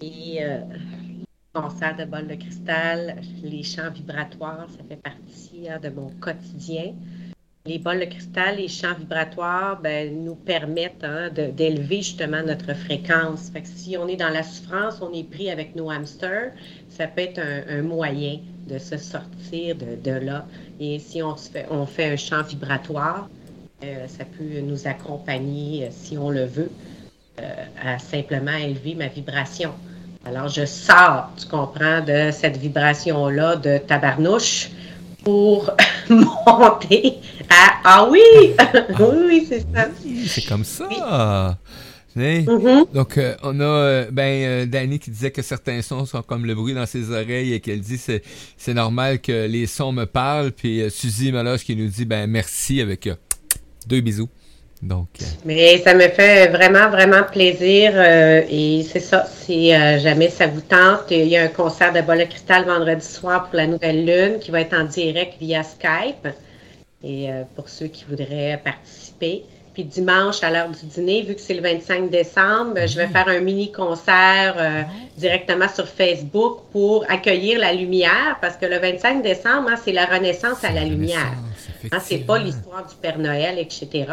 et 0.00 0.40
euh, 1.56 1.60
concert 1.60 1.96
de 1.96 2.04
bol 2.04 2.26
de 2.26 2.34
cristal, 2.34 3.16
les 3.42 3.62
chants 3.62 3.90
vibratoires, 3.90 4.66
ça 4.70 4.84
fait 4.88 4.96
partie 4.96 5.68
hein, 5.68 5.78
de 5.82 5.88
mon 5.88 6.10
quotidien. 6.20 6.94
Les 7.64 7.78
bols 7.78 8.00
de 8.00 8.04
cristal, 8.04 8.58
les 8.58 8.68
champs 8.68 8.94
vibratoires, 8.94 9.80
ben, 9.80 10.24
nous 10.24 10.36
permettent 10.36 11.02
hein, 11.02 11.30
d'élever 11.30 11.96
justement 11.96 12.42
notre 12.42 12.74
fréquence. 12.74 13.50
Fait 13.50 13.62
que 13.62 13.68
si 13.68 13.96
on 13.96 14.06
est 14.06 14.16
dans 14.16 14.28
la 14.28 14.44
souffrance, 14.44 15.02
on 15.02 15.12
est 15.12 15.28
pris 15.28 15.50
avec 15.50 15.74
nos 15.74 15.90
hamsters, 15.90 16.52
ça 16.88 17.08
peut 17.08 17.22
être 17.22 17.40
un, 17.40 17.82
moyen 17.82 18.38
de 18.68 18.78
se 18.78 18.96
sortir 18.96 19.76
de, 19.76 20.10
là. 20.12 20.46
Et 20.78 21.00
si 21.00 21.22
on, 21.22 21.34
fait, 21.34 21.66
on 21.70 21.86
fait 21.86 22.12
un 22.12 22.16
champ 22.16 22.42
vibratoire, 22.42 23.28
euh, 23.82 24.06
ça 24.06 24.24
peut 24.24 24.60
nous 24.60 24.86
accompagner, 24.86 25.84
euh, 25.84 25.88
si 25.90 26.16
on 26.16 26.30
le 26.30 26.44
veut, 26.44 26.70
euh, 27.40 27.64
à 27.82 27.98
simplement 27.98 28.56
élever 28.56 28.94
ma 28.94 29.08
vibration. 29.08 29.74
Alors, 30.28 30.48
je 30.48 30.66
sors, 30.66 31.30
tu 31.38 31.46
comprends, 31.46 32.00
de 32.00 32.30
cette 32.32 32.56
vibration-là 32.56 33.54
de 33.54 33.78
tabarnouche 33.78 34.70
pour 35.22 35.70
monter 36.10 37.18
à 37.48 37.74
Ah 37.84 38.08
oui! 38.10 38.20
oui, 38.98 39.16
oui, 39.28 39.46
c'est 39.48 39.60
ça. 39.60 39.86
C'est 40.26 40.44
comme 40.46 40.64
ça. 40.64 41.56
Mm-hmm. 42.16 42.92
Donc, 42.92 43.18
euh, 43.18 43.36
on 43.44 43.60
a 43.60 43.64
euh, 43.64 44.10
ben, 44.10 44.42
euh, 44.44 44.66
Danny 44.66 44.98
qui 44.98 45.12
disait 45.12 45.30
que 45.30 45.42
certains 45.42 45.80
sons 45.82 46.06
sont 46.06 46.22
comme 46.22 46.44
le 46.44 46.56
bruit 46.56 46.74
dans 46.74 46.86
ses 46.86 47.12
oreilles 47.12 47.52
et 47.52 47.60
qu'elle 47.60 47.80
dit 47.80 47.98
c'est 47.98 48.22
c'est 48.56 48.74
normal 48.74 49.20
que 49.20 49.46
les 49.46 49.66
sons 49.68 49.92
me 49.92 50.06
parlent. 50.06 50.50
Puis 50.50 50.90
Suzy 50.90 51.30
Maloche 51.30 51.62
qui 51.62 51.76
nous 51.76 51.86
dit 51.86 52.04
ben 52.04 52.26
merci 52.26 52.80
avec 52.80 53.08
deux 53.86 54.00
bisous. 54.00 54.28
Donc, 54.82 55.08
euh, 55.20 55.24
Mais 55.44 55.78
ça 55.78 55.94
me 55.94 56.08
fait 56.08 56.48
vraiment, 56.48 56.90
vraiment 56.90 57.22
plaisir. 57.22 57.92
Euh, 57.94 58.42
et 58.48 58.82
c'est 58.82 59.00
ça, 59.00 59.26
si 59.26 59.74
euh, 59.74 59.98
jamais 59.98 60.28
ça 60.28 60.46
vous 60.46 60.60
tente, 60.60 61.10
il 61.10 61.28
y 61.28 61.36
a 61.36 61.44
un 61.44 61.48
concert 61.48 61.92
de 61.92 62.00
Bol 62.02 62.26
Cristal 62.28 62.64
vendredi 62.66 63.04
soir 63.04 63.46
pour 63.46 63.56
la 63.56 63.66
Nouvelle 63.66 64.04
Lune 64.04 64.38
qui 64.38 64.50
va 64.50 64.60
être 64.60 64.76
en 64.76 64.84
direct 64.84 65.34
via 65.40 65.62
Skype. 65.62 66.28
Et 67.04 67.28
pour 67.54 67.68
ceux 67.68 67.86
qui 67.86 68.04
voudraient 68.08 68.60
participer. 68.64 69.44
Puis 69.76 69.84
dimanche, 69.84 70.42
à 70.42 70.50
l'heure 70.50 70.70
du 70.70 70.86
dîner, 70.86 71.20
vu 71.20 71.34
que 71.34 71.40
c'est 71.42 71.52
le 71.52 71.60
25 71.60 72.08
décembre, 72.08 72.86
je 72.86 72.96
vais 72.96 73.08
faire 73.08 73.28
un 73.28 73.40
mini 73.40 73.70
concert 73.70 74.86
directement 75.18 75.68
sur 75.68 75.86
Facebook 75.86 76.60
pour 76.72 77.04
accueillir 77.10 77.58
la 77.58 77.74
lumière, 77.74 78.38
parce 78.40 78.56
que 78.56 78.64
le 78.64 78.78
25 78.78 79.22
décembre, 79.22 79.68
hein, 79.68 79.76
c'est 79.84 79.92
la 79.92 80.06
renaissance 80.06 80.64
à 80.64 80.72
la 80.72 80.82
lumière. 80.82 81.30
Hein, 81.92 81.98
c'est 82.02 82.24
pas 82.24 82.38
l'histoire 82.38 82.86
du 82.86 82.94
Père 82.94 83.18
Noël, 83.18 83.58
etc. 83.58 84.06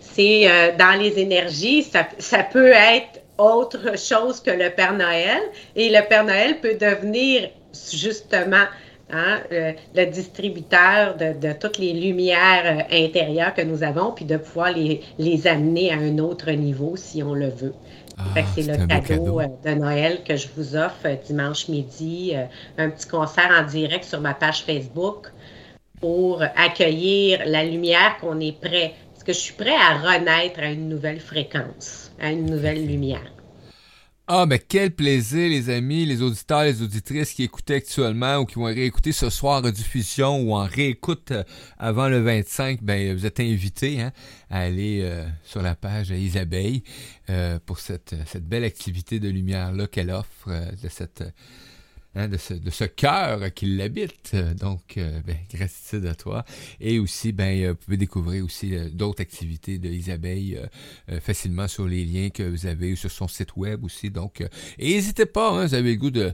C'est 0.00 0.50
euh, 0.50 0.74
dans 0.78 0.98
les 0.98 1.18
énergies, 1.18 1.82
ça, 1.82 2.08
ça, 2.18 2.42
peut 2.42 2.72
être 2.72 3.20
autre 3.36 3.98
chose 3.98 4.40
que 4.40 4.50
le 4.50 4.70
Père 4.70 4.94
Noël. 4.94 5.42
Et 5.74 5.90
le 5.90 6.00
Père 6.08 6.24
Noël 6.24 6.58
peut 6.58 6.78
devenir 6.80 7.50
justement 7.92 8.64
hein, 9.10 9.40
euh, 9.52 9.72
le 9.94 10.06
distributeur 10.06 11.16
de, 11.16 11.32
de, 11.38 11.52
toutes 11.52 11.78
les 11.78 11.92
lumières 11.92 12.86
euh, 12.90 13.04
intérieures 13.04 13.54
que 13.54 13.62
nous 13.62 13.82
avons, 13.82 14.12
puis 14.12 14.24
de 14.24 14.36
pouvoir 14.36 14.72
les, 14.72 15.02
les 15.18 15.46
amener 15.46 15.92
à 15.92 15.96
un 15.96 16.18
autre 16.18 16.50
niveau 16.52 16.96
si 16.96 17.22
on 17.22 17.34
le 17.34 17.48
veut. 17.48 17.74
Ah, 18.18 18.40
c'est 18.54 18.62
le 18.62 18.86
cadeau, 18.86 19.42
de 19.64 19.74
Noël 19.74 20.22
que 20.24 20.36
je 20.36 20.48
vous 20.56 20.74
offre 20.74 21.06
dimanche 21.26 21.68
midi, 21.68 22.32
un 22.78 22.88
petit 22.88 23.06
concert 23.06 23.50
en 23.50 23.66
direct 23.66 24.04
sur 24.04 24.22
ma 24.22 24.32
page 24.32 24.62
Facebook 24.62 25.26
pour 26.00 26.42
accueillir 26.42 27.40
la 27.44 27.62
lumière 27.62 28.16
qu'on 28.20 28.40
est 28.40 28.58
prêt. 28.58 28.94
Parce 29.12 29.24
que 29.24 29.32
je 29.34 29.38
suis 29.38 29.54
prêt 29.54 29.74
à 29.74 29.98
renaître 29.98 30.60
à 30.60 30.70
une 30.70 30.88
nouvelle 30.88 31.20
fréquence, 31.20 32.10
à 32.18 32.30
une 32.30 32.46
nouvelle 32.46 32.86
lumière. 32.86 33.35
Ah, 34.28 34.44
mais 34.44 34.58
quel 34.58 34.90
plaisir, 34.90 35.48
les 35.48 35.70
amis, 35.70 36.04
les 36.04 36.20
auditeurs, 36.20 36.64
les 36.64 36.82
auditrices 36.82 37.32
qui 37.32 37.44
écoutaient 37.44 37.76
actuellement 37.76 38.38
ou 38.38 38.44
qui 38.44 38.56
vont 38.56 38.64
réécouter 38.64 39.12
ce 39.12 39.30
soir 39.30 39.64
en 39.64 39.70
diffusion 39.70 40.40
ou 40.40 40.52
en 40.52 40.64
réécoute 40.66 41.30
euh, 41.30 41.44
avant 41.78 42.08
le 42.08 42.18
25. 42.18 42.82
Ben, 42.82 43.14
vous 43.14 43.24
êtes 43.24 43.38
invités 43.38 44.00
hein, 44.00 44.10
à 44.50 44.62
aller 44.62 45.02
euh, 45.04 45.24
sur 45.44 45.62
la 45.62 45.76
page 45.76 46.10
Isabelle 46.10 46.80
euh, 47.30 47.60
pour 47.64 47.78
cette, 47.78 48.16
cette 48.26 48.48
belle 48.48 48.64
activité 48.64 49.20
de 49.20 49.28
lumière-là 49.28 49.86
qu'elle 49.86 50.10
offre, 50.10 50.48
de 50.48 50.88
cette 50.88 51.22
Hein, 52.18 52.28
de 52.28 52.38
ce, 52.38 52.54
de 52.54 52.70
ce 52.70 52.84
cœur 52.84 53.52
qui 53.52 53.66
l'habite. 53.66 54.34
Donc, 54.58 54.96
euh, 54.96 55.20
ben, 55.26 55.36
gratitude 55.52 56.06
à 56.06 56.14
toi. 56.14 56.46
Et 56.80 56.98
aussi, 56.98 57.30
ben, 57.30 57.62
euh, 57.62 57.68
vous 57.72 57.76
pouvez 57.76 57.98
découvrir 57.98 58.42
aussi 58.42 58.74
euh, 58.74 58.88
d'autres 58.90 59.20
activités 59.20 59.78
de 59.78 59.90
facilement 61.20 61.68
sur 61.68 61.86
les 61.86 62.06
liens 62.06 62.30
que 62.30 62.42
vous 62.42 62.64
avez 62.64 62.96
sur 62.96 63.10
son 63.10 63.28
site 63.28 63.54
web 63.56 63.84
aussi. 63.84 64.10
Donc, 64.10 64.40
et 64.78 64.94
n'hésitez 64.94 65.26
pas, 65.26 65.50
hein, 65.50 65.66
vous 65.66 65.74
avez 65.74 65.90
le 65.90 65.96
goût 65.96 66.10
de, 66.10 66.32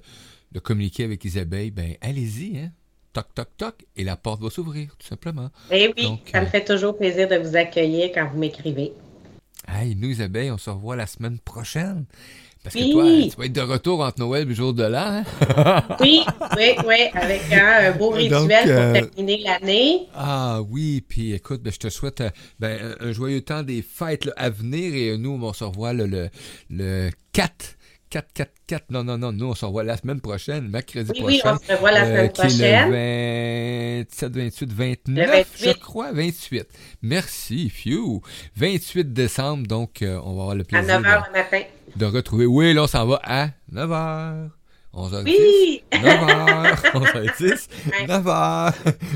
de 0.52 0.58
communiquer 0.60 1.02
avec 1.02 1.24
Isabelle, 1.24 1.72
ben, 1.72 1.96
allez-y, 2.00 2.58
hein. 2.58 2.70
Toc, 3.12 3.34
toc, 3.34 3.48
toc, 3.56 3.84
et 3.96 4.04
la 4.04 4.16
porte 4.16 4.40
va 4.40 4.50
s'ouvrir, 4.50 4.96
tout 4.96 5.06
simplement. 5.06 5.50
Eh 5.70 5.92
oui, 5.96 6.08
ça 6.30 6.40
me 6.40 6.46
fait 6.46 6.64
toujours 6.64 6.96
plaisir 6.96 7.28
de 7.28 7.36
vous 7.36 7.56
accueillir 7.56 8.10
quand 8.14 8.30
vous 8.30 8.38
m'écrivez. 8.38 8.92
Hey, 9.68 9.94
nous, 9.96 10.08
Isabelle, 10.08 10.52
on 10.52 10.58
se 10.58 10.70
revoit 10.70 10.96
la 10.96 11.06
semaine 11.06 11.38
prochaine. 11.38 12.06
Parce 12.62 12.76
que 12.76 12.92
toi, 12.92 13.04
tu 13.04 13.36
vas 13.36 13.46
être 13.46 13.52
de 13.52 13.60
retour 13.60 14.00
entre 14.00 14.20
Noël 14.20 14.42
et 14.42 14.44
le 14.44 14.54
jour 14.54 14.72
de 14.72 14.84
l'an. 14.84 15.24
Hein? 15.56 15.84
oui, 16.00 16.22
oui, 16.56 16.76
oui, 16.86 16.96
avec 17.12 17.52
un 17.52 17.90
beau 17.92 18.10
rituel 18.10 18.38
pour 18.38 18.70
euh, 18.72 18.92
terminer 18.92 19.42
l'année. 19.44 20.06
Ah 20.14 20.60
oui, 20.70 21.04
puis 21.06 21.32
écoute, 21.32 21.60
ben, 21.60 21.72
je 21.72 21.78
te 21.78 21.88
souhaite 21.88 22.20
euh, 22.20 22.30
ben, 22.60 22.94
un 23.00 23.10
joyeux 23.10 23.40
temps 23.40 23.64
des 23.64 23.82
fêtes 23.82 24.30
à 24.36 24.48
venir 24.48 24.94
et 24.94 25.18
nous, 25.18 25.40
on 25.42 25.52
se 25.52 25.64
revoit 25.64 25.92
le, 25.92 26.30
le, 26.70 27.10
4. 27.32 27.50
4, 28.10 28.28
4, 28.32 28.50
4. 28.68 28.84
Non, 28.90 29.02
non, 29.02 29.18
non, 29.18 29.32
nous, 29.32 29.46
on 29.46 29.54
se 29.54 29.64
revoit 29.64 29.82
la 29.82 29.96
semaine 29.96 30.20
prochaine, 30.20 30.68
mercredi 30.68 31.10
oui, 31.14 31.40
prochain. 31.40 31.54
Oui, 31.54 31.58
on 31.64 31.66
se 31.66 31.72
revoit 31.72 31.92
la 31.92 32.04
semaine 32.04 32.26
euh, 32.26 32.28
prochaine. 32.28 32.90
le 32.90 34.04
27, 34.04 34.36
28, 34.36 34.72
29, 34.72 35.48
je 35.58 35.70
crois, 35.72 36.12
28. 36.12 36.66
Merci, 37.02 37.70
Few. 37.70 38.20
28 38.54 39.12
décembre, 39.12 39.66
donc 39.66 39.98
on 40.02 40.36
va 40.36 40.42
avoir 40.42 40.54
le 40.54 40.62
plaisir. 40.62 40.94
À 40.94 41.00
9 41.00 41.10
h 41.10 41.26
le 41.26 41.32
matin 41.32 41.62
de 41.96 42.06
retrouver. 42.06 42.46
Oui, 42.46 42.72
là, 42.74 42.84
on 42.84 42.86
s'en 42.86 43.06
va 43.06 43.20
à 43.22 43.48
9h. 43.72 44.50
11h10. 44.94 45.24
Oui! 45.24 45.82
9h. 45.92 46.92
11h10. 46.92 47.68
9h. 48.06 48.74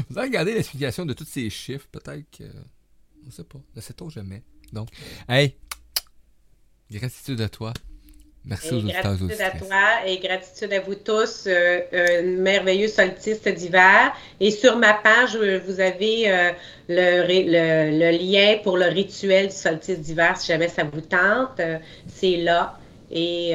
Vous 0.09 0.19
allez 0.19 0.29
regarder 0.29 0.55
l'explication 0.55 1.05
de 1.05 1.13
tous 1.13 1.25
ces 1.25 1.51
chiffres? 1.51 1.87
Peut-être 1.93 2.25
que. 2.31 2.45
On 3.23 3.27
ne 3.27 3.31
sait 3.31 3.45
pas. 3.45 3.59
Le 3.75 3.81
sait-on 3.81 4.09
jamais? 4.09 4.43
Donc, 4.73 4.89
hey, 5.29 5.57
gratitude 6.91 7.41
à 7.41 7.49
toi. 7.49 7.73
Merci 8.47 8.75
aux 8.75 8.79
auditeurs 8.79 9.03
Gratitude 9.03 9.41
à 9.41 9.51
toi 9.59 10.07
et 10.07 10.19
gratitude 10.19 10.73
à 10.73 10.81
vous 10.81 10.95
tous. 10.95 11.47
Euh, 11.49 11.81
un 11.93 12.23
merveilleux 12.23 12.87
solstice 12.87 13.43
d'hiver. 13.43 14.13
Et 14.39 14.53
sur 14.53 14.77
ma 14.77 14.95
page, 14.95 15.37
vous 15.37 15.81
avez 15.81 16.31
euh, 16.31 16.53
le, 16.89 17.27
le, 17.27 18.11
lien 18.17 18.59
pour 18.63 18.77
le 18.77 18.87
rituel 18.87 19.49
du 19.49 19.55
solstice 19.55 20.01
d'hiver 20.01 20.37
si 20.37 20.47
jamais 20.47 20.69
ça 20.69 20.85
vous 20.85 21.01
tente. 21.01 21.59
Euh, 21.59 21.79
c'est 22.07 22.37
là. 22.37 22.79
Et 23.11 23.55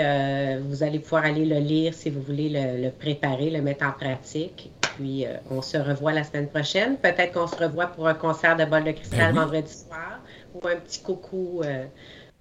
vous 0.61 0.81
allez 0.81 0.99
pouvoir 0.99 1.25
aller 1.25 1.43
le 1.43 1.59
lire 1.59 1.93
si 1.93 2.09
vous 2.09 2.21
voulez 2.21 2.49
le, 2.49 2.89
préparer, 2.89 3.49
le 3.49 3.61
mettre 3.61 3.85
en 3.85 3.91
pratique. 3.91 4.71
Puis 4.95 5.25
on 5.49 5.61
se 5.61 5.75
revoit 5.75 6.13
la 6.13 6.23
semaine 6.23 6.47
prochaine. 6.47 6.95
Peut-être 6.95 7.33
qu'on 7.33 7.47
se 7.47 7.57
revoit 7.57 7.87
pour 7.87 8.07
un 8.07 8.13
concert 8.13 8.55
de 8.55 8.63
bol 8.63 8.85
de 8.85 8.91
cristal 8.91 9.33
ben 9.33 9.41
vendredi 9.41 9.73
soir 9.73 10.21
ou 10.53 10.65
un 10.65 10.77
petit 10.77 11.01
coucou 11.01 11.61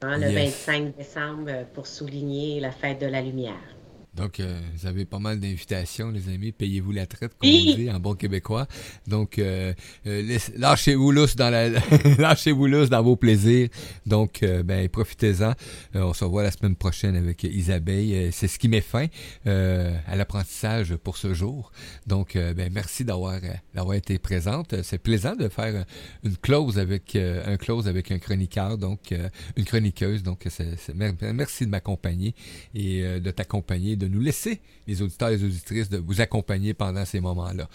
Hein, 0.03 0.16
le 0.16 0.30
25 0.30 0.96
décembre 0.96 1.66
pour 1.74 1.86
souligner 1.86 2.59
la 2.59 2.72
fête 2.72 3.03
de 3.03 3.07
la 3.07 3.20
lumière. 3.20 3.80
Donc, 4.14 4.40
euh, 4.40 4.61
vous 4.74 4.86
avez 4.86 5.04
pas 5.04 5.20
mal 5.20 5.38
d'invitations, 5.38 6.11
les 6.11 6.28
amis. 6.28 6.50
Payez-vous 6.50 6.90
la 6.90 7.06
traite, 7.06 7.32
comme 7.38 7.48
on 7.48 7.74
dit 7.76 7.90
en 7.90 8.00
bon 8.00 8.14
québécois. 8.14 8.66
Donc, 9.06 9.38
euh, 9.38 9.72
euh 10.06 10.38
lâchez-vous 10.56 11.12
lousse 11.12 11.36
dans 11.36 11.48
la, 11.48 11.68
lâchez-vous 12.18 12.66
lousse 12.66 12.90
dans 12.90 13.02
vos 13.02 13.14
plaisirs. 13.14 13.68
Donc, 14.06 14.42
euh, 14.42 14.64
ben, 14.64 14.88
profitez-en. 14.88 15.54
on 15.94 16.12
se 16.12 16.24
revoit 16.24 16.42
la 16.42 16.50
semaine 16.50 16.74
prochaine 16.74 17.14
avec 17.14 17.44
Isabelle. 17.44 18.32
C'est 18.32 18.48
ce 18.48 18.58
qui 18.58 18.68
met 18.68 18.80
fin 18.80 19.06
à 19.46 20.16
l'apprentissage 20.16 20.96
pour 20.96 21.16
ce 21.16 21.32
jour. 21.32 21.70
Donc, 22.06 22.34
ben, 22.34 22.70
merci 22.72 23.04
d'avoir, 23.04 23.40
d'avoir 23.74 23.94
été 23.94 24.18
présente. 24.18 24.82
C'est 24.82 24.98
plaisant 24.98 25.36
de 25.36 25.48
faire 25.48 25.84
une 26.24 26.36
close 26.36 26.78
avec, 26.78 27.16
un 27.16 27.56
close 27.56 27.86
avec 27.86 28.11
un 28.11 28.18
chroniqueur, 28.18 28.76
donc, 28.76 29.14
une 29.56 29.64
chroniqueuse. 29.64 30.22
Donc, 30.22 30.46
c'est, 30.48 30.94
merci 30.94 31.66
de 31.66 31.70
m'accompagner 31.70 32.34
et 32.74 33.02
de 33.20 33.30
t'accompagner 33.30 33.96
de 34.01 34.09
nous 34.09 34.20
laisser, 34.20 34.61
les 34.88 35.03
auditeurs 35.03 35.28
et 35.28 35.36
les 35.36 35.44
auditrices, 35.44 35.88
de 35.88 35.98
vous 35.98 36.20
accompagner 36.20 36.74
pendant 36.74 37.05
ces 37.05 37.20
moments-là. 37.20 37.68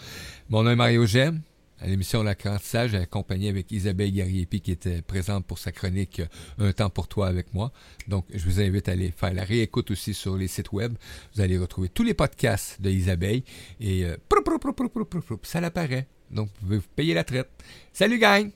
Mon 0.50 0.62
nom 0.62 0.70
est 0.70 0.76
Mario 0.76 1.06
Gem. 1.06 1.40
à 1.80 1.86
l'émission 1.86 2.22
L'apprentissage, 2.22 2.94
accompagné 2.94 3.48
avec 3.48 3.70
Isabelle 3.70 4.12
Gariepi 4.12 4.60
qui 4.60 4.72
était 4.72 5.02
présente 5.02 5.46
pour 5.46 5.58
sa 5.58 5.72
chronique 5.72 6.22
Un 6.58 6.72
temps 6.72 6.90
pour 6.90 7.08
toi 7.08 7.28
avec 7.28 7.54
moi. 7.54 7.72
Donc, 8.08 8.26
je 8.34 8.44
vous 8.44 8.60
invite 8.60 8.88
à 8.88 8.92
aller 8.92 9.10
faire 9.10 9.32
la 9.32 9.44
réécoute 9.44 9.90
aussi 9.90 10.12
sur 10.12 10.36
les 10.36 10.48
sites 10.48 10.72
web. 10.72 10.94
Vous 11.34 11.40
allez 11.40 11.56
retrouver 11.56 11.88
tous 11.88 12.02
les 12.02 12.14
podcasts 12.14 12.80
de 12.82 12.90
Isabelle 12.90 13.42
et 13.80 14.06
ça 15.42 15.60
l'apparaît. 15.60 16.06
Donc, 16.30 16.48
vous 16.48 16.66
pouvez 16.66 16.78
vous 16.78 16.88
payer 16.94 17.14
la 17.14 17.24
traite. 17.24 17.48
Salut, 17.92 18.18
gang! 18.18 18.55